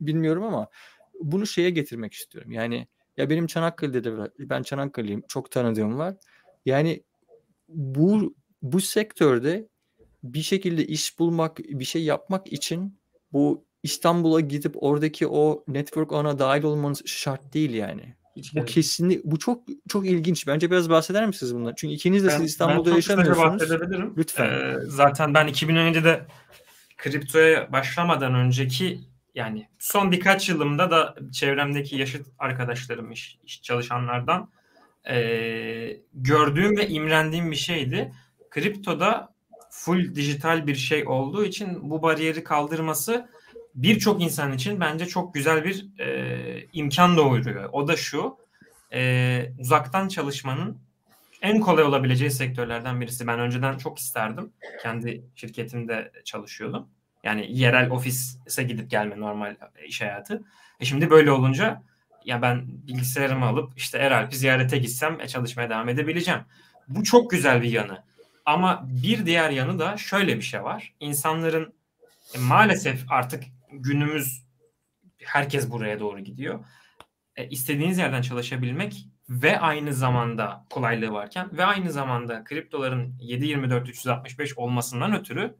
bilmiyorum 0.00 0.42
ama 0.42 0.68
bunu 1.20 1.46
şeye 1.46 1.70
getirmek 1.70 2.12
istiyorum. 2.12 2.52
Yani 2.52 2.88
ya 3.16 3.30
benim 3.30 3.46
Çanakkale'de 3.46 4.04
de 4.04 4.30
ben 4.38 4.62
Çanakkale'liyim. 4.62 5.22
Çok 5.28 5.50
tanıdığım 5.50 5.98
var. 5.98 6.14
Yani 6.66 7.02
bu 7.68 8.34
bu 8.62 8.80
sektörde 8.80 9.68
bir 10.24 10.42
şekilde 10.42 10.86
iş 10.86 11.18
bulmak, 11.18 11.58
bir 11.58 11.84
şey 11.84 12.04
yapmak 12.04 12.52
için 12.52 12.98
bu 13.32 13.64
İstanbul'a 13.86 14.40
gidip 14.40 14.82
oradaki 14.82 15.26
o 15.28 15.64
network 15.68 16.12
ağına 16.12 16.38
dahil 16.38 16.62
olmanız 16.62 17.02
şart 17.06 17.54
değil 17.54 17.74
yani. 17.74 18.14
Hiç 18.36 18.54
bu 18.54 18.64
kesinlikle 18.64 19.30
bu 19.30 19.38
çok 19.38 19.62
çok 19.88 20.06
ilginç. 20.06 20.46
Bence 20.46 20.70
biraz 20.70 20.90
bahseder 20.90 21.26
misiniz 21.26 21.54
bundan? 21.54 21.74
Çünkü 21.76 21.94
ikiniz 21.94 22.24
de 22.24 22.28
ben, 22.28 22.36
siz 22.36 22.46
İstanbul'da 22.46 22.90
ben 22.90 22.96
yaşamıyorsunuz. 22.96 23.60
bahsedebilirim. 23.60 24.14
Lütfen. 24.16 24.46
Ee, 24.46 24.76
zaten 24.86 25.34
ben 25.34 25.48
2017'de 25.48 26.26
kriptoya 26.96 27.72
başlamadan 27.72 28.34
önceki 28.34 29.00
yani 29.34 29.68
son 29.78 30.12
birkaç 30.12 30.48
yılımda 30.48 30.90
da 30.90 31.14
çevremdeki 31.32 31.96
yaşıt 31.96 32.26
arkadaşlarım 32.38 33.12
iş, 33.12 33.38
iş 33.44 33.62
çalışanlardan 33.62 34.50
e, 35.10 35.16
gördüğüm 36.14 36.76
ve 36.76 36.88
imrendiğim 36.88 37.50
bir 37.50 37.56
şeydi. 37.56 38.12
Kriptoda 38.50 39.34
full 39.70 40.14
dijital 40.14 40.66
bir 40.66 40.74
şey 40.74 41.06
olduğu 41.06 41.44
için 41.44 41.90
bu 41.90 42.02
bariyeri 42.02 42.44
kaldırması 42.44 43.28
birçok 43.76 44.22
insan 44.22 44.52
için 44.52 44.80
bence 44.80 45.06
çok 45.06 45.34
güzel 45.34 45.64
bir 45.64 46.00
e, 46.00 46.66
imkan 46.72 47.16
doğuruyor. 47.16 47.68
O 47.72 47.88
da 47.88 47.96
şu, 47.96 48.36
e, 48.92 49.52
uzaktan 49.58 50.08
çalışmanın 50.08 50.78
en 51.42 51.60
kolay 51.60 51.84
olabileceği 51.84 52.30
sektörlerden 52.30 53.00
birisi. 53.00 53.26
Ben 53.26 53.40
önceden 53.40 53.78
çok 53.78 53.98
isterdim. 53.98 54.52
Kendi 54.82 55.24
şirketimde 55.34 56.12
çalışıyordum. 56.24 56.88
Yani 57.24 57.46
yerel 57.58 57.90
ofise 57.90 58.62
gidip 58.62 58.90
gelme 58.90 59.20
normal 59.20 59.56
iş 59.86 60.00
hayatı. 60.00 60.42
E 60.80 60.84
şimdi 60.84 61.10
böyle 61.10 61.30
olunca 61.30 61.82
ya 62.24 62.42
ben 62.42 62.64
bilgisayarımı 62.68 63.44
alıp 63.44 63.72
işte 63.76 63.98
Eralp'i 63.98 64.36
ziyarete 64.36 64.78
gitsem 64.78 65.20
e, 65.20 65.28
çalışmaya 65.28 65.70
devam 65.70 65.88
edebileceğim. 65.88 66.40
Bu 66.88 67.04
çok 67.04 67.30
güzel 67.30 67.62
bir 67.62 67.70
yanı. 67.70 68.04
Ama 68.46 68.84
bir 68.88 69.26
diğer 69.26 69.50
yanı 69.50 69.78
da 69.78 69.96
şöyle 69.96 70.36
bir 70.36 70.42
şey 70.42 70.62
var. 70.62 70.94
İnsanların 71.00 71.74
e, 72.34 72.38
maalesef 72.38 73.04
artık 73.08 73.44
günümüz 73.82 74.46
herkes 75.24 75.70
buraya 75.70 76.00
doğru 76.00 76.20
gidiyor. 76.20 76.64
E, 77.36 77.48
istediğiniz 77.48 77.98
yerden 77.98 78.22
çalışabilmek 78.22 79.06
ve 79.28 79.60
aynı 79.60 79.94
zamanda 79.94 80.66
kolaylığı 80.70 81.12
varken 81.12 81.58
ve 81.58 81.64
aynı 81.64 81.92
zamanda 81.92 82.44
kriptoların 82.44 83.18
7-24 83.20 83.88
365 83.88 84.58
olmasından 84.58 85.14
ötürü 85.14 85.56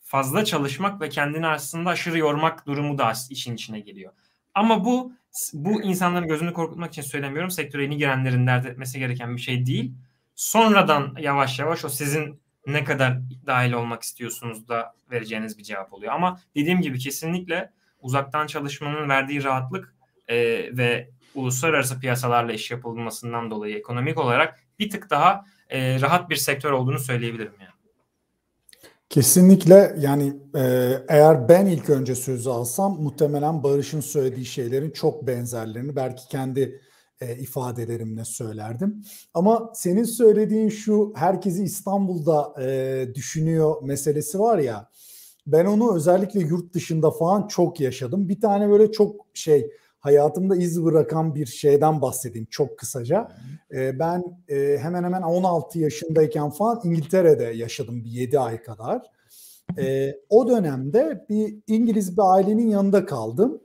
fazla 0.00 0.44
çalışmak 0.44 1.00
ve 1.00 1.08
kendini 1.08 1.46
aslında 1.46 1.90
aşırı 1.90 2.18
yormak 2.18 2.66
durumu 2.66 2.98
da 2.98 3.12
işin 3.30 3.54
içine 3.54 3.80
geliyor. 3.80 4.12
Ama 4.54 4.84
bu 4.84 5.12
bu 5.52 5.82
insanların 5.82 6.28
gözünü 6.28 6.52
korkutmak 6.52 6.92
için 6.92 7.02
söylemiyorum. 7.02 7.50
Sektöre 7.50 7.82
yeni 7.82 7.96
girenlerin 7.96 8.46
dert 8.46 8.66
etmesi 8.66 8.98
gereken 8.98 9.36
bir 9.36 9.40
şey 9.40 9.66
değil. 9.66 9.94
Sonradan 10.34 11.16
yavaş 11.20 11.58
yavaş 11.58 11.84
o 11.84 11.88
sizin 11.88 12.40
ne 12.66 12.84
kadar 12.84 13.18
dahil 13.46 13.72
olmak 13.72 14.02
istiyorsunuz 14.02 14.68
da 14.68 14.94
vereceğiniz 15.10 15.58
bir 15.58 15.62
cevap 15.62 15.92
oluyor. 15.92 16.12
Ama 16.12 16.40
dediğim 16.54 16.80
gibi 16.80 16.98
kesinlikle 16.98 17.70
uzaktan 18.00 18.46
çalışmanın 18.46 19.08
verdiği 19.08 19.44
rahatlık 19.44 19.94
e, 20.28 20.36
ve 20.76 21.10
uluslararası 21.34 22.00
piyasalarla 22.00 22.52
iş 22.52 22.70
yapılmasından 22.70 23.50
dolayı 23.50 23.76
ekonomik 23.76 24.18
olarak 24.18 24.60
bir 24.78 24.90
tık 24.90 25.10
daha 25.10 25.44
e, 25.68 26.00
rahat 26.00 26.30
bir 26.30 26.36
sektör 26.36 26.70
olduğunu 26.70 26.98
söyleyebilirim 26.98 27.52
yani. 27.60 27.70
Kesinlikle 29.08 29.94
yani 29.98 30.36
e, 30.54 30.92
eğer 31.08 31.48
ben 31.48 31.66
ilk 31.66 31.90
önce 31.90 32.14
sözü 32.14 32.50
alsam 32.50 33.02
muhtemelen 33.02 33.62
Barış'ın 33.62 34.00
söylediği 34.00 34.46
şeylerin 34.46 34.90
çok 34.90 35.26
benzerlerini 35.26 35.96
belki 35.96 36.28
kendi 36.28 36.80
e, 37.20 37.36
ifadelerimle 37.36 38.24
söylerdim. 38.24 39.02
Ama 39.34 39.72
senin 39.74 40.04
söylediğin 40.04 40.68
şu 40.68 41.12
herkesi 41.16 41.64
İstanbul'da 41.64 42.54
e, 42.62 43.08
düşünüyor 43.14 43.82
meselesi 43.82 44.38
var 44.38 44.58
ya 44.58 44.90
ben 45.46 45.64
onu 45.66 45.96
özellikle 45.96 46.40
yurt 46.40 46.74
dışında 46.74 47.10
falan 47.10 47.48
çok 47.48 47.80
yaşadım. 47.80 48.28
Bir 48.28 48.40
tane 48.40 48.70
böyle 48.70 48.92
çok 48.92 49.26
şey 49.34 49.70
hayatımda 50.00 50.56
iz 50.56 50.84
bırakan 50.84 51.34
bir 51.34 51.46
şeyden 51.46 52.02
bahsedeyim 52.02 52.46
çok 52.50 52.78
kısaca. 52.78 53.28
E, 53.74 53.98
ben 53.98 54.24
e, 54.48 54.78
hemen 54.80 55.04
hemen 55.04 55.22
16 55.22 55.78
yaşındayken 55.78 56.50
falan 56.50 56.80
İngiltere'de 56.84 57.44
yaşadım 57.44 58.04
bir 58.04 58.10
7 58.10 58.38
ay 58.38 58.62
kadar. 58.62 59.02
E, 59.78 60.14
o 60.28 60.48
dönemde 60.48 61.26
bir 61.28 61.56
İngiliz 61.66 62.16
bir 62.16 62.34
ailenin 62.34 62.68
yanında 62.68 63.06
kaldım. 63.06 63.60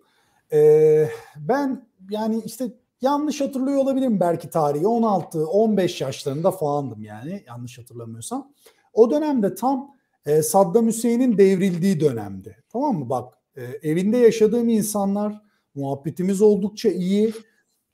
E, 0.54 1.10
ben 1.38 1.88
yani 2.10 2.42
işte 2.46 2.74
yanlış 3.02 3.42
hatırlıyor 3.42 3.78
olabilirim 3.78 4.20
belki 4.20 4.50
tarihi 4.50 4.84
16-15 4.84 6.04
yaşlarında 6.04 6.52
falandım 6.52 7.04
yani 7.04 7.44
yanlış 7.48 7.80
hatırlamıyorsam. 7.80 8.54
O 8.94 9.12
dönemde 9.12 9.56
tam 9.56 9.96
e, 10.26 10.42
Saddam 10.42 10.88
Hüseyin'in 10.88 11.38
devrildiği 11.38 12.00
dönemdi. 12.00 12.64
Tamam 12.70 13.00
mı? 13.00 13.10
Bak 13.10 13.34
e, 13.56 13.64
evinde 13.64 14.18
yaşadığım 14.18 14.70
insanlar 14.70 15.42
muhabbetimiz 15.76 16.42
oldukça 16.42 16.90
iyi. 16.90 17.34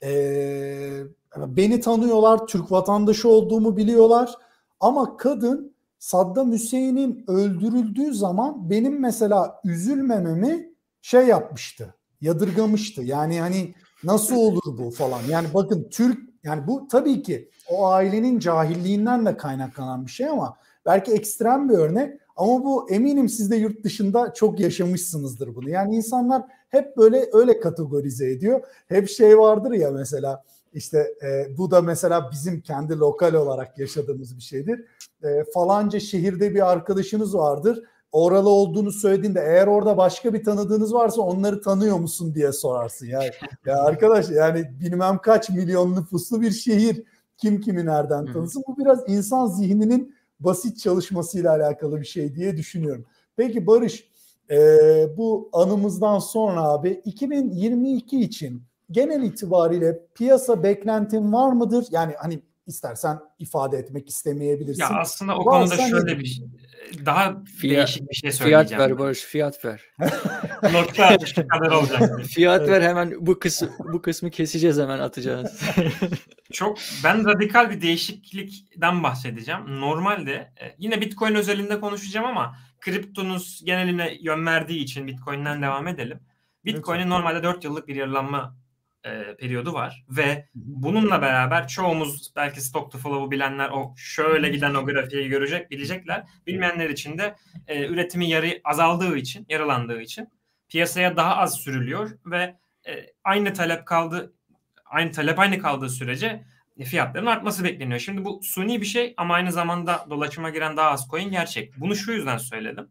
E, 0.02 1.02
beni 1.36 1.80
tanıyorlar, 1.80 2.46
Türk 2.46 2.72
vatandaşı 2.72 3.28
olduğumu 3.28 3.76
biliyorlar. 3.76 4.34
Ama 4.80 5.16
kadın 5.16 5.74
Saddam 5.98 6.52
Hüseyin'in 6.52 7.24
öldürüldüğü 7.26 8.14
zaman 8.14 8.70
benim 8.70 9.00
mesela 9.00 9.60
üzülmememi 9.64 10.72
şey 11.02 11.26
yapmıştı, 11.26 11.94
yadırgamıştı. 12.20 13.02
Yani 13.02 13.40
hani 13.40 13.74
nasıl 14.04 14.36
olur 14.36 14.78
bu 14.78 14.90
falan. 14.90 15.20
Yani 15.28 15.48
bakın 15.54 15.88
Türk 15.90 16.18
yani 16.44 16.66
bu 16.66 16.88
tabii 16.88 17.22
ki 17.22 17.50
o 17.70 17.86
ailenin 17.86 18.38
cahilliğinden 18.38 19.26
de 19.26 19.36
kaynaklanan 19.36 20.06
bir 20.06 20.10
şey 20.10 20.28
ama 20.28 20.56
belki 20.86 21.12
ekstrem 21.12 21.68
bir 21.68 21.74
örnek 21.74 22.20
ama 22.36 22.64
bu 22.64 22.90
eminim 22.90 23.28
siz 23.28 23.50
de 23.50 23.56
yurt 23.56 23.84
dışında 23.84 24.32
çok 24.34 24.60
yaşamışsınızdır 24.60 25.54
bunu. 25.54 25.70
Yani 25.70 25.96
insanlar 25.96 26.42
hep 26.68 26.96
böyle 26.96 27.28
öyle 27.32 27.60
kategorize 27.60 28.30
ediyor. 28.30 28.60
Hep 28.88 29.08
şey 29.08 29.38
vardır 29.38 29.72
ya 29.72 29.90
mesela 29.90 30.42
işte 30.74 31.14
e, 31.22 31.58
bu 31.58 31.70
da 31.70 31.80
mesela 31.80 32.30
bizim 32.32 32.60
kendi 32.60 32.98
lokal 32.98 33.34
olarak 33.34 33.78
yaşadığımız 33.78 34.36
bir 34.36 34.42
şeydir. 34.42 34.84
E, 35.22 35.44
falanca 35.54 36.00
şehirde 36.00 36.54
bir 36.54 36.72
arkadaşınız 36.72 37.34
vardır. 37.34 37.82
Oralı 38.12 38.48
olduğunu 38.48 38.92
söylediğinde 38.92 39.40
eğer 39.40 39.66
orada 39.66 39.96
başka 39.96 40.34
bir 40.34 40.44
tanıdığınız 40.44 40.94
varsa 40.94 41.22
onları 41.22 41.60
tanıyor 41.60 41.98
musun 41.98 42.34
diye 42.34 42.52
sorarsın. 42.52 43.06
Yani 43.06 43.30
ya 43.66 43.82
arkadaş 43.82 44.30
yani 44.30 44.70
bilmem 44.80 45.18
kaç 45.18 45.50
milyon 45.50 45.96
nüfuslu 45.96 46.40
bir 46.40 46.50
şehir 46.50 47.04
kim 47.36 47.60
kimi 47.60 47.86
nereden 47.86 48.32
tanısın. 48.32 48.64
Bu 48.68 48.78
biraz 48.78 49.08
insan 49.08 49.46
zihninin 49.46 50.14
basit 50.40 50.78
çalışmasıyla 50.78 51.50
alakalı 51.50 52.00
bir 52.00 52.06
şey 52.06 52.34
diye 52.34 52.56
düşünüyorum. 52.56 53.04
Peki 53.36 53.66
Barış 53.66 54.08
e, 54.50 54.56
bu 55.16 55.50
anımızdan 55.52 56.18
sonra 56.18 56.62
abi 56.62 57.00
2022 57.04 58.20
için 58.20 58.62
genel 58.90 59.22
itibariyle 59.22 60.00
piyasa 60.14 60.62
beklentin 60.62 61.32
var 61.32 61.52
mıdır? 61.52 61.86
Yani 61.90 62.14
hani 62.18 62.42
istersen 62.66 63.18
ifade 63.38 63.78
etmek 63.78 64.08
istemeyebilirsin. 64.08 64.82
Ya 64.82 64.88
aslında 65.00 65.38
o 65.38 65.44
Varsa 65.44 65.76
konuda 65.76 65.88
şöyle 65.88 66.18
bir 66.18 66.26
şey, 66.26 66.46
daha 67.06 67.44
fiyat, 67.44 67.76
değişik 67.76 68.10
bir 68.10 68.14
şey 68.14 68.32
söyleyeceğim. 68.32 68.66
Fiyat 68.66 68.80
ver 68.80 68.98
Barış, 68.98 69.18
fiyat 69.18 69.64
ver. 69.64 69.82
Nokta 70.72 71.18
şu 71.26 71.48
kadar 71.48 71.70
olacak. 71.70 72.24
Fiyat 72.34 72.68
ver 72.68 72.82
hemen 72.82 73.14
bu 73.20 73.38
kısmı 73.38 73.70
bu 73.92 74.02
kısmı 74.02 74.30
keseceğiz 74.30 74.78
hemen 74.78 74.98
atacağız. 74.98 75.62
Çok 76.52 76.78
ben 77.04 77.26
radikal 77.26 77.70
bir 77.70 77.80
değişiklikten 77.80 79.02
bahsedeceğim. 79.02 79.80
Normalde 79.80 80.32
e, 80.32 80.74
yine 80.78 81.00
Bitcoin 81.00 81.34
özelinde 81.34 81.80
konuşacağım 81.80 82.26
ama 82.26 82.56
kriptonun 82.80 83.42
geneline 83.64 84.18
yön 84.20 84.46
verdiği 84.46 84.78
için 84.78 85.06
Bitcoin'den 85.06 85.62
devam 85.62 85.88
edelim. 85.88 86.20
Bitcoin'in 86.64 87.10
normalde 87.10 87.42
4 87.42 87.64
yıllık 87.64 87.88
bir 87.88 87.96
yarılanma 87.96 88.56
e, 89.04 89.36
periyodu 89.36 89.72
var 89.72 90.04
ve 90.08 90.48
bununla 90.54 91.22
beraber 91.22 91.68
çoğumuz 91.68 92.32
belki 92.36 92.60
stock 92.60 92.92
to 92.92 92.98
flow'u 92.98 93.30
bilenler 93.30 93.68
o 93.68 93.94
şöyle 93.96 94.48
giden 94.48 94.74
o 94.74 94.86
grafiği 94.86 95.28
görecek 95.28 95.70
bilecekler. 95.70 96.24
Bilmeyenler 96.46 96.90
için 96.90 97.18
de 97.18 97.36
e, 97.66 97.86
üretimi 97.86 98.28
yarı 98.28 98.60
azaldığı 98.64 99.16
için, 99.16 99.46
yaralandığı 99.48 100.00
için 100.00 100.28
piyasaya 100.68 101.16
daha 101.16 101.36
az 101.36 101.54
sürülüyor 101.54 102.10
ve 102.26 102.56
e, 102.88 103.06
aynı 103.24 103.52
talep 103.52 103.86
kaldı 103.86 104.34
aynı 104.84 105.12
talep 105.12 105.38
aynı 105.38 105.58
kaldığı 105.58 105.88
sürece 105.88 106.44
fiyatların 106.84 107.26
artması 107.26 107.64
bekleniyor. 107.64 108.00
Şimdi 108.00 108.24
bu 108.24 108.40
suni 108.42 108.80
bir 108.80 108.86
şey 108.86 109.14
ama 109.16 109.34
aynı 109.34 109.52
zamanda 109.52 110.06
dolaşıma 110.10 110.50
giren 110.50 110.76
daha 110.76 110.90
az 110.90 111.08
coin 111.10 111.30
gerçek. 111.30 111.80
Bunu 111.80 111.96
şu 111.96 112.12
yüzden 112.12 112.38
söyledim. 112.38 112.88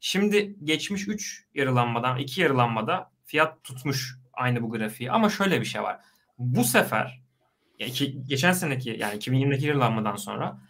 Şimdi 0.00 0.56
geçmiş 0.64 1.08
3 1.08 1.44
yarılanmadan 1.54 2.18
2 2.18 2.40
yarılanmada 2.40 3.10
fiyat 3.24 3.64
tutmuş 3.64 4.18
aynı 4.36 4.62
bu 4.62 4.70
grafiği. 4.70 5.10
Ama 5.10 5.30
şöyle 5.30 5.60
bir 5.60 5.66
şey 5.66 5.82
var. 5.82 6.00
Bu 6.38 6.64
sefer 6.64 7.22
iki, 7.78 8.24
geçen 8.26 8.52
seneki 8.52 8.96
yani 8.98 9.16
2022 9.16 9.66
yıllanmadan 9.66 10.16
sonra 10.16 10.60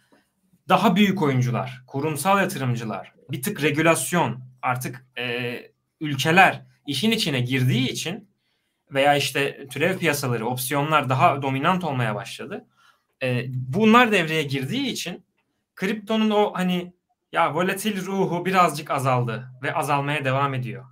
daha 0.69 0.95
büyük 0.95 1.21
oyuncular, 1.21 1.83
kurumsal 1.87 2.39
yatırımcılar, 2.39 3.13
bir 3.31 3.41
tık 3.41 3.63
regülasyon 3.63 4.39
artık 4.61 5.05
e, 5.17 5.57
ülkeler 6.01 6.65
işin 6.87 7.11
içine 7.11 7.39
girdiği 7.39 7.89
için 7.89 8.29
veya 8.91 9.15
işte 9.15 9.67
türev 9.67 9.97
piyasaları, 9.97 10.47
opsiyonlar 10.47 11.09
daha 11.09 11.41
dominant 11.41 11.83
olmaya 11.83 12.15
başladı. 12.15 12.65
E, 13.23 13.45
bunlar 13.47 14.11
devreye 14.11 14.43
girdiği 14.43 14.87
için 14.87 15.25
kriptonun 15.75 16.29
o 16.29 16.53
hani 16.53 16.93
ya 17.31 17.53
volatil 17.53 18.05
ruhu 18.05 18.45
birazcık 18.45 18.91
azaldı 18.91 19.51
ve 19.63 19.73
azalmaya 19.73 20.25
devam 20.25 20.53
ediyor. 20.53 20.85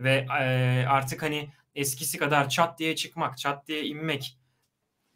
Ve 0.00 0.26
e, 0.40 0.84
artık 0.88 1.22
hani 1.22 1.50
eskisi 1.74 2.18
kadar 2.18 2.48
çat 2.48 2.78
diye 2.78 2.96
çıkmak, 2.96 3.38
çat 3.38 3.68
diye 3.68 3.84
inmek 3.84 4.38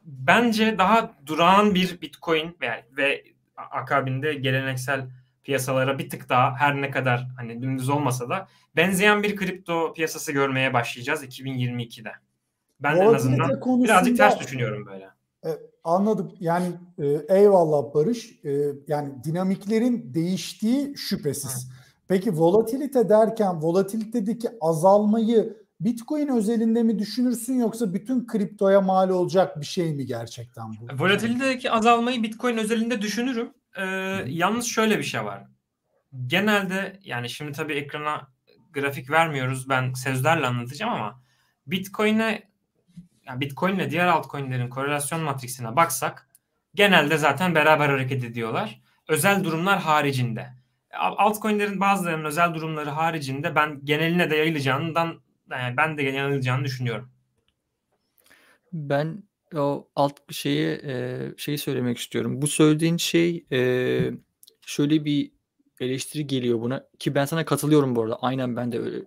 bence 0.05 0.79
daha 0.79 1.15
durağan 1.27 1.75
bir 1.75 2.01
Bitcoin 2.01 2.57
ve, 2.61 2.85
ve 2.97 3.25
akabinde 3.57 4.35
geleneksel 4.35 5.07
piyasalara 5.45 5.99
bir 5.99 6.11
tık 6.11 6.29
daha 6.29 6.57
her 6.57 6.83
ne 6.83 6.91
kadar 6.91 7.29
hani 7.37 7.63
dümdüz 7.63 7.89
olmasa 7.89 8.29
da 8.29 8.49
benzeyen 8.77 9.23
bir 9.23 9.37
kripto 9.37 9.93
piyasası 9.93 10.33
görmeye 10.33 10.75
başlayacağız 10.75 11.25
2022'de. 11.25 12.13
Ben 12.81 12.97
en 12.97 13.15
azından 13.15 13.61
konusunda, 13.61 13.85
birazcık 13.85 14.17
ters 14.17 14.41
düşünüyorum 14.41 14.87
böyle. 14.87 15.09
E, 15.45 15.51
anladım. 15.85 16.33
Yani 16.41 16.67
e, 16.99 17.37
eyvallah 17.37 17.95
Barış. 17.95 18.45
E, 18.45 18.51
yani 18.89 19.25
dinamiklerin 19.25 20.15
değiştiği 20.15 20.97
şüphesiz. 20.97 21.69
Hı. 21.69 21.75
Peki 22.09 22.37
volatilite 22.37 23.09
derken 23.09 23.63
volatilitedeki 23.63 24.49
azalmayı 24.61 25.64
Bitcoin 25.85 26.28
özelinde 26.28 26.82
mi 26.82 26.99
düşünürsün 26.99 27.55
yoksa 27.55 27.95
bütün 27.95 28.26
kriptoya 28.26 28.80
mal 28.80 29.11
olacak 29.11 29.61
bir 29.61 29.66
şey 29.66 29.95
mi 29.95 30.07
gerçekten 30.07 30.72
bu? 30.72 31.03
Volatilitedeki 31.05 31.70
azalmayı 31.70 32.22
Bitcoin 32.22 32.57
özelinde 32.57 33.03
düşünürüm. 33.03 33.53
Ee, 33.76 33.85
yalnız 34.26 34.66
şöyle 34.66 34.99
bir 34.99 35.05
şey 35.05 35.24
var. 35.24 35.45
Genelde 36.26 37.01
yani 37.05 37.30
şimdi 37.30 37.53
tabii 37.53 37.74
ekrana 37.74 38.28
grafik 38.72 39.11
vermiyoruz. 39.11 39.68
Ben 39.68 39.93
sözlerle 39.93 40.47
anlatacağım 40.47 40.93
ama 40.93 41.20
Bitcoin'e 41.66 42.49
yani 43.26 43.41
Bitcoin 43.41 43.74
ile 43.74 43.91
diğer 43.91 44.07
altcoin'lerin 44.07 44.68
korelasyon 44.68 45.20
matriksine 45.20 45.76
baksak 45.76 46.28
genelde 46.74 47.18
zaten 47.18 47.55
beraber 47.55 47.89
hareket 47.89 48.24
ediyorlar. 48.24 48.80
Özel 49.09 49.45
durumlar 49.45 49.80
haricinde. 49.80 50.49
Altcoin'lerin 50.99 51.80
bazılarının 51.80 52.24
özel 52.24 52.55
durumları 52.55 52.91
haricinde 52.91 53.55
ben 53.55 53.80
geneline 53.85 54.30
de 54.30 54.37
yayılacağından 54.37 55.24
yani 55.59 55.77
ben 55.77 55.99
de 55.99 56.03
yanılacağını 56.03 56.65
düşünüyorum. 56.65 57.11
Ben 58.73 59.23
o 59.55 59.89
alt 59.97 60.33
şeyi 60.33 60.81
e, 60.85 61.19
şeyi 61.37 61.59
söylemek 61.59 61.99
istiyorum. 61.99 62.43
Bu 62.43 62.47
söylediğin 62.47 62.97
şey 62.97 63.47
e, 63.53 64.01
şöyle 64.67 65.05
bir 65.05 65.33
eleştiri 65.81 66.27
geliyor 66.27 66.61
buna 66.61 66.89
ki 66.99 67.15
ben 67.15 67.25
sana 67.25 67.45
katılıyorum 67.45 67.97
bu 67.97 68.03
arada. 68.03 68.17
Aynen 68.17 68.57
ben 68.57 68.73
de 68.73 68.79
öyle 68.81 69.05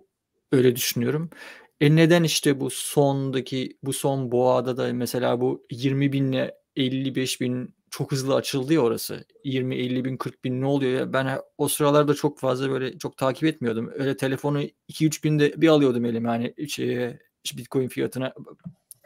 öyle 0.52 0.76
düşünüyorum. 0.76 1.30
E 1.80 1.96
neden 1.96 2.22
işte 2.22 2.60
bu 2.60 2.70
sondaki 2.70 3.78
bu 3.82 3.92
son 3.92 4.32
boğada 4.32 4.76
da 4.76 4.92
mesela 4.92 5.40
bu 5.40 5.66
20 5.70 6.12
binle 6.12 6.54
55 6.76 7.40
bin 7.40 7.74
çok 7.90 8.12
hızlı 8.12 8.34
açıldı 8.34 8.74
ya 8.74 8.80
orası. 8.80 9.24
20, 9.44 9.74
50 9.74 10.04
bin, 10.04 10.16
40 10.16 10.44
bin 10.44 10.60
ne 10.60 10.66
oluyor 10.66 11.00
ya? 11.00 11.12
Ben 11.12 11.40
o 11.58 11.68
sıralarda 11.68 12.14
çok 12.14 12.38
fazla 12.38 12.70
böyle 12.70 12.98
çok 12.98 13.16
takip 13.16 13.44
etmiyordum. 13.44 13.90
Öyle 13.94 14.16
telefonu 14.16 14.62
2-3 14.62 15.24
binde 15.24 15.60
bir 15.60 15.68
alıyordum 15.68 16.04
elime 16.04 16.28
hani 16.28 16.68
şeye, 16.68 17.18
Bitcoin 17.56 17.88
fiyatına 17.88 18.34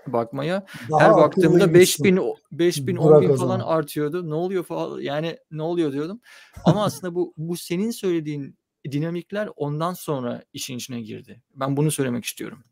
bakmaya. 0.06 0.66
Daha 0.90 1.00
Her 1.00 1.10
baktığımda 1.10 1.74
5 1.74 2.00
bin, 2.00 2.20
5 2.52 2.86
bin, 2.86 2.96
10 2.96 3.22
bin 3.22 3.36
falan 3.36 3.60
artıyordu. 3.60 4.30
Ne 4.30 4.34
oluyor 4.34 4.64
falan 4.64 5.00
yani 5.00 5.38
ne 5.50 5.62
oluyor 5.62 5.92
diyordum. 5.92 6.20
Ama 6.64 6.84
aslında 6.84 7.14
bu 7.14 7.34
bu 7.36 7.56
senin 7.56 7.90
söylediğin 7.90 8.56
dinamikler 8.90 9.48
ondan 9.56 9.94
sonra 9.94 10.42
işin 10.52 10.76
içine 10.76 11.00
girdi. 11.00 11.42
Ben 11.54 11.76
bunu 11.76 11.90
söylemek 11.90 12.24
istiyorum. 12.24 12.64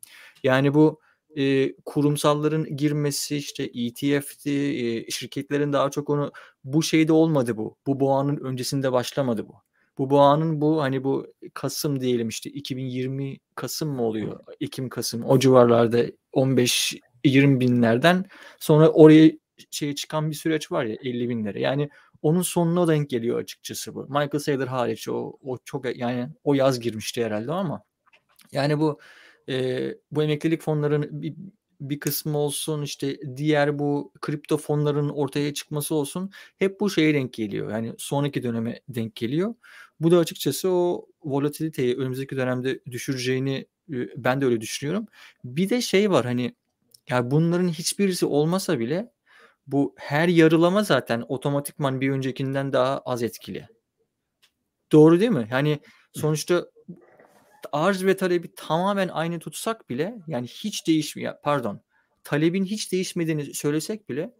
Yani 0.42 0.74
bu 0.74 1.00
e, 1.36 1.74
kurumsalların 1.84 2.76
girmesi 2.76 3.36
işte 3.36 3.64
ETF'ti 3.64 4.50
e, 4.50 5.10
şirketlerin 5.10 5.72
daha 5.72 5.90
çok 5.90 6.10
onu 6.10 6.32
bu 6.64 6.82
şeyde 6.82 7.12
olmadı 7.12 7.56
bu. 7.56 7.76
Bu 7.86 8.00
boğanın 8.00 8.36
öncesinde 8.36 8.92
başlamadı 8.92 9.48
bu. 9.48 9.54
Bu 9.98 10.10
boğanın 10.10 10.60
bu 10.60 10.82
hani 10.82 11.04
bu 11.04 11.26
Kasım 11.54 12.00
diyelim 12.00 12.28
işte 12.28 12.50
2020 12.50 13.38
Kasım 13.54 13.90
mı 13.90 14.02
oluyor? 14.02 14.40
Ekim 14.60 14.88
Kasım 14.88 15.24
o 15.24 15.38
civarlarda 15.38 16.04
15 16.32 16.94
20 17.24 17.60
binlerden 17.60 18.24
sonra 18.58 18.88
oraya 18.88 19.32
şeye 19.70 19.94
çıkan 19.94 20.30
bir 20.30 20.36
süreç 20.36 20.72
var 20.72 20.84
ya 20.84 20.96
50 21.04 21.28
binlere. 21.28 21.60
Yani 21.60 21.90
onun 22.22 22.42
sonuna 22.42 22.88
denk 22.88 23.10
geliyor 23.10 23.38
açıkçası 23.38 23.94
bu. 23.94 24.02
Michael 24.02 24.38
Saylor 24.38 24.66
hariç 24.66 25.08
o, 25.08 25.32
o 25.42 25.58
çok 25.64 25.96
yani 25.96 26.28
o 26.44 26.54
yaz 26.54 26.80
girmişti 26.80 27.24
herhalde 27.24 27.52
ama 27.52 27.82
yani 28.52 28.80
bu 28.80 28.98
e, 29.50 29.94
bu 30.10 30.22
emeklilik 30.22 30.62
fonlarının 30.62 31.22
bir, 31.22 31.34
bir 31.80 32.00
kısmı 32.00 32.38
olsun 32.38 32.82
işte 32.82 33.18
diğer 33.36 33.78
bu 33.78 34.12
kripto 34.20 34.56
fonların 34.56 35.08
ortaya 35.08 35.54
çıkması 35.54 35.94
olsun 35.94 36.30
hep 36.58 36.80
bu 36.80 36.90
şeye 36.90 37.14
denk 37.14 37.32
geliyor. 37.32 37.70
Yani 37.70 37.94
sonraki 37.98 38.42
döneme 38.42 38.80
denk 38.88 39.16
geliyor. 39.16 39.54
Bu 40.00 40.10
da 40.10 40.18
açıkçası 40.18 40.70
o 40.70 41.06
volatiliteyi 41.24 41.96
önümüzdeki 41.96 42.36
dönemde 42.36 42.80
düşüreceğini 42.84 43.66
ben 44.16 44.40
de 44.40 44.44
öyle 44.44 44.60
düşünüyorum. 44.60 45.06
Bir 45.44 45.70
de 45.70 45.80
şey 45.80 46.10
var 46.10 46.24
hani 46.24 46.54
ya 47.08 47.30
bunların 47.30 47.68
hiçbirisi 47.68 48.26
olmasa 48.26 48.78
bile 48.78 49.12
bu 49.66 49.94
her 49.98 50.28
yarılama 50.28 50.82
zaten 50.82 51.24
otomatikman 51.28 52.00
bir 52.00 52.10
öncekinden 52.10 52.72
daha 52.72 52.98
az 52.98 53.22
etkili. 53.22 53.68
Doğru 54.92 55.20
değil 55.20 55.30
mi? 55.30 55.48
Yani 55.50 55.80
sonuçta 56.12 56.66
arz 57.72 58.04
ve 58.04 58.16
talebi 58.16 58.54
tamamen 58.54 59.08
aynı 59.08 59.38
tutsak 59.38 59.90
bile 59.90 60.14
yani 60.26 60.46
hiç 60.46 60.86
değişmiyor 60.86 61.34
pardon 61.42 61.82
talebin 62.24 62.64
hiç 62.64 62.92
değişmediğini 62.92 63.54
söylesek 63.54 64.08
bile 64.08 64.34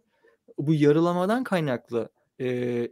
bu 0.57 0.73
yarılamadan 0.73 1.43
kaynaklı 1.43 2.09
e, 2.39 2.47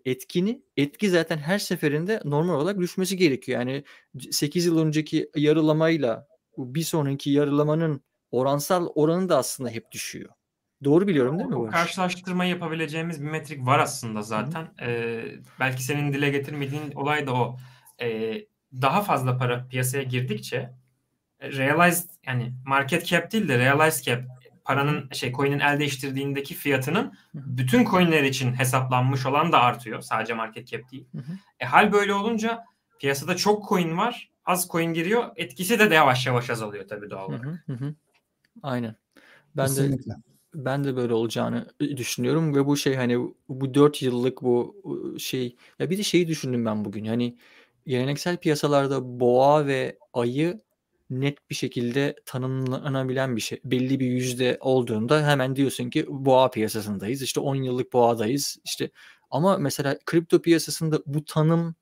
etkini 0.06 0.62
etki 0.78 1.10
zaten 1.10 1.38
her 1.38 1.60
seferinde 1.60 2.22
normal 2.26 2.54
olarak 2.54 2.80
düşmesi 2.80 3.18
gerekiyor. 3.18 3.60
Yani 3.60 3.84
8 4.32 4.66
yıl 4.66 4.80
önceki 4.80 5.30
yarılamayla 5.36 6.28
bir 6.58 6.82
sonraki 6.82 7.32
yarılamanın 7.32 8.02
oransal 8.32 8.88
oranı 8.96 9.30
da 9.30 9.38
aslında 9.38 9.70
hep 9.70 9.92
düşüyor. 9.92 10.30
Doğru 10.84 11.08
biliyorum 11.08 11.40
değil 11.40 11.50
mi? 11.50 11.56
O 11.56 11.68
karşılaştırma 11.68 12.46
yapabileceğimiz 12.46 13.22
bir 13.22 13.30
metrik 13.30 13.66
var 13.66 13.80
aslında 13.80 14.22
zaten. 14.22 14.68
Ee, 14.82 15.26
belki 15.60 15.84
senin 15.84 16.14
dile 16.14 16.30
getirmediğin 16.30 16.92
olay 16.96 17.28
da 17.28 17.34
o. 17.34 17.58
Ee, 18.02 18.46
daha 18.74 19.02
fazla 19.02 19.38
para 19.38 19.68
piyasaya 19.68 20.04
girdikçe 20.04 20.74
e, 21.40 21.52
realized 21.52 22.10
yani 22.26 22.54
market 22.66 23.06
cap 23.06 23.32
değil 23.32 23.48
de 23.48 23.58
realized 23.58 24.04
cap 24.04 24.24
paranın 24.66 25.10
şey 25.12 25.32
coin'in 25.32 25.60
el 25.60 25.80
değiştirdiğindeki 25.80 26.56
fiyatının 26.56 27.14
bütün 27.34 27.86
coin'ler 27.86 28.24
için 28.24 28.54
hesaplanmış 28.54 29.26
olan 29.26 29.52
da 29.52 29.60
artıyor. 29.60 30.02
Sadece 30.02 30.34
market 30.34 30.68
cap 30.68 30.92
değil. 30.92 31.08
E, 31.60 31.66
hal 31.66 31.92
böyle 31.92 32.14
olunca 32.14 32.64
piyasada 33.00 33.36
çok 33.36 33.70
coin 33.70 33.98
var. 33.98 34.30
Az 34.46 34.68
coin 34.68 34.94
giriyor. 34.94 35.24
Etkisi 35.36 35.80
de, 35.80 35.90
de 35.90 35.96
yavaş 35.96 36.28
yavaş 36.28 36.50
azalıyor 36.50 36.88
tabii 36.88 37.10
doğal 37.10 37.30
olarak. 37.30 37.46
Hı 37.46 37.60
hı 37.68 37.74
hı. 37.74 37.96
Aynen. 38.64 38.96
Ben 39.58 39.66
Kesinlikle. 39.66 40.12
de 40.12 40.16
ben 40.54 40.84
de 40.84 40.96
böyle 40.96 41.14
olacağını 41.14 41.68
düşünüyorum 41.80 42.56
ve 42.56 42.66
bu 42.66 42.78
şey 42.78 42.96
hani 42.96 43.20
bu 43.50 43.74
4 43.74 44.02
yıllık 44.02 44.42
bu 44.42 44.76
şey 45.20 45.56
ya 45.80 45.90
bir 45.90 45.98
de 45.98 46.04
şeyi 46.04 46.28
düşündüm 46.28 46.66
ben 46.66 46.86
bugün. 46.86 47.04
Yani 47.04 47.38
geleneksel 47.90 48.38
piyasalarda 48.38 49.20
boğa 49.20 49.68
ve 49.68 49.98
ayı 50.14 50.62
net 51.10 51.50
bir 51.50 51.56
şekilde 51.56 52.16
tanımlanabilen 52.26 53.36
bir 53.36 53.42
şey. 53.42 53.62
Belli 53.64 54.00
bir 54.00 54.06
yüzde 54.06 54.58
olduğunda 54.62 55.28
hemen 55.28 55.56
diyorsun 55.56 55.90
ki 55.90 56.06
boğa 56.10 56.52
piyasasındayız. 56.52 57.22
İşte 57.22 57.40
10 57.40 57.56
yıllık 57.56 57.94
boğadayız. 57.94 58.58
İşte 58.66 58.90
ama 59.32 59.58
mesela 59.58 60.00
kripto 60.06 60.42
piyasasında 60.42 61.00
bu 61.06 61.26
tanım 61.26 61.76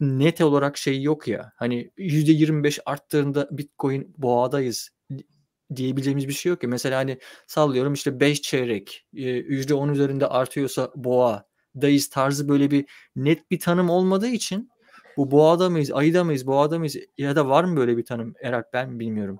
net 0.00 0.40
olarak 0.40 0.76
şey 0.76 1.02
yok 1.02 1.28
ya. 1.28 1.52
Hani 1.56 1.90
%25 1.98 2.80
arttığında 2.86 3.48
Bitcoin 3.50 4.14
boğadayız 4.18 4.90
diyebileceğimiz 5.76 6.28
bir 6.28 6.32
şey 6.32 6.50
yok 6.50 6.60
ki. 6.60 6.66
Mesela 6.66 6.98
hani 6.98 7.18
sallıyorum 7.46 7.92
işte 7.92 8.20
5 8.20 8.42
çeyrek 8.42 9.06
%10 9.12 9.92
üzerinde 9.92 10.26
artıyorsa 10.26 10.92
boğa 10.96 11.48
dayız 11.80 12.08
tarzı 12.08 12.48
böyle 12.48 12.70
bir 12.70 12.86
net 13.16 13.50
bir 13.50 13.58
tanım 13.58 13.90
olmadığı 13.90 14.28
için 14.28 14.70
bu 15.18 15.30
boğada 15.30 15.70
mıyız, 15.70 15.90
ayıda 15.92 16.24
mıyız, 16.24 16.46
boğada 16.46 16.78
mıyız 16.78 16.96
ya 17.18 17.36
da 17.36 17.48
var 17.48 17.64
mı 17.64 17.76
böyle 17.76 17.96
bir 17.96 18.04
tanım 18.04 18.34
Erak 18.42 18.72
ben 18.72 19.00
bilmiyorum. 19.00 19.38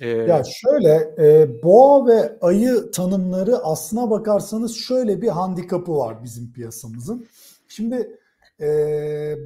Ee, 0.00 0.08
ya 0.08 0.42
şöyle 0.44 1.14
e, 1.18 1.62
boğa 1.62 2.06
ve 2.06 2.38
ayı 2.40 2.90
tanımları 2.90 3.58
aslına 3.58 4.10
bakarsanız 4.10 4.76
şöyle 4.76 5.22
bir 5.22 5.28
handikapı 5.28 5.96
var 5.96 6.22
bizim 6.24 6.52
piyasamızın. 6.52 7.26
Şimdi 7.68 8.18
e, 8.60 8.66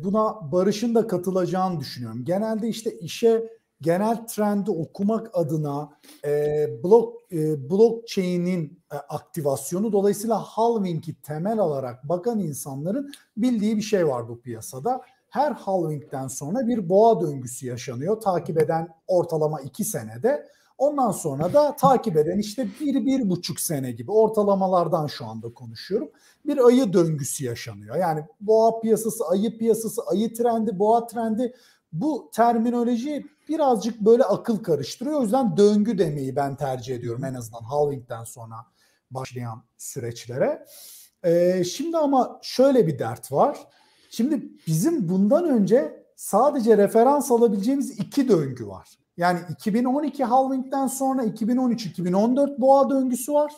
buna 0.05 0.53
Barış'ın 0.53 0.95
da 0.95 1.07
katılacağını 1.07 1.81
düşünüyorum. 1.81 2.25
Genelde 2.25 2.69
işte 2.69 2.99
işe 2.99 3.57
genel 3.81 4.27
trendi 4.27 4.71
okumak 4.71 5.31
adına 5.33 5.91
e, 6.25 6.69
blok 6.85 7.33
e, 7.33 7.71
blockchain'in 7.71 8.81
e, 8.93 8.97
aktivasyonu 8.97 9.93
dolayısıyla 9.93 10.39
halving'i 10.39 11.15
temel 11.15 11.59
olarak 11.59 12.09
bakan 12.09 12.39
insanların 12.39 13.13
bildiği 13.37 13.77
bir 13.77 13.83
şey 13.83 14.09
var 14.09 14.29
bu 14.29 14.41
piyasada 14.41 15.01
her 15.37 15.53
halvingden 15.53 16.29
sonra 16.29 16.67
bir 16.67 16.89
boğa 16.89 17.21
döngüsü 17.21 17.67
yaşanıyor. 17.67 18.21
Takip 18.21 18.63
eden 18.63 18.89
ortalama 19.07 19.61
iki 19.61 19.85
senede. 19.85 20.49
Ondan 20.79 21.11
sonra 21.11 21.53
da 21.53 21.77
takip 21.77 22.17
eden 22.17 22.39
işte 22.39 22.69
bir, 22.81 23.07
bir 23.07 23.31
buçuk 23.31 23.61
sene 23.61 23.93
gibi 23.93 24.11
ortalamalardan 24.13 25.07
şu 25.07 25.27
anda 25.27 25.55
konuşuyorum. 25.55 26.11
Bir 26.47 26.67
ayı 26.67 26.93
döngüsü 26.93 27.45
yaşanıyor. 27.45 27.97
Yani 27.97 28.25
boğa 28.41 28.81
piyasası, 28.81 29.27
ayı 29.27 29.59
piyasası, 29.59 30.03
ayı 30.03 30.35
trendi, 30.35 30.79
boğa 30.79 31.07
trendi 31.07 31.55
bu 31.93 32.31
terminoloji 32.35 33.27
birazcık 33.49 34.01
böyle 34.01 34.25
akıl 34.25 34.63
karıştırıyor. 34.63 35.21
O 35.21 35.23
yüzden 35.23 35.57
döngü 35.57 35.99
demeyi 35.99 36.37
ben 36.37 36.57
tercih 36.57 36.97
ediyorum 36.97 37.25
en 37.25 37.35
azından 37.35 37.63
halvingden 37.63 38.25
sonra 38.25 38.57
başlayan 39.11 39.63
süreçlere. 39.77 40.67
Ee, 41.25 41.65
şimdi 41.65 41.97
ama 41.99 42.39
şöyle 42.43 42.87
bir 42.87 42.99
dert 42.99 43.33
var. 43.33 43.59
Şimdi 44.17 44.49
bizim 44.67 45.09
bundan 45.09 45.45
önce 45.45 46.05
sadece 46.17 46.77
referans 46.77 47.31
alabileceğimiz 47.31 47.91
iki 48.01 48.29
döngü 48.29 48.67
var. 48.67 48.89
Yani 49.17 49.41
2012 49.51 50.25
halvingden 50.25 50.87
sonra 50.87 51.25
2013-2014 51.25 52.61
boğa 52.61 52.91
döngüsü 52.91 53.33
var. 53.33 53.53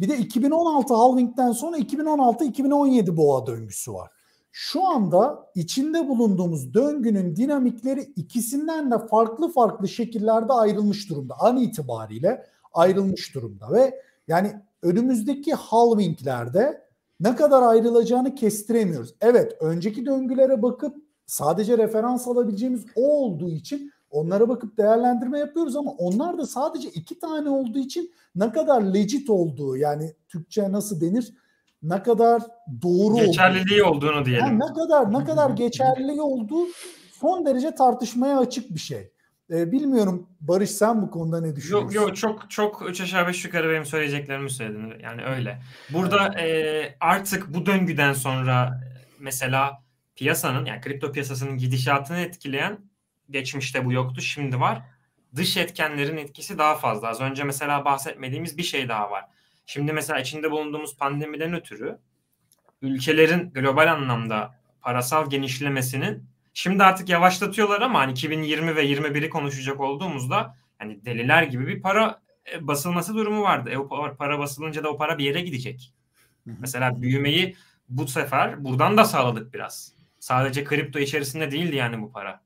Bir 0.00 0.08
de 0.08 0.18
2016 0.18 0.94
halvingden 0.94 1.52
sonra 1.52 1.78
2016-2017 1.78 3.16
boğa 3.16 3.46
döngüsü 3.46 3.92
var. 3.92 4.10
Şu 4.52 4.84
anda 4.84 5.46
içinde 5.54 6.08
bulunduğumuz 6.08 6.74
döngünün 6.74 7.36
dinamikleri 7.36 8.00
ikisinden 8.00 8.90
de 8.90 9.06
farklı 9.06 9.52
farklı 9.52 9.88
şekillerde 9.88 10.52
ayrılmış 10.52 11.10
durumda. 11.10 11.34
An 11.38 11.56
itibariyle 11.56 12.46
ayrılmış 12.72 13.34
durumda 13.34 13.72
ve 13.72 14.00
yani 14.28 14.52
önümüzdeki 14.82 15.54
halvinglerde 15.54 16.84
ne 17.20 17.36
kadar 17.36 17.62
ayrılacağını 17.62 18.34
kestiremiyoruz. 18.34 19.14
Evet 19.20 19.56
önceki 19.60 20.06
döngülere 20.06 20.62
bakıp 20.62 20.96
sadece 21.26 21.78
referans 21.78 22.28
alabileceğimiz 22.28 22.86
o 22.96 23.02
olduğu 23.02 23.50
için 23.50 23.92
onlara 24.10 24.48
bakıp 24.48 24.78
değerlendirme 24.78 25.38
yapıyoruz 25.38 25.76
ama 25.76 25.90
onlar 25.90 26.38
da 26.38 26.46
sadece 26.46 26.88
iki 26.88 27.18
tane 27.18 27.48
olduğu 27.48 27.78
için 27.78 28.12
ne 28.34 28.52
kadar 28.52 28.82
legit 28.82 29.30
olduğu 29.30 29.76
yani 29.76 30.12
Türkçe 30.28 30.72
nasıl 30.72 31.00
denir 31.00 31.34
ne 31.82 32.02
kadar 32.02 32.42
doğru 32.82 33.14
geçerliliği 33.14 33.82
olduğu, 33.82 33.96
olduğunu 33.96 34.24
diyelim. 34.24 34.46
Yani 34.46 34.58
ne 34.58 34.74
kadar 34.74 35.12
ne 35.12 35.24
kadar 35.24 35.50
geçerliliği 35.50 36.20
olduğu 36.20 36.66
son 37.20 37.46
derece 37.46 37.74
tartışmaya 37.74 38.38
açık 38.38 38.74
bir 38.74 38.80
şey. 38.80 39.10
Ee, 39.50 39.72
bilmiyorum 39.72 40.28
Barış 40.40 40.70
sen 40.70 41.02
bu 41.02 41.10
konuda 41.10 41.40
ne 41.40 41.56
düşünüyorsun? 41.56 41.94
Yok 41.94 42.08
yok 42.08 42.16
çok 42.16 42.50
çok 42.50 42.90
üç 42.90 43.00
aşağı 43.00 43.26
beş 43.26 43.44
yukarı 43.44 43.70
benim 43.70 43.84
söyleyeceklerimi 43.84 44.50
söyledin. 44.50 44.94
Yani 45.02 45.24
öyle. 45.24 45.62
Burada 45.90 46.40
e, 46.40 46.96
artık 47.00 47.54
bu 47.54 47.66
döngüden 47.66 48.12
sonra 48.12 48.80
mesela 49.18 49.82
piyasanın 50.16 50.64
yani 50.64 50.80
kripto 50.80 51.12
piyasasının 51.12 51.58
gidişatını 51.58 52.18
etkileyen 52.18 52.78
geçmişte 53.30 53.84
bu 53.84 53.92
yoktu 53.92 54.20
şimdi 54.20 54.60
var. 54.60 54.82
Dış 55.36 55.56
etkenlerin 55.56 56.16
etkisi 56.16 56.58
daha 56.58 56.74
fazla. 56.74 57.08
Az 57.08 57.20
önce 57.20 57.44
mesela 57.44 57.84
bahsetmediğimiz 57.84 58.58
bir 58.58 58.62
şey 58.62 58.88
daha 58.88 59.10
var. 59.10 59.24
Şimdi 59.66 59.92
mesela 59.92 60.20
içinde 60.20 60.50
bulunduğumuz 60.50 60.96
pandemiden 60.96 61.54
ötürü 61.54 61.98
ülkelerin 62.82 63.50
global 63.52 63.92
anlamda 63.92 64.54
parasal 64.80 65.30
genişlemesinin 65.30 66.33
Şimdi 66.54 66.84
artık 66.84 67.08
yavaşlatıyorlar 67.08 67.80
ama 67.80 68.00
hani 68.00 68.12
2020 68.12 68.76
ve 68.76 68.86
21'i 68.86 69.28
konuşacak 69.30 69.80
olduğumuzda 69.80 70.56
hani 70.78 71.04
deliler 71.04 71.42
gibi 71.42 71.66
bir 71.66 71.82
para 71.82 72.22
e, 72.52 72.66
basılması 72.66 73.14
durumu 73.14 73.42
vardı. 73.42 73.70
E, 73.70 73.78
o 73.78 74.16
para 74.16 74.38
basılınca 74.38 74.84
da 74.84 74.90
o 74.90 74.96
para 74.96 75.18
bir 75.18 75.24
yere 75.24 75.40
gidecek. 75.40 75.92
Mesela 76.46 77.02
büyümeyi 77.02 77.56
bu 77.88 78.06
sefer 78.06 78.64
buradan 78.64 78.96
da 78.96 79.04
sağladık 79.04 79.54
biraz. 79.54 79.92
Sadece 80.18 80.64
kripto 80.64 80.98
içerisinde 80.98 81.50
değildi 81.50 81.76
yani 81.76 82.02
bu 82.02 82.12
para. 82.12 82.40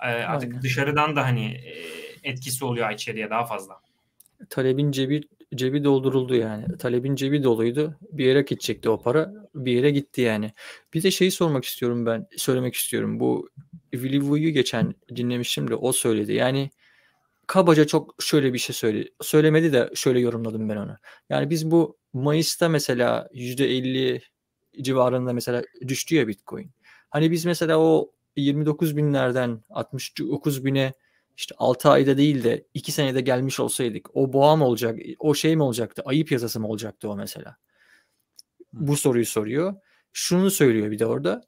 E, 0.00 0.06
artık 0.06 0.50
Aynen. 0.50 0.62
dışarıdan 0.62 1.16
da 1.16 1.24
hani 1.24 1.46
e, 1.46 1.74
etkisi 2.22 2.64
oluyor 2.64 2.90
içeriye 2.90 3.30
daha 3.30 3.46
fazla. 3.46 3.80
Talebin 4.50 4.90
cebi 4.90 5.22
cebi 5.54 5.84
dolduruldu 5.84 6.34
yani. 6.34 6.78
Talebin 6.78 7.14
cebi 7.14 7.42
doluydu. 7.42 7.96
Bir 8.12 8.24
yere 8.24 8.42
gidecekti 8.42 8.90
o 8.90 9.02
para. 9.02 9.32
Bir 9.54 9.72
yere 9.72 9.90
gitti 9.90 10.20
yani. 10.20 10.52
Bir 10.94 11.02
de 11.02 11.10
şeyi 11.10 11.30
sormak 11.30 11.64
istiyorum 11.64 12.06
ben. 12.06 12.26
Söylemek 12.36 12.74
istiyorum. 12.74 13.20
Bu 13.20 13.48
Willy 13.92 14.20
Wu'yu 14.20 14.50
geçen 14.50 14.94
dinlemiştim 15.16 15.70
de 15.70 15.74
o 15.74 15.92
söyledi. 15.92 16.32
Yani 16.32 16.70
kabaca 17.46 17.86
çok 17.86 18.14
şöyle 18.20 18.52
bir 18.52 18.58
şey 18.58 18.74
söyledi. 18.74 19.08
Söylemedi 19.20 19.72
de 19.72 19.90
şöyle 19.94 20.20
yorumladım 20.20 20.68
ben 20.68 20.76
onu. 20.76 20.96
Yani 21.30 21.50
biz 21.50 21.70
bu 21.70 21.98
Mayıs'ta 22.12 22.68
mesela 22.68 23.28
%50 23.32 24.20
civarında 24.80 25.32
mesela 25.32 25.62
düştü 25.88 26.14
ya 26.14 26.28
Bitcoin. 26.28 26.70
Hani 27.10 27.30
biz 27.30 27.44
mesela 27.44 27.78
o 27.78 28.12
29 28.36 28.96
binlerden 28.96 29.62
69 29.70 30.64
bine 30.64 30.92
işte 31.36 31.54
6 31.58 31.90
ayda 31.90 32.16
değil 32.16 32.44
de 32.44 32.66
2 32.74 32.92
senede 32.92 33.20
gelmiş 33.20 33.60
olsaydık 33.60 34.16
o 34.16 34.32
boğa 34.32 34.56
mı 34.56 34.66
olacak 34.66 34.98
o 35.18 35.34
şey 35.34 35.56
mi 35.56 35.62
olacaktı 35.62 36.02
ayıp 36.04 36.32
yazısı 36.32 36.60
mı 36.60 36.68
olacaktı 36.68 37.10
o 37.10 37.16
mesela? 37.16 37.56
Bu 38.72 38.96
soruyu 38.96 39.26
soruyor. 39.26 39.74
Şunu 40.12 40.50
söylüyor 40.50 40.90
bir 40.90 40.98
de 40.98 41.06
orada. 41.06 41.42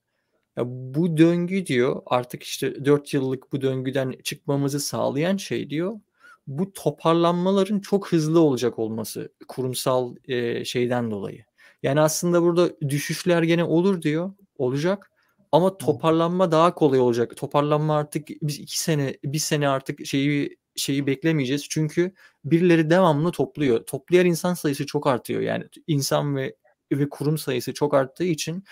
Ya 0.56 0.64
bu 0.66 1.16
döngü 1.16 1.66
diyor 1.66 2.02
artık 2.06 2.42
işte 2.42 2.84
4 2.84 3.14
yıllık 3.14 3.52
bu 3.52 3.60
döngüden 3.60 4.14
çıkmamızı 4.24 4.80
sağlayan 4.80 5.36
şey 5.36 5.70
diyor 5.70 6.00
bu 6.48 6.72
toparlanmaların 6.72 7.80
çok 7.80 8.12
hızlı 8.12 8.40
olacak 8.40 8.78
olması 8.78 9.32
kurumsal 9.48 10.14
e, 10.28 10.64
şeyden 10.64 11.10
dolayı. 11.10 11.44
Yani 11.82 12.00
aslında 12.00 12.42
burada 12.42 12.80
düşüşler 12.80 13.42
gene 13.42 13.64
olur 13.64 14.02
diyor 14.02 14.32
olacak 14.58 15.10
ama 15.52 15.78
toparlanma 15.78 16.52
daha 16.52 16.74
kolay 16.74 17.00
olacak. 17.00 17.36
Toparlanma 17.36 17.96
artık 17.96 18.28
biz 18.42 18.58
iki 18.58 18.80
sene, 18.80 19.16
bir 19.24 19.38
sene 19.38 19.68
artık 19.68 20.06
şeyi 20.06 20.58
şeyi 20.76 21.06
beklemeyeceğiz. 21.06 21.68
Çünkü 21.68 22.12
birileri 22.44 22.90
devamlı 22.90 23.32
topluyor. 23.32 23.86
Toplayan 23.86 24.26
insan 24.26 24.54
sayısı 24.54 24.86
çok 24.86 25.06
artıyor. 25.06 25.40
Yani 25.40 25.64
insan 25.86 26.36
ve 26.36 26.54
ve 26.92 27.08
kurum 27.08 27.38
sayısı 27.38 27.74
çok 27.74 27.94
arttığı 27.94 28.24
için 28.24 28.64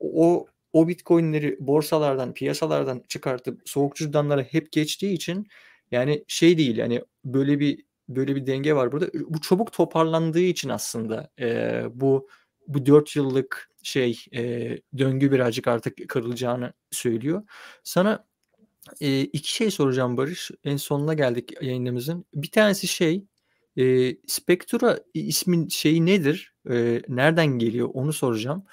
o 0.00 0.46
o 0.72 0.88
bitcoinleri 0.88 1.56
borsalardan, 1.60 2.34
piyasalardan 2.34 3.02
çıkartıp 3.08 3.60
soğuk 3.64 3.96
cüzdanlara 3.96 4.42
hep 4.42 4.72
geçtiği 4.72 5.12
için 5.12 5.46
yani 5.90 6.24
şey 6.28 6.58
değil 6.58 6.76
yani 6.76 7.02
böyle 7.24 7.60
bir 7.60 7.84
böyle 8.08 8.36
bir 8.36 8.46
denge 8.46 8.74
var 8.74 8.92
burada. 8.92 9.06
Bu 9.14 9.40
çabuk 9.40 9.72
toparlandığı 9.72 10.40
için 10.40 10.68
aslında 10.68 11.30
e, 11.40 11.82
bu 11.94 12.28
bu 12.66 12.86
dört 12.86 13.16
yıllık 13.16 13.70
şey 13.82 14.24
e, 14.34 14.76
döngü 14.98 15.32
birazcık 15.32 15.68
artık 15.68 16.08
kırılacağını 16.08 16.72
söylüyor. 16.90 17.42
Sana 17.84 18.26
e, 19.00 19.20
iki 19.20 19.54
şey 19.54 19.70
soracağım 19.70 20.16
Barış. 20.16 20.50
En 20.64 20.76
sonuna 20.76 21.14
geldik 21.14 21.52
yayınımızın. 21.62 22.24
Bir 22.34 22.50
tanesi 22.50 22.86
şey 22.86 23.24
e, 23.76 24.16
Spectra 24.26 24.98
ismin 25.14 25.68
şeyi 25.68 26.06
nedir? 26.06 26.54
E, 26.70 27.02
nereden 27.08 27.46
geliyor? 27.46 27.90
Onu 27.94 28.12
soracağım. 28.12 28.64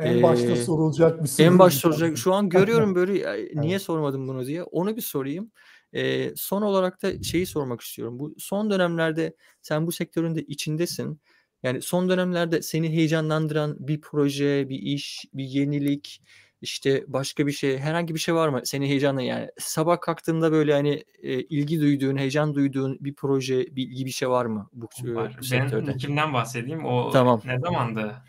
En 0.00 0.22
başta 0.22 0.56
sorulacak 0.56 1.22
bir 1.22 1.28
soru. 1.28 1.46
En 1.46 1.58
baş 1.58 1.74
soracak. 1.74 2.18
Şu 2.18 2.34
an 2.34 2.48
görüyorum 2.48 2.94
böyle 2.94 3.12
niye 3.54 3.72
evet. 3.72 3.82
sormadım 3.82 4.28
bunu 4.28 4.46
diye. 4.46 4.62
Onu 4.62 4.96
bir 4.96 5.02
sorayım. 5.02 5.50
E, 5.92 6.34
son 6.36 6.62
olarak 6.62 7.02
da 7.02 7.22
şeyi 7.22 7.46
sormak 7.46 7.80
istiyorum. 7.80 8.18
Bu 8.18 8.34
son 8.38 8.70
dönemlerde 8.70 9.36
sen 9.62 9.86
bu 9.86 9.92
sektörün 9.92 10.34
de 10.34 10.42
içindesin. 10.42 11.20
Yani 11.62 11.82
son 11.82 12.08
dönemlerde 12.08 12.62
seni 12.62 12.90
heyecanlandıran 12.90 13.76
bir 13.80 14.00
proje, 14.00 14.68
bir 14.68 14.78
iş, 14.78 15.24
bir 15.34 15.44
yenilik, 15.44 16.22
işte 16.60 17.04
başka 17.06 17.46
bir 17.46 17.52
şey, 17.52 17.78
herhangi 17.78 18.14
bir 18.14 18.18
şey 18.18 18.34
var 18.34 18.48
mı 18.48 18.60
seni 18.64 18.88
heyecanla 18.88 19.22
yani 19.22 19.50
sabah 19.58 20.00
kalktığında 20.00 20.52
böyle 20.52 20.72
hani 20.72 21.04
e, 21.22 21.40
ilgi 21.40 21.80
duyduğun, 21.80 22.16
heyecan 22.16 22.54
duyduğun 22.54 22.98
bir 23.00 23.14
proje, 23.14 23.76
bir 23.76 23.82
ilgi 23.82 24.06
bir 24.06 24.10
şey 24.10 24.30
var 24.30 24.46
mı 24.46 24.70
bu, 24.72 24.88
var. 25.14 25.36
bu 25.40 25.44
sektörde? 25.44 25.86
Ben 25.86 25.96
kimden 25.96 26.32
bahsedeyim? 26.32 26.84
O 26.84 27.10
tamam. 27.10 27.40
ne 27.44 27.58
zamandı? 27.58 28.22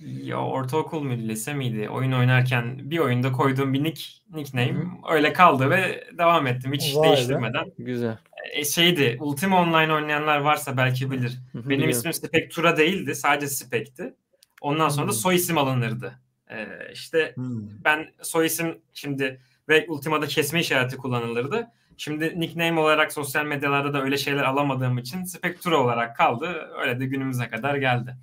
Ya 0.00 0.40
ortaokul 0.40 1.02
muydu, 1.02 1.22
lise 1.22 1.54
miydi? 1.54 1.88
Oyun 1.88 2.12
oynarken 2.12 2.90
bir 2.90 2.98
oyunda 2.98 3.32
koyduğum 3.32 3.74
bir 3.74 3.82
nick, 3.84 4.04
nickname 4.34 4.72
Hı-hı. 4.72 5.14
öyle 5.14 5.32
kaldı 5.32 5.70
ve 5.70 6.04
devam 6.18 6.46
ettim 6.46 6.72
hiç 6.72 6.96
Vay 6.96 7.08
değiştirmeden. 7.08 7.66
Be. 7.66 7.70
Güzel. 7.78 8.18
E, 8.52 8.64
şeydi, 8.64 9.16
Ultima 9.20 9.62
Online 9.62 9.92
oynayanlar 9.92 10.38
varsa 10.38 10.76
belki 10.76 11.10
bilir. 11.10 11.38
Hı-hı, 11.52 11.68
Benim 11.68 11.88
ismim 11.88 12.12
Spectura 12.12 12.76
değildi, 12.76 13.14
sadece 13.14 13.46
Spec'ti. 13.46 14.14
Ondan 14.60 14.88
sonra 14.88 15.08
da 15.08 15.12
soy 15.12 15.34
isim 15.34 15.58
alınırdı. 15.58 16.12
Ee, 16.50 16.66
işte 16.92 17.32
Hı-hı. 17.34 17.62
ben 17.84 18.08
soy 18.22 18.46
isim 18.46 18.78
şimdi 18.94 19.40
ve 19.68 19.86
Ultima'da 19.88 20.26
kesme 20.26 20.60
işareti 20.60 20.96
kullanılırdı. 20.96 21.66
Şimdi 21.96 22.40
nickname 22.40 22.80
olarak 22.80 23.12
sosyal 23.12 23.46
medyalarda 23.46 23.94
da 23.94 24.02
öyle 24.02 24.16
şeyler 24.16 24.42
alamadığım 24.42 24.98
için 24.98 25.24
Spectura 25.24 25.80
olarak 25.80 26.16
kaldı. 26.16 26.70
Öyle 26.80 27.00
de 27.00 27.06
günümüze 27.06 27.48
kadar 27.48 27.74
geldi. 27.74 28.16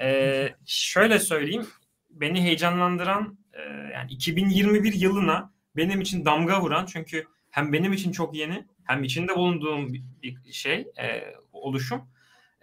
Ee, 0.00 0.54
şöyle 0.66 1.18
söyleyeyim. 1.18 1.66
Beni 2.10 2.42
heyecanlandıran 2.42 3.38
e, 3.52 3.60
yani 3.94 4.12
2021 4.12 4.92
yılına 4.92 5.52
benim 5.76 6.00
için 6.00 6.24
damga 6.24 6.60
vuran 6.60 6.86
çünkü 6.86 7.26
hem 7.50 7.72
benim 7.72 7.92
için 7.92 8.12
çok 8.12 8.34
yeni 8.34 8.66
hem 8.84 9.04
içinde 9.04 9.36
bulunduğum 9.36 9.92
bir 10.22 10.52
şey 10.52 10.86
e, 10.98 11.34
oluşum 11.52 12.02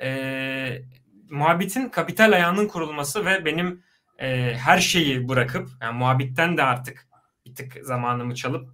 e, 0.01 0.81
muhabbetin 1.29 1.89
kapital 1.89 2.31
ayağının 2.31 2.67
kurulması 2.67 3.25
ve 3.25 3.45
benim 3.45 3.83
e, 4.19 4.55
her 4.55 4.79
şeyi 4.79 5.29
bırakıp 5.29 5.69
yani 5.81 5.97
muhabbitten 5.97 6.57
de 6.57 6.63
artık 6.63 7.07
bir 7.45 7.55
tık 7.55 7.77
zamanımı 7.81 8.35
çalıp 8.35 8.69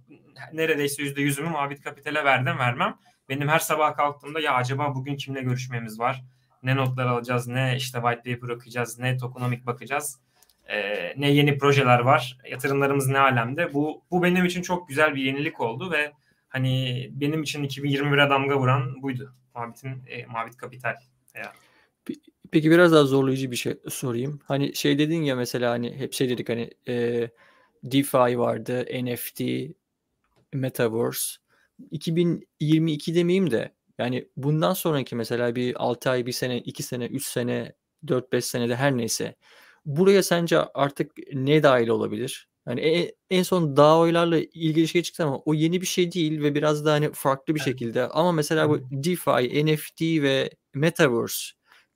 neredeyse 0.52 1.02
yüzde 1.02 1.22
yüzümü 1.22 1.48
muhabbet 1.48 1.80
kapitale 1.80 2.24
verdim 2.24 2.58
vermem. 2.58 2.96
Benim 3.28 3.48
her 3.48 3.58
sabah 3.58 3.96
kalktığımda 3.96 4.40
ya 4.40 4.54
acaba 4.54 4.94
bugün 4.94 5.16
kimle 5.16 5.42
görüşmemiz 5.42 5.98
var? 5.98 6.24
Ne 6.64 6.76
notlar 6.76 7.06
alacağız, 7.06 7.48
ne 7.48 7.74
işte 7.76 8.00
white 8.00 8.34
paper 8.34 8.54
okuyacağız, 8.54 8.98
ne 8.98 9.16
tokenomic 9.16 9.66
bakacağız, 9.66 10.20
e, 10.66 10.76
ne 11.20 11.30
yeni 11.30 11.58
projeler 11.58 11.98
var, 11.98 12.38
yatırımlarımız 12.50 13.08
ne 13.08 13.18
alemde. 13.18 13.74
Bu, 13.74 14.02
bu 14.10 14.22
benim 14.22 14.44
için 14.44 14.62
çok 14.62 14.88
güzel 14.88 15.14
bir 15.14 15.22
yenilik 15.22 15.60
oldu 15.60 15.92
ve 15.92 16.12
hani 16.48 17.08
benim 17.12 17.42
için 17.42 17.64
2021'e 17.64 18.30
damga 18.30 18.58
vuran 18.58 19.02
buydu. 19.02 19.34
Muhabbetin, 19.54 20.02
e, 20.06 20.26
Muhabbet 20.26 20.56
Kapital. 20.56 20.94
Ya. 21.34 21.52
Peki 22.50 22.70
biraz 22.70 22.92
daha 22.92 23.04
zorlayıcı 23.04 23.50
bir 23.50 23.56
şey 23.56 23.76
sorayım. 23.88 24.40
Hani 24.44 24.74
şey 24.74 24.98
dedin 24.98 25.22
ya 25.22 25.36
mesela 25.36 25.70
hani 25.70 25.96
hep 25.96 26.12
şey 26.12 26.28
dedik 26.28 26.48
hani 26.48 26.70
e, 26.88 27.28
DeFi 27.84 28.38
vardı, 28.38 28.86
NFT, 29.04 29.40
Metaverse. 30.52 31.36
2022 31.90 33.14
demeyeyim 33.14 33.50
de 33.50 33.74
yani 33.98 34.28
bundan 34.36 34.72
sonraki 34.72 35.16
mesela 35.16 35.56
bir 35.56 35.82
6 35.84 36.10
ay, 36.10 36.26
1 36.26 36.32
sene, 36.32 36.58
2 36.58 36.82
sene, 36.82 37.06
3 37.06 37.26
sene, 37.26 37.72
4-5 38.06 38.40
senede 38.40 38.76
her 38.76 38.96
neyse 38.96 39.36
buraya 39.86 40.22
sence 40.22 40.58
artık 40.58 41.12
ne 41.32 41.62
dahil 41.62 41.88
olabilir? 41.88 42.48
Yani 42.68 42.80
en, 42.80 43.10
en 43.30 43.42
son 43.42 43.76
DAO'larla 43.76 44.38
ilgili 44.38 44.88
şey 44.88 45.02
çıktı 45.02 45.24
ama 45.24 45.38
o 45.38 45.54
yeni 45.54 45.80
bir 45.80 45.86
şey 45.86 46.12
değil 46.12 46.42
ve 46.42 46.54
biraz 46.54 46.84
da 46.84 46.92
hani 46.92 47.12
farklı 47.12 47.54
bir 47.54 47.60
evet. 47.60 47.68
şekilde. 47.68 48.08
Ama 48.08 48.32
mesela 48.32 48.68
bu 48.68 48.80
DeFi, 48.90 49.66
NFT 49.66 50.02
ve 50.02 50.50
Metaverse 50.74 51.44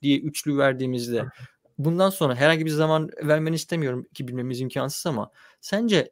diye 0.03 0.19
üçlü 0.19 0.59
verdiğimizde 0.59 1.25
bundan 1.79 2.11
sonra 2.11 2.35
herhangi 2.35 2.65
bir 2.67 2.71
zaman 2.71 3.11
vermeni 3.23 3.55
istemiyorum 3.55 4.07
ki 4.15 4.29
bilmemiz 4.29 4.61
imkansız 4.61 5.07
ama 5.07 5.31
sence 5.61 6.11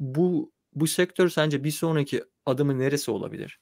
bu 0.00 0.52
bu 0.74 0.86
sektör 0.86 1.28
sence 1.28 1.64
bir 1.64 1.70
sonraki 1.70 2.24
adımı 2.46 2.78
neresi 2.78 3.10
olabilir? 3.10 3.60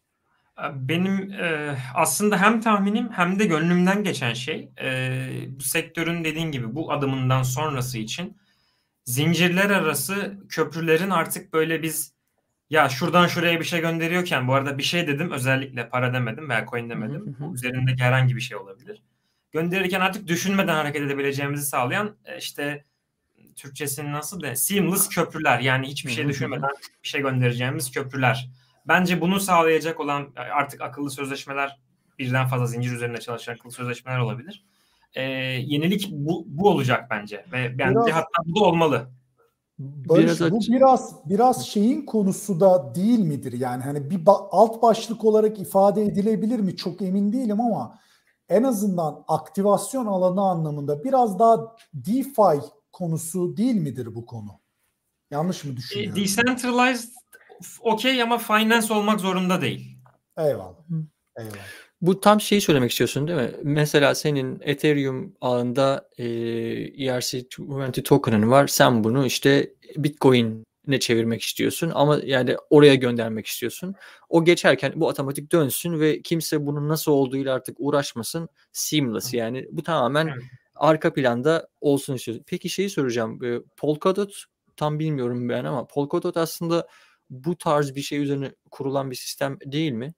Benim 0.74 1.32
e, 1.32 1.76
aslında 1.94 2.40
hem 2.40 2.60
tahminim 2.60 3.12
hem 3.12 3.38
de 3.38 3.44
gönlümden 3.44 4.04
geçen 4.04 4.34
şey 4.34 4.70
e, 4.80 5.28
bu 5.48 5.62
sektörün 5.62 6.24
dediğin 6.24 6.52
gibi 6.52 6.74
bu 6.74 6.92
adımından 6.92 7.42
sonrası 7.42 7.98
için 7.98 8.36
zincirler 9.04 9.70
arası 9.70 10.38
köprülerin 10.48 11.10
artık 11.10 11.52
böyle 11.52 11.82
biz 11.82 12.14
ya 12.70 12.88
şuradan 12.88 13.26
şuraya 13.26 13.60
bir 13.60 13.64
şey 13.64 13.80
gönderiyorken 13.80 14.48
bu 14.48 14.54
arada 14.54 14.78
bir 14.78 14.82
şey 14.82 15.06
dedim 15.06 15.30
özellikle 15.30 15.88
para 15.88 16.14
demedim 16.14 16.48
veya 16.48 16.66
coin 16.70 16.90
demedim. 16.90 17.36
Bu 17.38 17.54
üzerindeki 17.54 18.02
herhangi 18.02 18.36
bir 18.36 18.40
şey 18.40 18.56
olabilir. 18.56 19.02
Gönderirken 19.52 20.00
artık 20.00 20.26
düşünmeden 20.28 20.74
hareket 20.74 21.02
edebileceğimizi 21.02 21.66
sağlayan 21.66 22.16
e, 22.24 22.38
işte 22.38 22.84
Türkçesini 23.56 24.12
nasıl 24.12 24.42
de 24.42 24.56
seamless 24.56 25.08
köprüler 25.08 25.60
yani 25.60 25.88
hiçbir 25.88 26.10
şey 26.10 26.28
düşünmeden 26.28 26.70
bir 27.02 27.08
şey 27.08 27.20
göndereceğimiz 27.20 27.90
köprüler. 27.90 28.48
Bence 28.88 29.20
bunu 29.20 29.40
sağlayacak 29.40 30.00
olan 30.00 30.28
artık 30.36 30.80
akıllı 30.80 31.10
sözleşmeler 31.10 31.80
birden 32.18 32.46
fazla 32.46 32.66
zincir 32.66 32.92
üzerinde 32.92 33.20
çalışan 33.20 33.54
akıllı 33.54 33.72
sözleşmeler 33.72 34.18
olabilir 34.18 34.64
e, 35.14 35.22
yenilik 35.66 36.08
bu, 36.12 36.44
bu 36.46 36.68
olacak 36.68 37.06
bence 37.10 37.44
ve 37.52 37.78
bence 37.78 38.00
biraz, 38.00 38.10
hatta 38.10 38.42
bu 38.46 38.60
da 38.60 38.64
olmalı. 38.64 39.08
Barış, 39.78 40.24
biraz 40.24 40.50
bu 40.50 40.60
biraz 40.60 41.14
biraz 41.28 41.66
şeyin 41.66 42.06
konusu 42.06 42.60
da 42.60 42.94
değil 42.94 43.18
midir? 43.18 43.52
Yani 43.52 43.82
hani 43.82 44.10
bir 44.10 44.24
ba- 44.24 44.48
alt 44.50 44.82
başlık 44.82 45.24
olarak 45.24 45.58
ifade 45.58 46.02
edilebilir 46.02 46.60
mi? 46.60 46.76
Çok 46.76 47.02
emin 47.02 47.32
değilim 47.32 47.60
ama 47.60 47.98
en 48.48 48.62
azından 48.62 49.24
aktivasyon 49.28 50.06
alanı 50.06 50.40
anlamında 50.40 51.04
biraz 51.04 51.38
daha 51.38 51.76
DeFi 51.94 52.60
konusu 52.92 53.56
değil 53.56 53.74
midir 53.74 54.14
bu 54.14 54.26
konu? 54.26 54.60
Yanlış 55.30 55.64
mı 55.64 55.76
düşünüyorum? 55.76 56.18
E, 56.18 56.22
decentralized 56.22 57.12
okey 57.80 58.22
ama 58.22 58.38
finance 58.38 58.94
olmak 58.94 59.20
zorunda 59.20 59.60
değil. 59.60 59.98
Eyvallah. 60.38 60.74
Eyvallah. 61.38 61.56
Bu 62.00 62.20
tam 62.20 62.40
şeyi 62.40 62.60
söylemek 62.60 62.90
istiyorsun 62.90 63.28
değil 63.28 63.38
mi? 63.38 63.50
Mesela 63.62 64.14
senin 64.14 64.60
Ethereum 64.62 65.36
ağında 65.40 66.08
e, 66.18 66.24
ERC20 66.24 68.02
token'ın 68.02 68.50
var. 68.50 68.66
Sen 68.66 69.04
bunu 69.04 69.26
işte 69.26 69.74
Bitcoin 69.96 70.64
ne 70.86 71.00
çevirmek 71.00 71.42
istiyorsun 71.42 71.92
ama 71.94 72.20
yani 72.24 72.56
oraya 72.70 72.94
göndermek 72.94 73.46
istiyorsun. 73.46 73.94
O 74.28 74.44
geçerken 74.44 74.92
bu 74.96 75.06
otomatik 75.06 75.52
dönsün 75.52 76.00
ve 76.00 76.22
kimse 76.22 76.66
bunun 76.66 76.88
nasıl 76.88 77.12
olduğuyla 77.12 77.54
artık 77.54 77.76
uğraşmasın. 77.78 78.48
Seamless 78.72 79.34
yani 79.34 79.68
bu 79.72 79.82
tamamen 79.82 80.26
evet. 80.26 80.42
arka 80.74 81.12
planda 81.12 81.68
olsun 81.80 82.14
istiyorsun. 82.14 82.44
Peki 82.46 82.68
şeyi 82.68 82.90
soracağım. 82.90 83.40
Polkadot 83.76 84.44
tam 84.76 84.98
bilmiyorum 84.98 85.48
ben 85.48 85.64
ama 85.64 85.86
Polkadot 85.86 86.36
aslında 86.36 86.86
bu 87.30 87.58
tarz 87.58 87.94
bir 87.94 88.02
şey 88.02 88.22
üzerine 88.22 88.52
kurulan 88.70 89.10
bir 89.10 89.16
sistem 89.16 89.58
değil 89.64 89.92
mi? 89.92 90.14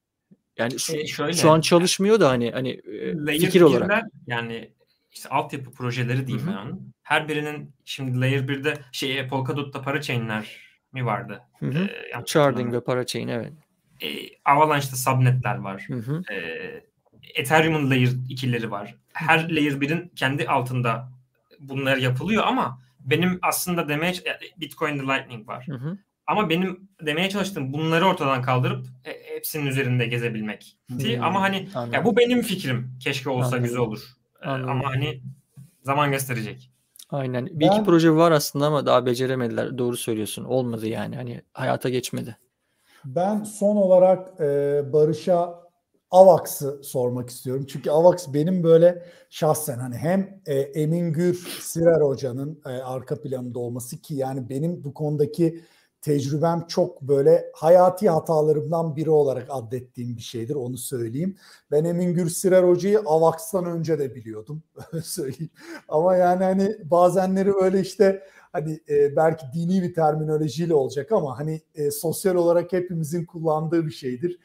Yani 0.56 0.78
şu, 0.78 0.96
e 0.96 1.06
şöyle, 1.06 1.32
şu 1.32 1.50
an 1.50 1.60
çalışmıyor 1.60 2.20
da 2.20 2.28
hani 2.28 2.50
hani 2.50 2.80
fikir 3.26 3.60
olarak. 3.60 4.04
Yani 4.26 4.72
işte 5.12 5.28
altyapı 5.28 5.72
projeleri 5.72 6.26
diyeyim 6.26 6.46
Hı-hı. 6.46 6.56
ben 6.56 6.60
onun. 6.60 6.94
Her 7.02 7.28
birinin 7.28 7.72
şimdi 7.84 8.20
Layer 8.20 8.40
1'de 8.40 8.78
şey 8.92 9.28
Polkadot'ta 9.28 9.82
parachain'ler 9.82 10.56
mi 10.92 11.06
vardı? 11.06 11.42
Hı 11.58 11.66
hı. 11.66 11.84
Ee, 11.84 12.26
Sharding 12.26 12.72
ve 12.72 12.80
parachain 12.80 13.28
evet. 13.28 13.52
Ee, 14.02 14.08
Avalanche'da 14.44 14.96
subnetler 14.96 15.56
var. 15.56 15.84
Hı 15.86 15.94
hı. 15.94 16.22
Ee, 16.32 16.84
Ethereum'un 17.34 17.90
Layer 17.90 18.08
2'leri 18.08 18.70
var. 18.70 18.94
Her 19.12 19.56
Layer 19.56 19.72
1'in 19.72 20.08
kendi 20.16 20.48
altında 20.48 21.12
bunlar 21.60 21.96
yapılıyor 21.96 22.44
ama 22.46 22.80
benim 23.00 23.38
aslında 23.42 23.88
demeye 23.88 24.14
Bitcoin'de 24.56 25.02
Lightning 25.02 25.48
var. 25.48 25.66
Hı 25.68 25.74
hı. 25.74 25.98
Ama 26.30 26.50
benim 26.50 26.88
demeye 27.06 27.30
çalıştığım 27.30 27.72
bunları 27.72 28.06
ortadan 28.06 28.42
kaldırıp 28.42 28.86
e, 29.04 29.34
hepsinin 29.34 29.66
üzerinde 29.66 30.06
gezebilmek. 30.06 30.76
Hmm, 30.88 31.22
ama 31.22 31.40
hani 31.40 31.68
ya 31.92 32.04
bu 32.04 32.16
benim 32.16 32.42
fikrim. 32.42 32.98
Keşke 33.00 33.30
olsa 33.30 33.46
anladım. 33.46 33.64
güzel 33.64 33.78
olur. 33.78 34.00
Anladım. 34.42 34.70
Ama 34.70 34.90
hani 34.90 35.22
zaman 35.82 36.10
gösterecek. 36.10 36.70
Aynen. 37.10 37.46
Bir 37.46 37.60
ben, 37.60 37.72
iki 37.72 37.84
proje 37.84 38.10
var 38.10 38.32
aslında 38.32 38.66
ama 38.66 38.86
daha 38.86 39.06
beceremediler. 39.06 39.78
Doğru 39.78 39.96
söylüyorsun. 39.96 40.44
Olmadı 40.44 40.86
yani. 40.86 41.16
Hani 41.16 41.42
hayata 41.52 41.88
geçmedi. 41.88 42.36
Ben 43.04 43.44
son 43.44 43.76
olarak 43.76 44.40
e, 44.40 44.82
Barış'a 44.92 45.60
Avax'ı 46.10 46.80
sormak 46.82 47.30
istiyorum. 47.30 47.66
Çünkü 47.68 47.90
Avax 47.90 48.34
benim 48.34 48.62
böyle 48.62 49.06
şahsen 49.30 49.78
hani 49.78 49.96
hem 49.96 50.40
e, 50.46 50.54
Emin 50.54 51.12
Gür 51.12 51.34
Sirer 51.60 52.00
Hoca'nın 52.00 52.60
e, 52.66 52.68
arka 52.68 53.20
planında 53.20 53.58
olması 53.58 54.00
ki 54.00 54.14
yani 54.14 54.48
benim 54.48 54.84
bu 54.84 54.94
konudaki 54.94 55.60
tecrübem 56.02 56.64
çok 56.68 57.02
böyle 57.02 57.50
hayati 57.54 58.10
hatalarımdan 58.10 58.96
biri 58.96 59.10
olarak 59.10 59.46
adettiğim 59.50 60.16
bir 60.16 60.22
şeydir 60.22 60.54
onu 60.54 60.78
söyleyeyim. 60.78 61.36
Ben 61.70 61.84
Emin 61.84 62.14
Gürsirer 62.14 62.62
Hoca'yı 62.62 63.00
Avax'tan 63.00 63.64
önce 63.64 63.98
de 63.98 64.14
biliyordum 64.14 64.62
söyleyeyim. 65.04 65.50
Ama 65.88 66.16
yani 66.16 66.44
hani 66.44 66.76
bazenleri 66.84 67.54
böyle 67.54 67.80
işte 67.80 68.22
hani 68.52 68.80
e, 68.88 69.16
belki 69.16 69.46
dini 69.54 69.82
bir 69.82 69.94
terminolojiyle 69.94 70.74
olacak 70.74 71.12
ama 71.12 71.38
hani 71.38 71.60
e, 71.74 71.90
sosyal 71.90 72.34
olarak 72.34 72.72
hepimizin 72.72 73.24
kullandığı 73.24 73.86
bir 73.86 73.90
şeydir. 73.92 74.38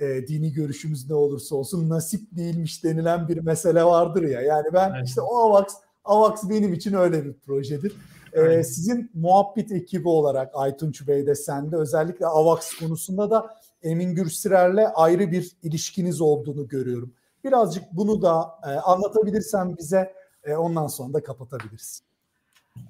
E, 0.00 0.28
dini 0.28 0.52
görüşümüz 0.52 1.10
ne 1.10 1.14
olursa 1.14 1.56
olsun 1.56 1.88
nasip 1.88 2.36
değilmiş 2.36 2.84
denilen 2.84 3.28
bir 3.28 3.38
mesele 3.38 3.84
vardır 3.84 4.22
ya. 4.22 4.40
Yani 4.40 4.66
ben 4.72 4.92
evet. 4.96 5.08
işte 5.08 5.20
o 5.20 5.36
Avax, 5.36 5.66
Avax 6.04 6.50
benim 6.50 6.72
için 6.72 6.94
öyle 6.94 7.24
bir 7.24 7.32
projedir. 7.32 7.92
Ee, 8.32 8.64
sizin 8.64 9.10
muhabbet 9.14 9.72
ekibi 9.72 10.08
olarak 10.08 10.50
Aytunç 10.54 11.08
Bey 11.08 11.26
de 11.26 11.34
sen 11.34 11.72
de 11.72 11.76
özellikle 11.76 12.26
AVAX 12.26 12.74
konusunda 12.74 13.30
da 13.30 13.56
Emin 13.82 14.14
Gürsirer'le 14.14 14.86
ayrı 14.94 15.30
bir 15.30 15.52
ilişkiniz 15.62 16.20
olduğunu 16.20 16.68
görüyorum. 16.68 17.14
Birazcık 17.44 17.84
bunu 17.92 18.22
da 18.22 18.50
e, 18.64 18.68
anlatabilirsen 18.68 19.76
bize 19.76 20.14
e, 20.44 20.54
ondan 20.54 20.86
sonra 20.86 21.14
da 21.14 21.22
kapatabiliriz. 21.22 22.02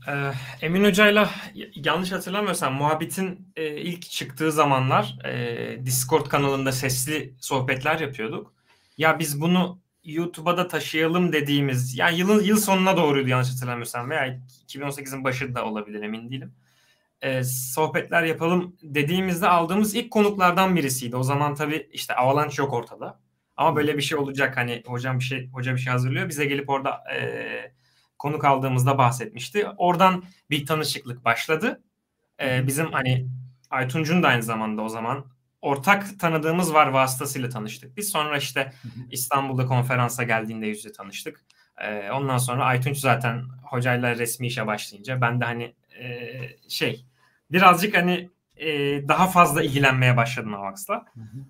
Ee, 0.08 0.32
Emin 0.60 0.84
Hoca'yla 0.84 1.30
yanlış 1.74 2.12
hatırlamıyorsam 2.12 2.74
muhabbetin 2.74 3.48
e, 3.56 3.76
ilk 3.76 4.02
çıktığı 4.02 4.52
zamanlar 4.52 5.18
e, 5.24 5.86
Discord 5.86 6.26
kanalında 6.26 6.72
sesli 6.72 7.34
sohbetler 7.38 8.00
yapıyorduk. 8.00 8.54
Ya 8.98 9.18
biz 9.18 9.40
bunu 9.40 9.81
YouTube'a 10.04 10.56
da 10.56 10.68
taşıyalım 10.68 11.32
dediğimiz 11.32 11.98
yani 11.98 12.18
yılın 12.18 12.42
yıl 12.42 12.56
sonuna 12.56 12.96
doğruydu 12.96 13.28
yanlış 13.28 13.50
hatırlamıyorsam 13.50 14.10
veya 14.10 14.40
2018'in 14.68 15.24
başı 15.24 15.54
da 15.54 15.64
olabilir 15.64 16.02
emin 16.02 16.30
değilim. 16.30 16.54
Ee, 17.22 17.44
sohbetler 17.44 18.22
yapalım 18.22 18.76
dediğimizde 18.82 19.48
aldığımız 19.48 19.94
ilk 19.94 20.10
konuklardan 20.10 20.76
birisiydi. 20.76 21.16
O 21.16 21.22
zaman 21.22 21.54
tabii 21.54 21.88
işte 21.92 22.14
Avalanche 22.14 22.62
yok 22.62 22.72
ortada. 22.72 23.20
Ama 23.56 23.76
böyle 23.76 23.96
bir 23.96 24.02
şey 24.02 24.18
olacak 24.18 24.56
hani 24.56 24.82
hocam 24.86 25.18
bir 25.18 25.24
şey 25.24 25.50
hoca 25.50 25.74
bir 25.74 25.80
şey 25.80 25.92
hazırlıyor. 25.92 26.28
Bize 26.28 26.44
gelip 26.44 26.70
orada 26.70 27.04
e, 27.14 27.72
konuk 28.18 28.44
aldığımızda 28.44 28.98
bahsetmişti. 28.98 29.66
Oradan 29.76 30.24
bir 30.50 30.66
tanışıklık 30.66 31.24
başladı. 31.24 31.82
E, 32.40 32.66
bizim 32.66 32.92
hani 32.92 33.26
Aytunç'un 33.70 34.22
da 34.22 34.28
aynı 34.28 34.42
zamanda 34.42 34.82
o 34.82 34.88
zaman 34.88 35.31
ortak 35.62 36.20
tanıdığımız 36.20 36.74
var 36.74 36.86
vasıtasıyla 36.86 37.48
tanıştık. 37.48 37.96
Biz 37.96 38.08
sonra 38.08 38.36
işte 38.36 38.72
İstanbul'da 39.10 39.66
konferansa 39.66 40.22
geldiğinde 40.22 40.66
yüzde 40.66 40.92
tanıştık. 40.92 41.44
Ee, 41.78 42.10
ondan 42.10 42.38
sonra 42.38 42.64
Aytunç 42.64 42.96
zaten 42.96 43.44
hocayla 43.64 44.16
resmi 44.16 44.46
işe 44.46 44.66
başlayınca 44.66 45.20
ben 45.20 45.40
de 45.40 45.44
hani 45.44 45.74
e, 45.98 46.08
şey 46.68 47.04
birazcık 47.52 47.96
hani 47.96 48.30
e, 48.56 48.68
daha 49.08 49.26
fazla 49.26 49.62
ilgilenmeye 49.62 50.16
başladım 50.16 50.54
Avax'la. 50.54 51.04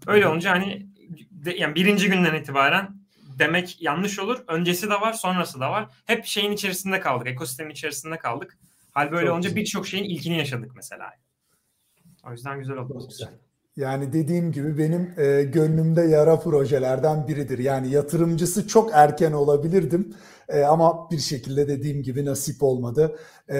Öyle 0.07 0.27
olunca 0.27 0.51
hani 0.51 0.87
de, 1.31 1.55
yani 1.55 1.75
birinci 1.75 2.09
günden 2.09 2.35
itibaren 2.35 2.97
demek 3.39 3.83
yanlış 3.83 4.19
olur. 4.19 4.45
Öncesi 4.49 4.91
de 4.91 5.01
var, 5.01 5.13
sonrası 5.13 5.61
da 5.61 5.71
var. 5.71 5.89
Hep 6.07 6.25
şeyin 6.25 6.53
içerisinde 6.53 7.01
kaldık, 7.01 7.27
ekosistemin 7.27 7.71
içerisinde 7.71 8.19
kaldık. 8.19 8.59
Hal 8.93 9.13
böyle 9.13 9.27
Çok 9.27 9.35
olunca 9.35 9.57
birçok 9.57 9.87
şeyin 9.87 10.05
ilkini 10.05 10.39
yaşadık 10.39 10.73
mesela. 10.77 11.13
O 12.25 12.33
yüzden 12.33 12.59
güzel 12.59 12.77
oldu. 12.77 12.93
Çok 12.93 13.11
güzel. 13.11 13.29
Yani 13.77 14.13
dediğim 14.13 14.53
gibi 14.53 14.79
benim 14.79 15.15
e, 15.19 15.43
gönlümde 15.43 16.01
yara 16.03 16.41
projelerden 16.41 17.29
biridir. 17.29 17.59
Yani 17.59 17.91
yatırımcısı 17.91 18.69
çok 18.69 18.91
erken 18.93 19.33
olabilirdim 19.33 20.15
e, 20.49 20.63
ama 20.63 21.11
bir 21.11 21.19
şekilde 21.19 21.69
dediğim 21.69 22.03
gibi 22.03 22.25
nasip 22.25 22.63
olmadı. 22.63 23.19
E, 23.51 23.57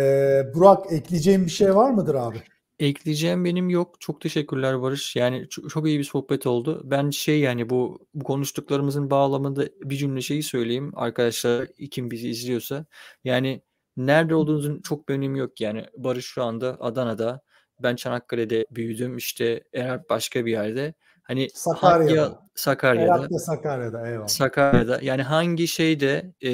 Burak 0.55 0.93
ekleyeceğim 0.93 1.45
bir 1.45 1.51
şey 1.51 1.75
var 1.75 1.91
mıdır 1.91 2.15
abi? 2.15 2.43
Ekleyeceğim 2.79 3.45
benim 3.45 3.71
yok. 3.71 4.01
Çok 4.01 4.21
teşekkürler 4.21 4.83
Barış. 4.83 5.17
Yani 5.17 5.49
çok, 5.51 5.71
çok 5.71 5.87
iyi 5.87 5.99
bir 5.99 6.05
sohbet 6.05 6.47
oldu. 6.47 6.83
Ben 6.85 7.11
şey 7.11 7.41
yani 7.41 7.71
bu, 7.71 8.07
bu 8.15 8.25
konuştuklarımızın 8.25 9.11
bağlamında 9.11 9.69
bir 9.85 9.97
cümle 9.97 10.21
şeyi 10.21 10.43
söyleyeyim 10.43 10.93
arkadaşlar 10.95 11.69
kim 11.91 12.11
bizi 12.11 12.29
izliyorsa. 12.29 12.87
Yani 13.25 13.63
nerede 13.97 14.35
olduğunuzun 14.35 14.81
çok 14.81 15.09
bir 15.09 15.15
önemi 15.15 15.39
yok 15.39 15.61
yani. 15.61 15.85
Barış 15.97 16.27
şu 16.27 16.43
anda 16.43 16.77
Adana'da 16.81 17.43
ben 17.81 17.97
Çanakkale'de 17.97 18.67
büyüdüm 18.71 19.17
işte 19.17 19.65
eğer 19.73 20.09
başka 20.09 20.47
bir 20.47 20.51
yerde. 20.51 20.95
Hani 21.23 21.49
Sakarya'da. 21.55 22.23
Hangi, 22.23 22.37
Sakarya'da. 22.55 23.15
Herhalde 23.15 23.39
Sakarya'da 23.39 24.09
eyvallah. 24.09 24.29
Sakarya'da. 24.29 24.99
Yani 25.03 25.23
hangi 25.23 25.69
şeyde 25.69 26.33
e, 26.45 26.53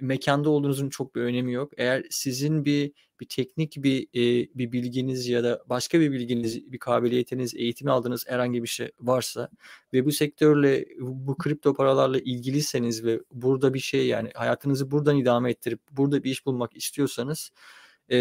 mekanda 0.00 0.50
olduğunuzun 0.50 0.88
çok 0.88 1.14
bir 1.14 1.20
önemi 1.20 1.52
yok. 1.52 1.72
Eğer 1.76 2.04
sizin 2.10 2.64
bir 2.64 2.92
bir 3.20 3.28
teknik 3.28 3.76
bir 3.76 4.02
e, 4.02 4.48
bir 4.54 4.72
bilginiz 4.72 5.28
ya 5.28 5.44
da 5.44 5.62
başka 5.66 6.00
bir 6.00 6.12
bilginiz, 6.12 6.72
bir 6.72 6.78
kabiliyetiniz, 6.78 7.54
eğitim 7.54 7.88
aldığınız 7.88 8.24
herhangi 8.28 8.62
bir 8.62 8.68
şey 8.68 8.90
varsa 9.00 9.48
ve 9.92 10.04
bu 10.04 10.12
sektörle 10.12 10.84
bu 11.00 11.38
kripto 11.38 11.74
paralarla 11.74 12.18
ilgiliyseniz 12.18 13.04
ve 13.04 13.20
burada 13.32 13.74
bir 13.74 13.78
şey 13.78 14.06
yani 14.06 14.30
hayatınızı 14.34 14.90
buradan 14.90 15.16
idame 15.16 15.50
ettirip 15.50 15.80
burada 15.90 16.24
bir 16.24 16.30
iş 16.30 16.46
bulmak 16.46 16.76
istiyorsanız 16.76 17.50
e, 18.10 18.18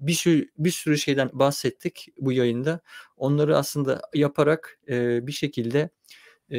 bir 0.00 0.12
sürü 0.12 0.48
bir 0.58 0.70
sürü 0.70 0.98
şeyden 0.98 1.30
bahsettik 1.32 2.08
bu 2.20 2.32
yayında. 2.32 2.80
Onları 3.16 3.56
aslında 3.56 4.02
yaparak 4.14 4.78
e, 4.88 5.26
bir 5.26 5.32
şekilde 5.32 5.90
e, 6.50 6.58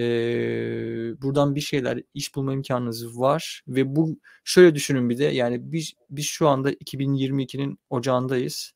buradan 1.21 1.55
bir 1.55 1.61
şeyler 1.61 2.01
iş 2.13 2.35
bulma 2.35 2.53
imkanınız 2.53 3.19
var 3.19 3.63
ve 3.67 3.95
bu 3.95 4.19
şöyle 4.43 4.75
düşünün 4.75 5.09
bir 5.09 5.17
de 5.17 5.23
yani 5.23 5.71
biz 5.71 5.93
biz 6.09 6.25
şu 6.25 6.47
anda 6.47 6.73
2022'nin 6.73 7.79
ocağındayız. 7.89 8.73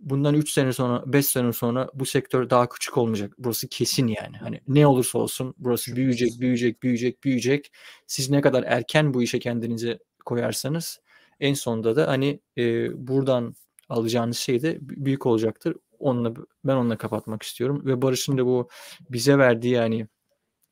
Bundan 0.00 0.34
3 0.34 0.50
sene 0.52 0.72
sonra 0.72 1.12
5 1.12 1.26
sene 1.26 1.52
sonra 1.52 1.88
bu 1.94 2.06
sektör 2.06 2.50
daha 2.50 2.68
küçük 2.68 2.98
olmayacak. 2.98 3.34
Burası 3.38 3.68
kesin 3.68 4.06
yani. 4.06 4.36
Hani 4.36 4.60
ne 4.68 4.86
olursa 4.86 5.18
olsun 5.18 5.54
burası 5.58 5.96
büyüyecek, 5.96 6.40
büyüyecek, 6.40 6.82
büyüyecek, 6.82 7.24
büyüyecek. 7.24 7.72
Siz 8.06 8.30
ne 8.30 8.40
kadar 8.40 8.64
erken 8.66 9.14
bu 9.14 9.22
işe 9.22 9.38
kendinizi 9.38 9.98
koyarsanız 10.24 11.00
en 11.42 11.54
sonunda 11.54 11.96
da 11.96 12.08
hani 12.08 12.40
e, 12.58 12.88
buradan 13.08 13.54
alacağınız 13.88 14.36
şey 14.36 14.62
de 14.62 14.78
büyük 14.80 15.26
olacaktır. 15.26 15.76
Onunla 15.98 16.34
ben 16.64 16.76
onunla 16.76 16.98
kapatmak 16.98 17.42
istiyorum 17.42 17.82
ve 17.86 18.02
Barış'ın 18.02 18.38
da 18.38 18.46
bu 18.46 18.68
bize 19.10 19.38
verdiği 19.38 19.74
yani 19.74 20.06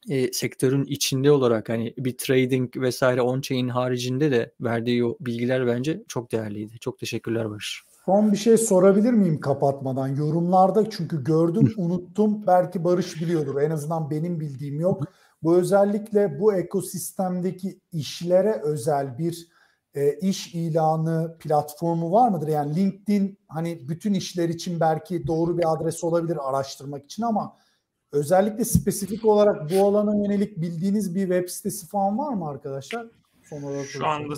e, 0.08 0.32
sektörün 0.32 0.84
içinde 0.84 1.30
olarak 1.30 1.68
hani 1.68 1.94
bir 1.98 2.18
trading 2.18 2.76
vesaire 2.76 3.20
on-chain 3.20 3.68
haricinde 3.68 4.30
de 4.30 4.52
verdiği 4.60 5.04
o 5.04 5.16
bilgiler 5.20 5.66
bence 5.66 6.02
çok 6.08 6.32
değerliydi. 6.32 6.78
Çok 6.78 6.98
teşekkürler 6.98 7.50
Barış. 7.50 7.82
Son 8.06 8.32
bir 8.32 8.36
şey 8.36 8.58
sorabilir 8.58 9.12
miyim 9.12 9.40
kapatmadan? 9.40 10.08
Yorumlarda 10.08 10.90
çünkü 10.90 11.24
gördüm 11.24 11.72
unuttum. 11.76 12.46
Belki 12.46 12.84
Barış 12.84 13.22
biliyordur. 13.22 13.60
En 13.60 13.70
azından 13.70 14.10
benim 14.10 14.40
bildiğim 14.40 14.80
yok. 14.80 15.04
Bu 15.42 15.56
özellikle 15.56 16.40
bu 16.40 16.54
ekosistemdeki 16.54 17.80
işlere 17.92 18.60
özel 18.64 19.18
bir 19.18 19.48
e, 19.94 20.12
iş 20.12 20.54
ilanı 20.54 21.36
platformu 21.38 22.12
var 22.12 22.28
mıdır? 22.28 22.48
Yani 22.48 22.76
LinkedIn 22.76 23.38
hani 23.48 23.88
bütün 23.88 24.14
işler 24.14 24.48
için 24.48 24.80
belki 24.80 25.26
doğru 25.26 25.58
bir 25.58 25.72
adres 25.72 26.04
olabilir 26.04 26.38
araştırmak 26.48 27.04
için 27.04 27.22
ama 27.22 27.56
özellikle 28.12 28.64
spesifik 28.64 29.24
olarak 29.24 29.70
bu 29.70 29.86
alana 29.86 30.16
yönelik 30.16 30.60
bildiğiniz 30.60 31.14
bir 31.14 31.20
web 31.20 31.48
sitesi 31.48 31.88
falan 31.88 32.18
var 32.18 32.32
mı 32.32 32.48
arkadaşlar? 32.48 33.06
Son 33.42 33.62
olarak 33.62 33.86
Şu 33.86 34.06
anda 34.06 34.34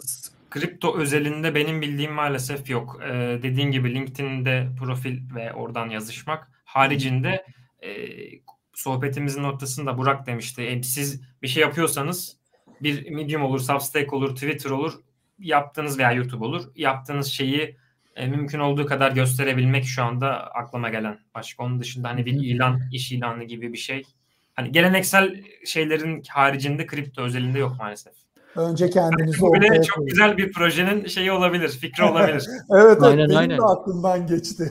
kripto 0.50 0.98
özelinde 0.98 1.54
benim 1.54 1.82
bildiğim 1.82 2.12
maalesef 2.12 2.70
yok. 2.70 3.00
Ee, 3.04 3.38
dediğin 3.42 3.70
gibi 3.70 3.94
LinkedIn'de 3.94 4.68
profil 4.78 5.34
ve 5.34 5.52
oradan 5.52 5.88
yazışmak 5.88 6.50
haricinde 6.64 7.46
e, 7.82 7.90
sohbetimizin 8.74 9.44
ortasında 9.44 9.98
Burak 9.98 10.26
demişti. 10.26 10.62
E, 10.62 10.82
siz 10.82 11.22
bir 11.42 11.48
şey 11.48 11.60
yapıyorsanız 11.60 12.36
bir 12.82 13.10
Medium 13.10 13.42
olur, 13.42 13.60
Substack 13.60 14.12
olur, 14.12 14.34
Twitter 14.34 14.70
olur 14.70 15.00
yaptığınız 15.38 15.98
veya 15.98 16.12
YouTube 16.12 16.44
olur. 16.44 16.62
Yaptığınız 16.76 17.26
şeyi 17.26 17.76
e, 18.16 18.26
mümkün 18.26 18.58
olduğu 18.58 18.86
kadar 18.86 19.12
gösterebilmek 19.12 19.84
şu 19.84 20.02
anda 20.02 20.46
aklıma 20.46 20.88
gelen. 20.88 21.18
Başka 21.34 21.64
onun 21.64 21.80
dışında 21.80 22.08
hani 22.08 22.26
bir 22.26 22.32
ilan, 22.32 22.80
iş 22.92 23.12
ilanı 23.12 23.44
gibi 23.44 23.72
bir 23.72 23.78
şey. 23.78 24.02
Hani 24.54 24.72
geleneksel 24.72 25.40
şeylerin 25.64 26.22
haricinde 26.28 26.86
kripto 26.86 27.22
özelinde 27.22 27.58
yok 27.58 27.76
maalesef. 27.78 28.12
Önce 28.56 28.90
kendinizi 28.90 29.44
ortaya 29.44 29.68
koyun. 29.68 29.82
Çok 29.82 30.08
güzel 30.08 30.36
bir 30.36 30.52
projenin 30.52 31.06
şeyi 31.06 31.32
olabilir, 31.32 31.68
fikri 31.68 32.04
olabilir. 32.04 32.44
evet, 32.76 33.02
aynen, 33.02 33.28
benim 33.28 33.36
aynen. 33.36 33.58
de 33.58 33.62
aklımdan 33.62 34.26
geçti. 34.26 34.70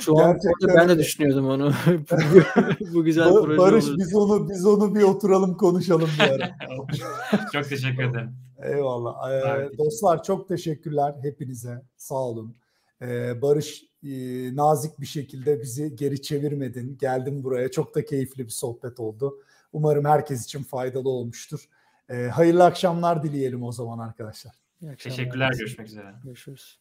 Şu 0.00 0.18
an 0.18 0.38
ben 0.76 0.88
de 0.88 0.98
düşünüyordum 0.98 1.48
onu. 1.48 1.72
bu 2.94 3.04
güzel 3.04 3.26
ba- 3.26 3.44
proje 3.44 3.58
Barış 3.58 3.84
olur. 3.84 3.98
biz 3.98 4.14
onu 4.14 4.48
biz 4.48 4.66
onu 4.66 4.94
bir 4.94 5.02
oturalım 5.02 5.56
konuşalım 5.56 6.10
bir 6.18 6.30
ara. 6.30 6.50
çok 7.52 7.68
teşekkür 7.68 8.02
ederim. 8.02 8.30
Eyvallah. 8.62 9.32
Ee, 9.32 9.78
dostlar 9.78 10.22
çok 10.22 10.48
teşekkürler 10.48 11.14
hepinize. 11.22 11.82
Sağ 11.96 12.14
olun. 12.14 12.56
Ee, 13.02 13.42
Barış 13.42 13.84
e, 14.02 14.10
nazik 14.56 15.00
bir 15.00 15.06
şekilde 15.06 15.60
bizi 15.60 15.96
geri 15.96 16.22
çevirmedin. 16.22 16.98
Geldin 16.98 17.44
buraya. 17.44 17.70
Çok 17.70 17.94
da 17.94 18.04
keyifli 18.04 18.44
bir 18.44 18.52
sohbet 18.52 19.00
oldu. 19.00 19.38
Umarım 19.72 20.04
herkes 20.04 20.44
için 20.44 20.62
faydalı 20.62 21.08
olmuştur. 21.08 21.68
Ee, 22.08 22.14
hayırlı 22.14 22.64
akşamlar 22.64 23.22
dileyelim 23.22 23.62
o 23.62 23.72
zaman 23.72 23.98
arkadaşlar. 23.98 24.54
Teşekkürler. 24.98 25.52
Görüşmek 25.58 25.88
üzere. 25.88 26.14
Görüşürüz. 26.24 26.78